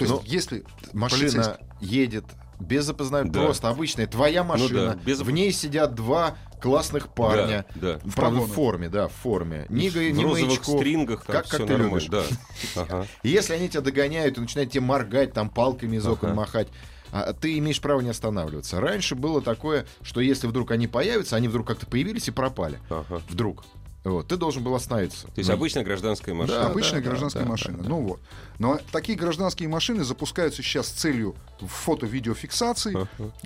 есть, 0.00 0.10
Ну, 0.12 0.22
если 0.24 0.64
Машина 0.92 1.20
полицейский- 1.20 1.66
едет 1.80 2.24
без 2.58 2.88
опознания, 2.88 3.30
Да. 3.30 3.42
просто 3.44 3.68
обычная 3.68 4.06
твоя 4.06 4.42
машина. 4.44 4.94
да, 4.94 5.02
без 5.04 5.20
В 5.20 5.30
ней 5.30 5.52
сидят 5.52 5.94
два 5.94 6.38
классных 6.62 7.08
парня. 7.12 7.66
Да, 7.74 7.98
да. 7.98 8.00
В, 8.02 8.14
правда, 8.14 8.40
в 8.40 8.46
форме, 8.50 8.88
да, 8.88 9.08
в 9.08 9.12
форме. 9.12 9.66
Ни, 9.68 9.90
в 9.90 9.96
ни 9.96 10.22
розовых 10.22 10.48
маячков. 10.48 10.80
стрингах, 10.80 11.24
там 11.26 11.36
как, 11.36 11.48
как 11.48 11.60
ты 11.60 11.66
нормально. 11.66 11.88
любишь. 11.98 12.06
Да. 12.08 12.22
Ага. 12.76 13.06
Если 13.22 13.52
они 13.52 13.68
тебя 13.68 13.82
догоняют 13.82 14.38
и 14.38 14.40
начинают 14.40 14.70
тебе 14.72 14.80
моргать, 14.80 15.34
там 15.34 15.50
палками 15.50 15.96
из 15.96 16.06
окон 16.06 16.30
Ага. 16.30 16.36
махать, 16.38 16.68
а 17.12 17.32
ты 17.32 17.58
имеешь 17.58 17.80
право 17.80 18.00
не 18.00 18.10
останавливаться. 18.10 18.80
Раньше 18.80 19.14
было 19.14 19.42
такое, 19.42 19.86
что 20.02 20.20
если 20.20 20.46
вдруг 20.46 20.70
они 20.70 20.86
появятся, 20.86 21.36
они 21.36 21.48
вдруг 21.48 21.66
как-то 21.66 21.86
появились 21.86 22.28
и 22.28 22.32
пропали. 22.32 22.78
Ага. 22.90 23.20
Вдруг. 23.28 23.64
Вот, 24.10 24.28
ты 24.28 24.36
должен 24.36 24.62
был 24.62 24.74
остановиться. 24.74 25.26
То 25.26 25.32
есть 25.36 25.48
Ну, 25.48 25.54
обычная 25.56 25.82
гражданская 25.84 26.34
машина. 26.34 26.60
Да, 26.60 26.66
Обычная 26.68 27.00
да, 27.00 27.08
гражданская 27.08 27.42
да, 27.42 27.48
машина. 27.48 27.78
да, 27.78 27.88
Ну 27.88 28.00
вот. 28.02 28.20
Но 28.58 28.78
такие 28.92 29.18
гражданские 29.18 29.68
машины 29.68 30.04
запускаются 30.04 30.62
сейчас 30.62 30.86
с 30.86 30.90
целью 30.92 31.34
фото-видеофиксации 31.60 32.96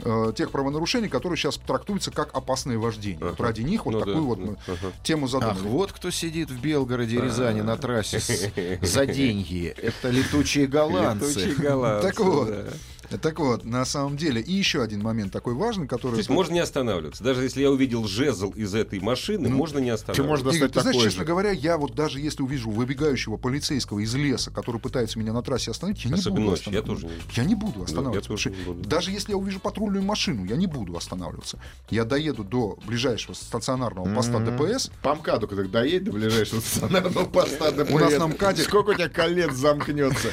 э, 0.05 0.33
тех 0.37 0.51
правонарушений, 0.51 1.09
которые 1.09 1.37
сейчас 1.37 1.57
трактуются 1.57 2.11
как 2.11 2.35
опасное 2.35 2.79
вождение. 2.79 3.19
Вот 3.25 3.35
Ага. 3.35 3.45
ради 3.45 3.63
них 3.63 3.87
вот 3.87 3.93
Ну 3.93 4.01
да, 4.01 4.05
такую 4.07 4.25
вот 4.25 4.39
да, 4.39 4.45
мы 4.45 4.57
ага. 4.67 4.93
тему 5.03 5.27
Ах, 5.27 5.31
задумали. 5.33 5.59
вот 5.69 5.93
кто 5.93 6.11
сидит 6.11 6.51
в 6.51 6.61
Белгороде 6.61 7.21
Рязани 7.21 7.61
на 7.63 7.77
трассе 7.77 8.21
с- 8.21 8.51
за 8.83 9.07
деньги. 9.07 9.75
Это 9.77 10.11
летучие 10.11 10.67
голландцы. 10.67 11.29
Летучие 11.29 11.55
голландцы, 11.55 12.09
Так 12.09 12.21
вот. 12.21 12.49
да. 12.49 13.19
Так 13.21 13.41
вот, 13.41 13.65
на 13.65 13.85
самом 13.85 14.17
деле, 14.17 14.41
и 14.41 14.53
еще 14.53 14.83
один 14.83 15.03
момент 15.03 15.33
такой 15.33 15.55
важный, 15.55 15.89
который... 15.89 16.13
То 16.13 16.19
есть 16.19 16.29
можно 16.31 16.53
не 16.55 16.61
останавливаться. 16.61 17.25
Даже 17.25 17.43
если 17.43 17.61
я 17.61 17.69
увидел 17.73 18.07
жезл 18.07 18.51
из 18.51 18.73
этой 18.73 19.01
машины, 19.01 19.49
можно 19.49 19.81
не 19.81 19.91
останавливаться. 19.91 20.23
Можешь 20.51 20.57
Игорь, 20.59 20.69
достать 20.69 20.85
ты 20.93 20.99
знаешь, 20.99 21.05
честно 21.11 21.21
же. 21.21 21.27
говоря, 21.27 21.51
я 21.51 21.77
вот 21.79 21.95
даже 21.95 22.21
если 22.21 22.43
увижу 22.43 22.71
выбегающего 22.71 23.37
полицейского 23.37 24.01
из 24.01 24.15
леса, 24.15 24.51
который 24.51 24.81
пытается 24.81 25.19
меня 25.19 25.33
на 25.33 25.43
трассе 25.43 25.71
остановить, 25.71 26.05
я 26.05 26.11
не 26.11 26.19
Особенно 26.19 26.41
буду 26.41 26.51
ночью, 26.51 26.73
я 26.73 26.79
останавливаться. 26.81 27.07
тоже 27.09 27.27
не- 27.29 27.37
Я 27.37 27.45
не 27.45 27.55
буду 27.55 27.83
останавливаться. 27.83 28.33
не 28.33 28.39
что 28.39 28.51
буду. 28.65 28.89
Даже 28.89 29.11
если 29.11 29.31
я 29.33 29.37
увижу 29.37 29.61
патрульную 29.61 30.05
машину, 30.05 30.45
я 30.45 30.57
не 30.57 30.67
буду 30.67 30.97
останавливаться. 30.97 31.59
Я 31.91 32.05
доеду 32.05 32.45
до 32.45 32.79
ближайшего 32.87 33.35
стационарного 33.35 34.15
поста 34.15 34.39
ДПС. 34.41 34.91
По 35.03 35.15
МКАДу, 35.15 35.49
когда 35.49 35.65
доедет 35.81 36.05
до 36.05 36.13
ближайшего 36.13 36.61
стационарного 36.61 37.25
поста 37.27 37.71
ДПС. 37.71 37.91
У 37.93 37.99
нас 37.99 38.13
на 38.19 38.29
МКАДе- 38.29 38.63
Сколько 38.65 38.91
у 38.91 38.95
тебя 38.95 39.09
колец 39.09 39.53
замкнется? 39.55 40.29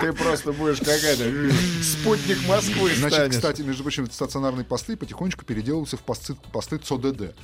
Ты 0.00 0.12
просто 0.12 0.52
будешь 0.52 0.78
какая-то 0.78 1.24
спутник 1.82 2.38
Москвы 2.48 2.90
Значит, 2.96 3.30
кстати, 3.30 3.62
между 3.62 3.82
прочим, 3.82 4.10
стационарные 4.10 4.64
посты 4.64 4.96
потихонечку 4.96 5.44
переделываются 5.44 5.96
в 5.96 6.00
посты, 6.00 6.34
посты 6.52 6.78
ЦОДД. 6.78 7.34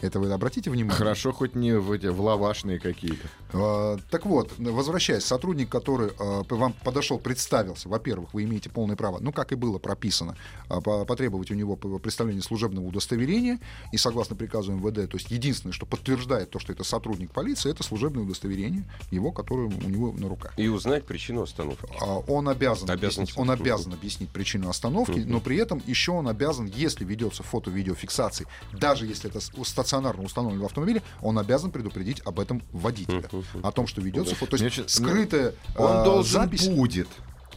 Это 0.00 0.18
вы 0.20 0.30
обратите 0.32 0.70
внимание? 0.70 0.96
Хорошо, 0.96 1.32
хоть 1.32 1.54
не 1.54 1.72
в 1.78 1.92
эти 1.92 2.06
в 2.06 2.20
лавашные 2.20 2.78
какие-то. 2.78 3.28
А, 3.52 3.98
Так 4.10 4.26
вот, 4.26 4.52
возвращаясь, 4.58 5.24
сотрудник, 5.24 5.68
который 5.68 6.10
а, 6.18 6.42
вам 6.48 6.74
подошел, 6.84 7.18
представился, 7.18 7.88
во-первых, 7.88 8.34
вы 8.34 8.44
имеете 8.44 8.68
полное 8.68 8.96
право, 8.96 9.18
ну, 9.20 9.32
как 9.32 9.52
и 9.52 9.54
было 9.54 9.78
прописано, 9.78 10.36
а, 10.68 10.80
по- 10.80 11.04
потребовать 11.04 11.50
у 11.50 11.54
него 11.54 11.76
представление 11.76 12.42
служебного 12.42 12.84
удостоверения, 12.84 13.60
и 13.92 13.96
согласно 13.96 14.34
приказу 14.36 14.72
МВД, 14.72 15.08
то 15.10 15.16
есть 15.16 15.30
единственное, 15.30 15.72
что 15.72 15.86
подтверждает 15.86 16.50
то, 16.50 16.58
что 16.58 16.72
это 16.72 16.82
сотрудник 16.84 17.30
полиции, 17.32 17.70
это 17.70 17.82
служебное 17.82 18.24
удостоверение 18.24 18.84
его, 19.10 19.30
которое 19.32 19.68
у 19.68 19.88
него 19.88 20.12
на 20.12 20.28
руках. 20.28 20.52
И 20.56 20.68
узнать 20.68 21.04
причину 21.04 21.42
остановки. 21.42 21.84
А, 22.00 22.18
Он 22.26 22.48
обязан, 22.48 22.90
Обязан 22.90 23.22
объяснить, 23.22 23.38
он 23.38 23.50
обязан 23.50 23.92
объяснить 23.92 24.30
причину 24.30 24.68
остановки, 24.68 25.20
но 25.20 25.40
при 25.40 25.56
этом 25.58 25.82
еще 25.86 26.12
он 26.12 26.28
обязан, 26.28 26.66
если 26.66 27.04
ведется 27.04 27.42
фото-видеофиксация, 27.42 28.46
даже 28.72 29.06
если 29.06 29.30
это 29.30 29.40
стационарно 29.76 30.22
установлено 30.24 30.62
в 30.62 30.66
автомобиле, 30.66 31.02
он 31.20 31.38
обязан 31.38 31.70
предупредить 31.70 32.20
об 32.24 32.40
этом 32.40 32.62
водителя. 32.72 33.28
О 33.62 33.70
том, 33.72 33.86
что 33.86 34.00
ведется 34.00 34.34
фото. 34.34 34.56
То 34.56 34.64
есть 34.64 34.88
скрытая 34.88 35.52
Он 35.76 35.98
а, 35.98 36.04
должен 36.04 36.42
запись. 36.42 36.66
будет. 36.68 37.08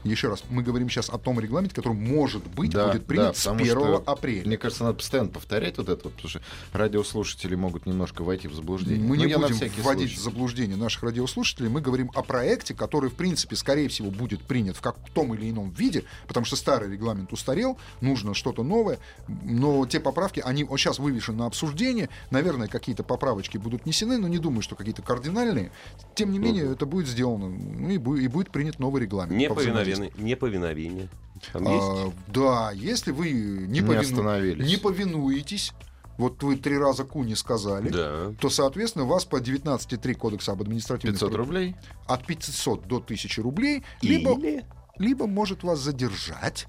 Еще 0.04 0.30
раз, 0.30 0.44
мы 0.50 0.64
говорим 0.64 0.90
сейчас 0.90 1.10
о 1.10 1.18
том 1.18 1.40
регламенте, 1.40 1.76
который 1.76 1.94
может 1.94 2.46
быть 2.48 2.72
Да, 2.72 2.88
будет 2.92 3.06
принят 3.06 3.28
да, 3.28 3.34
с 3.34 3.44
потому 3.44 3.60
1 3.62 3.72
что, 3.72 4.04
апреля. 4.06 4.48
Мне 4.48 4.58
кажется, 4.58 4.84
надо 4.84 4.96
постоянно 4.98 5.30
повторять 5.30 5.78
вот 5.78 5.90
это, 5.90 6.04
вот, 6.06 6.14
потому 6.14 6.30
что 6.30 6.42
радиослушатели 6.74 7.56
могут 7.56 7.86
немножко 7.86 8.24
войти 8.24 8.48
в 8.48 8.54
заблуждение. 8.54 9.04
Мы 9.04 9.18
Ну, 9.18 9.26
не 9.26 9.36
будем 9.36 9.50
вводить 9.82 10.10
случай. 10.10 10.16
в 10.16 10.20
заблуждение 10.20 10.78
наших 10.78 11.04
радиослушателей. 11.04 11.70
Мы 11.70 11.82
говорим 11.82 12.12
о 12.16 12.24
проекте, 12.24 12.74
который, 12.74 13.10
в 13.10 13.16
принципе, 13.16 13.56
скорее 13.56 13.90
всего, 13.90 14.10
будет 14.10 14.42
принят 14.42 14.78
в, 14.78 14.82
как, 14.82 14.98
в 15.06 15.12
том 15.12 15.34
или 15.34 15.50
ином 15.50 15.72
виде, 15.72 16.04
потому 16.28 16.46
что 16.46 16.56
старый 16.56 16.92
регламент 16.92 17.34
устарел, 17.34 17.78
нужно 18.02 18.34
что-то 18.34 18.64
новое. 18.64 19.00
Но 19.44 19.86
те 19.86 20.00
поправки, 20.00 20.42
они 20.46 20.64
вот 20.64 20.78
сейчас 20.80 21.00
вывешены 21.00 21.40
на 21.40 21.46
обсуждение. 21.46 22.10
Наверное, 22.32 22.68
какие-то 22.68 23.04
поправочки 23.04 23.58
будут 23.58 23.84
внесены, 23.86 24.18
но 24.18 24.28
не 24.28 24.38
думаю, 24.38 24.62
что 24.62 24.76
какие-то 24.76 25.02
кардинальные. 25.02 25.72
Тем 26.16 26.32
не 26.32 26.40
менее, 26.40 26.72
это 26.72 26.86
будет 26.86 27.08
сделано. 27.08 27.50
Ну, 27.50 27.90
и, 27.90 27.98
бу- 27.98 28.20
и 28.20 28.28
будет 28.28 28.52
принят 28.52 28.80
новый 28.80 29.02
регламент. 29.02 29.38
по 29.50 29.56
взаимодействию. 29.56 29.89
Неповиновение. 29.98 30.12
Неповиновение. 30.18 31.10
Там 31.54 31.64
есть? 31.64 31.76
А, 31.88 32.12
да, 32.28 32.72
если 32.74 33.12
вы 33.12 33.32
не, 33.32 33.80
Не 33.80 33.82
повину- 33.82 34.56
не 34.66 34.78
повинуетесь, 34.78 35.72
вот 36.18 36.44
вы 36.44 36.58
три 36.58 36.78
раза 36.78 37.06
ку 37.06 37.24
не 37.24 37.36
сказали, 37.36 37.90
Да. 37.90 38.34
то, 38.42 38.50
соответственно, 38.50 39.06
вас 39.06 39.24
по 39.26 39.40
19.3 39.40 40.14
Кодекса 40.16 40.52
об 40.52 40.62
административных 40.62 41.16
500 41.16 41.30
правах- 41.32 41.48
рублей. 41.48 41.76
от 42.08 42.26
500 42.26 42.88
до 42.88 43.00
1000 43.00 43.42
рублей, 43.42 43.84
либо, 44.02 44.34
Или... 44.38 44.66
либо 44.98 45.28
может 45.28 45.64
вас 45.64 45.80
задержать 45.80 46.68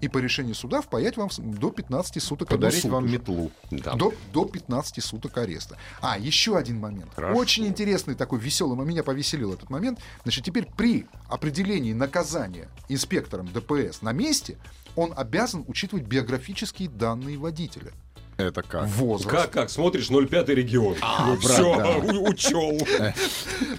И 0.00 0.08
по 0.08 0.18
решению 0.18 0.54
суда 0.54 0.80
впаять 0.80 1.16
вам 1.16 1.28
до 1.38 1.70
15 1.70 2.22
суток 2.22 2.48
Подарить 2.48 2.82
суд 2.82 2.90
вам 2.90 3.04
уже. 3.04 3.12
метлу. 3.14 3.50
Да. 3.70 3.94
До, 3.94 4.12
до 4.32 4.44
15 4.44 5.02
суток 5.02 5.36
ареста. 5.38 5.76
А, 6.00 6.18
еще 6.18 6.56
один 6.56 6.78
момент. 6.78 7.12
Хорошо. 7.14 7.38
Очень 7.38 7.66
интересный 7.66 8.14
такой 8.14 8.38
веселый, 8.38 8.78
меня 8.86 9.02
повеселил 9.02 9.52
этот 9.52 9.70
момент. 9.70 9.98
Значит, 10.22 10.44
теперь 10.44 10.66
при 10.76 11.06
определении 11.28 11.92
наказания 11.92 12.68
инспектором 12.88 13.46
ДПС 13.52 14.02
на 14.02 14.12
месте 14.12 14.58
он 14.96 15.12
обязан 15.16 15.64
учитывать 15.68 16.04
биографические 16.06 16.88
данные 16.88 17.38
водителя. 17.38 17.92
Это 18.38 18.62
как? 18.62 18.86
Возраст. 18.86 19.28
Как, 19.36 19.50
как? 19.50 19.68
Смотришь 19.70 20.08
05 20.08 20.48
регион. 20.50 20.96
А, 21.00 21.26
брат, 21.26 21.40
Все, 21.40 21.76
да. 21.76 21.96
учел. 22.20 22.78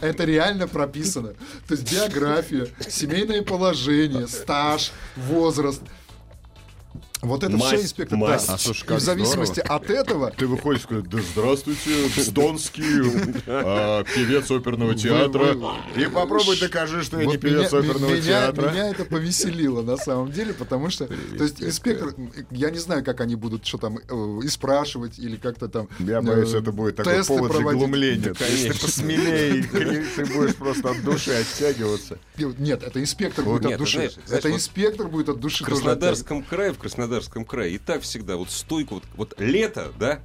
Это 0.02 0.26
реально 0.26 0.68
прописано. 0.68 1.30
То 1.66 1.76
есть 1.76 1.90
биография, 1.92 2.68
семейное 2.86 3.42
положение, 3.42 4.28
стаж, 4.28 4.92
возраст. 5.16 5.82
Вот 7.22 7.44
это 7.44 7.58
Масть, 7.58 7.66
все 7.74 7.82
инспектор. 7.84 8.18
да. 8.18 8.36
А, 8.48 8.58
слушай, 8.58 8.86
И 8.90 8.94
в 8.94 9.00
зависимости 9.00 9.60
от 9.60 9.90
этого 9.90 10.32
Ты 10.32 10.48
выходишь 10.48 10.84
и 10.86 10.88
говоришь, 10.88 11.10
да 11.12 11.20
здравствуйте, 11.34 12.10
Стонский, 12.22 13.42
а, 13.48 14.04
певец 14.04 14.50
оперного 14.52 14.96
театра. 14.96 15.54
вы- 15.54 16.02
И 16.02 16.06
попробуй 16.08 16.58
докажи, 16.58 17.04
что 17.04 17.20
я 17.20 17.26
не 17.26 17.38
певец 17.38 17.72
меня, 17.74 17.82
оперного 17.82 18.12
меня- 18.14 18.22
театра. 18.22 18.72
меня 18.72 18.90
это 18.90 19.04
повеселило 19.04 19.82
на 19.82 19.98
самом 19.98 20.32
деле, 20.32 20.54
потому 20.54 20.90
что, 20.90 21.08
то 21.08 21.44
есть 21.44 21.62
инспектор, 21.62 22.14
я 22.52 22.70
не 22.70 22.80
знаю, 22.80 23.04
как 23.04 23.20
они 23.22 23.36
будут 23.36 23.66
что 23.66 23.78
там 23.78 23.98
э, 23.98 24.40
и 24.44 24.48
спрашивать 24.48 25.20
или 25.20 25.36
как-то 25.36 25.68
там. 25.68 25.90
Я 26.00 26.20
э, 26.20 26.22
боюсь, 26.22 26.54
это 26.54 26.72
будет 26.72 26.96
такой 26.96 27.16
тесты 27.16 27.34
повод 27.34 27.52
для 27.52 27.60
проводить. 27.60 27.80
глумления. 27.80 28.34
То 28.34 28.46
есть 28.46 28.68
ты 28.70 28.80
посмелее, 28.80 29.64
ты 30.16 30.26
будешь 30.26 30.56
просто 30.56 30.92
от 30.92 31.04
души 31.04 31.32
оттягиваться. 31.32 32.18
Нет, 32.38 32.84
это 32.84 33.02
инспектор 33.02 33.44
будет 33.44 33.66
от 33.66 33.78
души. 33.78 33.98
знаешь, 33.98 34.14
это 34.30 34.52
инспектор 34.52 35.08
будет 35.10 35.28
от 35.30 35.40
души 35.42 35.64
В 35.64 35.68
Краснодарском 35.68 36.44
крае, 36.44 36.72
в 36.72 36.78
Краснодарском 36.78 37.09
крае, 37.46 37.76
и 37.76 37.78
так 37.78 38.02
всегда, 38.02 38.38
вот 38.38 38.50
стойку, 38.50 38.96
вот, 38.96 39.04
вот 39.16 39.40
лето, 39.40 39.92
да, 40.00 40.20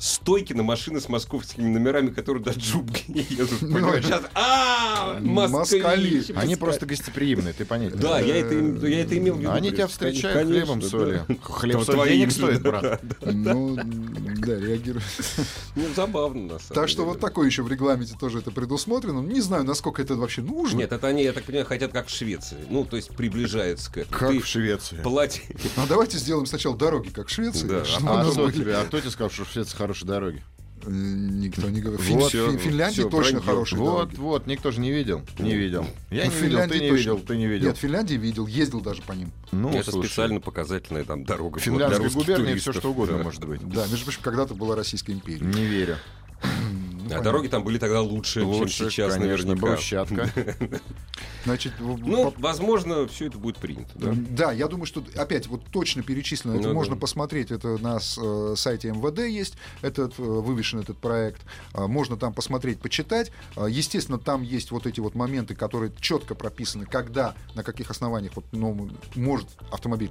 стойки 0.00 0.54
на 0.54 0.62
машины 0.62 0.98
с 0.98 1.08
московскими 1.10 1.68
номерами, 1.68 2.08
которые 2.08 2.42
до 2.42 2.52
Джубги 2.52 3.04
едут. 3.28 3.60
понимаешь? 3.60 4.04
Сейчас, 4.04 4.22
а, 4.34 5.20
Москали. 5.20 6.16
москали. 6.16 6.24
Они 6.36 6.56
просто 6.56 6.86
гостеприимные, 6.86 7.52
ты 7.52 7.66
понятно. 7.66 8.00
Да, 8.00 8.18
я 8.18 8.36
это, 8.36 8.54
я 8.86 9.02
это 9.02 9.18
имел 9.18 9.34
в 9.34 9.40
виду. 9.40 9.50
Они 9.52 9.70
тебя 9.70 9.86
встречают 9.86 10.48
хлебом, 10.48 10.80
солью. 10.80 11.26
Хлеб, 11.42 11.78
То 11.78 11.84
соль 11.84 12.08
денег 12.08 12.32
стоит, 12.32 12.62
брат. 12.62 13.02
Ну, 13.22 13.76
да, 13.76 14.58
реагирует. 14.58 15.04
Ну, 15.76 15.84
забавно, 15.94 16.42
на 16.54 16.58
самом 16.58 16.74
Так 16.74 16.88
что 16.88 17.04
вот 17.04 17.20
такое 17.20 17.46
еще 17.46 17.62
в 17.62 17.68
регламенте 17.68 18.14
тоже 18.18 18.38
это 18.38 18.50
предусмотрено. 18.50 19.20
Не 19.20 19.40
знаю, 19.40 19.64
насколько 19.64 20.02
это 20.02 20.16
вообще 20.16 20.42
нужно. 20.42 20.78
Нет, 20.78 20.92
это 20.92 21.06
они, 21.06 21.22
я 21.22 21.32
так 21.32 21.44
понимаю, 21.44 21.64
хотят 21.66 21.92
как 21.92 22.08
в 22.08 22.10
Швеции. 22.10 22.56
Ну, 22.68 22.84
то 22.84 22.96
есть 22.96 23.10
приближаются 23.14 23.90
к 23.92 23.98
этому. 23.98 24.18
Как 24.18 24.42
в 24.42 24.46
Швеции. 24.46 24.96
плати- 25.02 25.42
А 25.76 25.86
давайте 25.86 26.18
сделаем 26.18 26.46
сначала 26.46 26.76
дороги, 26.76 27.10
как 27.10 27.28
в 27.28 27.30
Швеции. 27.30 27.68
А 27.70 28.50
тебе, 28.50 28.74
а 28.74 28.84
кто 28.84 29.00
тебе 29.00 29.10
сказал, 29.10 29.30
что 29.30 29.44
в 29.44 29.50
Швеции 29.52 29.76
хорошие 29.90 30.06
дороги? 30.08 30.42
Никто 30.86 31.68
не 31.68 31.80
говорит. 31.82 32.08
Вот, 32.08 32.32
Фин- 32.32 32.48
Фин- 32.52 32.58
всё, 32.58 32.58
Финляндии 32.58 33.00
всё, 33.00 33.10
точно 33.10 33.42
хорошие 33.42 33.78
Вот, 33.80 33.96
дороги. 34.08 34.16
вот, 34.16 34.46
никто 34.46 34.70
же 34.70 34.80
не 34.80 34.90
видел. 34.90 35.20
Не 35.38 35.54
видел. 35.54 35.86
Я 36.10 36.24
Ну, 36.24 36.30
не 36.32 36.38
видел, 36.40 36.58
ты 36.58 36.64
не 36.80 36.88
точно. 36.88 36.94
видел, 36.94 37.18
ты 37.18 37.36
не 37.36 37.46
видел. 37.48 37.66
Нет, 37.68 37.76
Финляндии 37.76 38.14
видел, 38.14 38.46
ездил 38.46 38.80
даже 38.80 39.02
по 39.02 39.12
ним. 39.12 39.30
Ну, 39.52 39.68
это 39.74 39.90
слушай, 39.90 40.06
специально 40.06 40.40
показательная 40.40 41.04
там 41.04 41.24
дорога. 41.24 41.58
В 41.58 41.62
для 41.62 41.72
Финляндской 41.72 42.04
русских 42.04 42.20
губернии 42.22 42.44
все 42.54 42.72
туристов, 42.72 42.76
что 42.76 42.90
угодно 42.92 43.18
да. 43.18 43.24
может 43.24 43.44
быть. 43.44 43.60
Да, 43.68 43.86
между 43.88 44.04
прочим, 44.06 44.20
когда-то 44.22 44.54
была 44.54 44.74
Российская 44.74 45.12
империя. 45.12 45.44
Не 45.44 45.64
верю. 45.66 45.96
А 47.12 47.20
дороги 47.22 47.48
там 47.48 47.64
были 47.64 47.78
тогда 47.78 48.00
лучше, 48.00 48.42
Лучше, 48.42 48.74
чем 48.74 48.90
сейчас, 48.90 49.14
конечно, 49.14 49.46
наверняка. 49.46 49.66
брусчатка. 49.66 50.30
Значит, 51.44 51.72
Ну, 51.78 52.34
возможно, 52.38 53.06
все 53.08 53.26
это 53.26 53.38
будет 53.38 53.56
принято. 53.56 53.90
Да? 53.94 54.12
Да, 54.14 54.52
я 54.52 54.68
думаю, 54.68 54.86
что 54.86 55.02
опять 55.16 55.46
вот 55.46 55.64
точно 55.70 56.02
перечислено. 56.02 56.54
Это 56.54 56.68
Ну 56.68 56.74
можно 56.74 56.94
да. 56.94 57.00
посмотреть. 57.00 57.50
Это 57.50 57.78
на 57.78 57.98
э, 57.98 58.54
сайте 58.56 58.90
МВД 58.92 59.20
есть 59.20 59.54
этот 59.82 60.18
э, 60.18 60.22
вывешен 60.22 60.80
этот 60.80 60.98
проект. 60.98 61.42
А, 61.72 61.86
Можно 61.86 62.16
там 62.16 62.32
посмотреть, 62.32 62.80
почитать. 62.80 63.32
А, 63.56 63.66
Естественно, 63.66 64.18
там 64.18 64.42
есть 64.42 64.70
вот 64.70 64.86
эти 64.86 65.00
вот 65.00 65.14
моменты, 65.14 65.54
которые 65.54 65.92
четко 66.00 66.34
прописаны, 66.34 66.86
когда, 66.86 67.34
на 67.54 67.62
каких 67.62 67.90
основаниях 67.90 68.32
вот, 68.36 68.44
ну, 68.52 68.90
может 69.14 69.48
автомобиль 69.70 70.10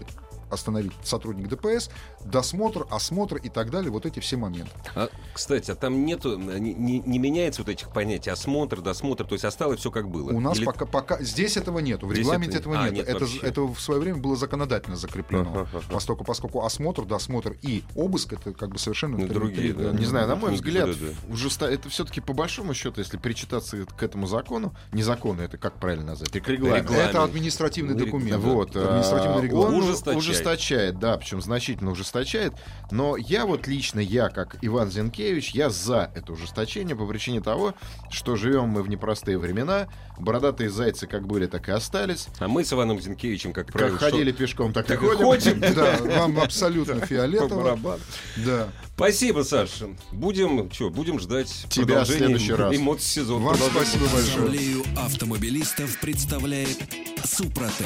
остановить 0.50 0.92
сотрудник 1.04 1.48
ДПС, 1.48 1.90
досмотр, 2.26 2.86
осмотр 2.90 3.38
и 3.38 3.50
так 3.50 3.70
далее, 3.72 3.92
вот 3.92 4.06
эти 4.06 4.20
все 4.20 4.38
моменты. 4.38 4.72
А, 4.96 5.10
кстати, 5.34 5.72
а 5.72 5.76
там 5.76 6.06
нету, 6.06 6.38
не, 6.38 6.74
не- 6.74 7.00
не 7.00 7.20
меняется 7.20 7.62
вот 7.62 7.70
этих 7.70 7.92
понятий 7.92 8.30
осмотр, 8.30 8.82
досмотр, 8.82 9.26
то 9.26 9.34
есть 9.34 9.46
осталось 9.46 9.80
все 9.80 9.92
как 9.92 10.10
было. 10.10 10.32
У 10.32 10.40
нас 10.40 10.58
Или- 10.58 10.66
пока, 10.66 10.86
пока 10.86 11.22
здесь 11.22 11.58
этого 11.58 11.80
нету, 11.80 12.08
в 12.08 12.12
Здесь 12.12 12.26
регламенте 12.26 12.58
это- 12.58 12.60
этого 12.70 12.80
а, 12.80 12.84
нет. 12.86 12.94
нет 12.94 13.10
это, 13.10 13.26
это 13.42 13.62
в 13.62 13.80
свое 13.80 14.00
время 14.00 14.18
было 14.18 14.36
законодательно 14.36 14.96
закреплено. 14.96 15.68
Поскольку, 15.92 16.24
поскольку 16.24 16.64
осмотр, 16.66 17.06
досмотр 17.06 17.56
и 17.62 17.84
обыск 17.96 18.34
это 18.34 18.54
как 18.54 18.70
бы 18.70 18.80
совершенно 18.80 19.18
Ну, 19.18 19.28
другие, 19.28 19.74
да. 19.74 19.92
Не 19.92 20.06
знаю, 20.06 20.28
на 20.28 20.36
мой 20.36 20.54
взгляд, 20.54 20.90
уже 21.30 21.50
это 21.60 21.90
все-таки 21.90 22.22
по 22.22 22.34
большому 22.34 22.74
счету, 22.74 23.02
если 23.02 23.18
причитаться 23.18 23.86
к 23.86 24.04
этому 24.04 24.28
закону, 24.28 24.74
не 24.92 25.04
закону, 25.04 25.42
это 25.42 25.58
как 25.58 25.74
правильно 25.80 26.06
назвать, 26.08 26.36
это 26.36 26.52
регламент. 26.52 26.90
Это 26.92 27.24
административный 27.24 27.96
документ. 27.96 28.42
Вот, 28.44 28.76
административный 28.76 29.40
а, 29.40 29.42
регламент. 29.42 29.74
он 29.74 29.80
Ужесточает. 29.90 30.18
Ужесточает, 30.42 31.00
да, 31.00 31.18
причем 31.18 31.42
значительно 31.42 31.92
ужесточает. 31.92 32.54
Но 32.92 33.18
я 33.18 33.46
вот 33.46 33.68
лично, 33.68 34.00
я 34.00 34.30
как 34.30 34.58
Иван 34.62 34.90
Зинкевич, 34.92 35.52
я 35.52 35.70
за 35.70 36.12
это 36.16 36.34
ужесточение 36.34 36.96
по 36.96 37.06
причине 37.06 37.42
того, 37.42 37.74
что 38.10 38.36
живем 38.36 38.70
мы 38.70 38.82
в 38.84 38.90
непростые 38.90 39.38
времена, 39.38 39.88
бородатые 40.20 40.70
зайцы 40.70 41.08
как 41.08 41.28
были, 41.28 41.46
так 41.46 41.70
и 41.70 41.72
остались. 41.72 42.28
А 42.40 42.48
мы 42.48 42.64
с 42.64 42.74
Иваном 42.74 43.00
Зинкевичем, 43.00 43.54
как 43.54 43.72
правило, 43.72 43.98
Как 43.98 44.12
ходили 44.12 44.32
что- 44.32 44.40
пешком, 44.40 44.74
так, 44.74 44.86
так 44.88 45.02
и 45.02 45.06
ходим. 45.06 45.60
Да, 45.76 45.98
вам 46.02 46.40
абсолютно 46.40 47.06
фиолетово. 47.06 48.00
Да. 48.38 48.70
Спасибо, 48.96 49.44
Саша. 49.44 49.90
Будем, 50.12 50.70
что, 50.72 50.90
будем 50.90 51.20
ждать 51.20 51.48
Тебя 51.70 51.84
в 51.84 51.88
продолжения 51.88 52.18
следующий 52.18 52.54
раз. 52.54 52.76
эмоций-сезона. 52.76 53.46
Вам 53.46 53.58
Продолжение. 53.58 53.86
спасибо 53.86 54.06
большое. 54.12 54.36
Ассамблею 54.36 54.84
автомобилистов 54.98 56.00
представляет 56.02 56.78
Супротек. 57.24 57.86